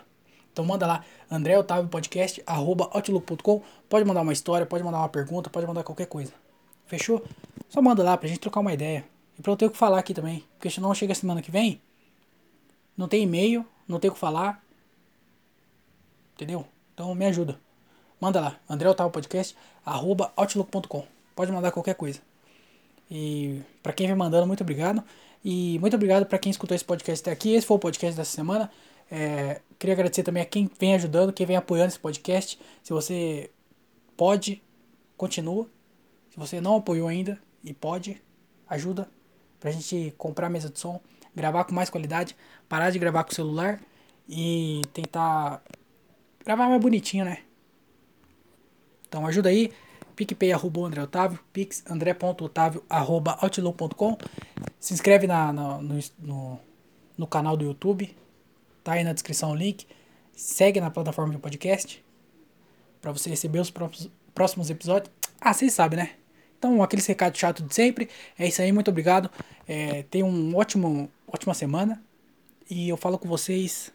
Então 0.52 0.64
manda 0.64 0.86
lá, 0.86 1.04
André 1.30 1.58
Otávio 1.58 1.88
Podcast, 1.88 2.42
arroba 2.46 2.88
outlook.com. 2.92 3.62
Pode 3.88 4.04
mandar 4.04 4.22
uma 4.22 4.32
história, 4.32 4.64
pode 4.64 4.84
mandar 4.84 4.98
uma 4.98 5.08
pergunta, 5.08 5.50
pode 5.50 5.66
mandar 5.66 5.82
qualquer 5.82 6.06
coisa. 6.06 6.32
Fechou? 6.86 7.24
Só 7.68 7.80
manda 7.82 8.02
lá 8.02 8.16
pra 8.16 8.28
gente 8.28 8.40
trocar 8.40 8.60
uma 8.60 8.72
ideia. 8.72 9.04
E 9.38 9.42
pra 9.42 9.52
eu 9.52 9.56
ter 9.56 9.66
o 9.66 9.70
que 9.70 9.76
falar 9.76 9.98
aqui 9.98 10.14
também. 10.14 10.44
Porque 10.56 10.70
senão 10.70 10.94
chega 10.94 11.14
semana 11.14 11.42
que 11.42 11.50
vem. 11.50 11.80
Não 12.96 13.08
tem 13.08 13.22
e-mail, 13.22 13.66
não 13.88 13.98
tem 13.98 14.10
o 14.10 14.14
que 14.14 14.20
falar. 14.20 14.64
Entendeu? 16.34 16.66
Então 16.92 17.14
me 17.14 17.26
ajuda. 17.26 17.58
Manda 18.20 18.40
lá, 18.40 18.58
André 18.68 18.88
Otávio 18.88 19.12
Podcast, 19.12 19.56
arroba 19.84 20.32
outlook.com. 20.36 21.04
Pode 21.34 21.52
mandar 21.52 21.72
qualquer 21.72 21.94
coisa. 21.94 22.20
E 23.10 23.60
para 23.82 23.92
quem 23.92 24.06
vem 24.06 24.16
mandando, 24.16 24.46
muito 24.46 24.62
obrigado. 24.62 25.02
E 25.44 25.78
muito 25.80 25.94
obrigado 25.94 26.24
para 26.24 26.38
quem 26.38 26.50
escutou 26.50 26.74
esse 26.74 26.84
podcast 26.84 27.22
até 27.22 27.32
aqui. 27.32 27.52
Esse 27.52 27.66
foi 27.66 27.76
o 27.76 27.80
podcast 27.80 28.16
dessa 28.16 28.30
semana. 28.30 28.70
É, 29.10 29.60
queria 29.78 29.92
agradecer 29.92 30.22
também 30.22 30.42
a 30.42 30.46
quem 30.46 30.70
vem 30.78 30.94
ajudando, 30.94 31.32
quem 31.32 31.44
vem 31.44 31.56
apoiando 31.56 31.88
esse 31.88 31.98
podcast. 31.98 32.58
Se 32.82 32.92
você 32.92 33.50
pode, 34.16 34.62
continua. 35.16 35.68
Se 36.34 36.40
você 36.40 36.60
não 36.60 36.78
apoiou 36.78 37.06
ainda 37.06 37.38
e 37.62 37.72
pode, 37.72 38.20
ajuda 38.68 39.08
pra 39.60 39.70
gente 39.70 40.12
comprar 40.18 40.50
mesa 40.50 40.68
de 40.68 40.80
som, 40.80 41.00
gravar 41.32 41.62
com 41.62 41.72
mais 41.72 41.88
qualidade, 41.88 42.36
parar 42.68 42.90
de 42.90 42.98
gravar 42.98 43.22
com 43.22 43.30
o 43.30 43.34
celular 43.34 43.80
e 44.28 44.82
tentar 44.92 45.62
gravar 46.44 46.68
mais 46.68 46.82
bonitinho, 46.82 47.24
né? 47.24 47.38
Então 49.06 49.24
ajuda 49.28 49.48
aí, 49.48 49.72
PicPay 50.16 50.52
arroba 50.52 50.80
André 50.80 51.02
Otávio, 51.02 51.38
pix 51.52 51.84
arroba 52.90 53.38
Se 54.80 54.92
inscreve 54.92 55.28
na, 55.28 55.52
na 55.52 55.78
no, 55.78 56.00
no, 56.18 56.60
no, 57.16 57.26
canal 57.28 57.56
do 57.56 57.64
YouTube, 57.64 58.12
tá 58.82 58.94
aí 58.94 59.04
na 59.04 59.12
descrição 59.12 59.52
o 59.52 59.54
link. 59.54 59.86
Segue 60.32 60.80
na 60.80 60.90
plataforma 60.90 61.32
de 61.32 61.38
podcast 61.38 62.04
para 63.00 63.12
você 63.12 63.30
receber 63.30 63.60
os 63.60 63.70
próximos, 63.70 64.10
próximos 64.34 64.68
episódios. 64.68 65.14
Ah, 65.40 65.54
vocês 65.54 65.72
sabem, 65.72 66.00
né? 66.00 66.23
Então, 66.64 66.82
aquele 66.82 67.02
recado 67.02 67.36
chato 67.36 67.62
de 67.62 67.74
sempre. 67.74 68.08
É 68.38 68.48
isso 68.48 68.62
aí, 68.62 68.72
muito 68.72 68.88
obrigado. 68.88 69.30
É, 69.68 70.02
tenham 70.04 70.30
um 70.30 70.56
ótimo, 70.56 71.10
ótima 71.28 71.52
semana. 71.52 72.02
E 72.70 72.88
eu 72.88 72.96
falo 72.96 73.18
com 73.18 73.28
vocês 73.28 73.92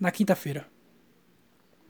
na 0.00 0.10
quinta-feira. 0.10 0.66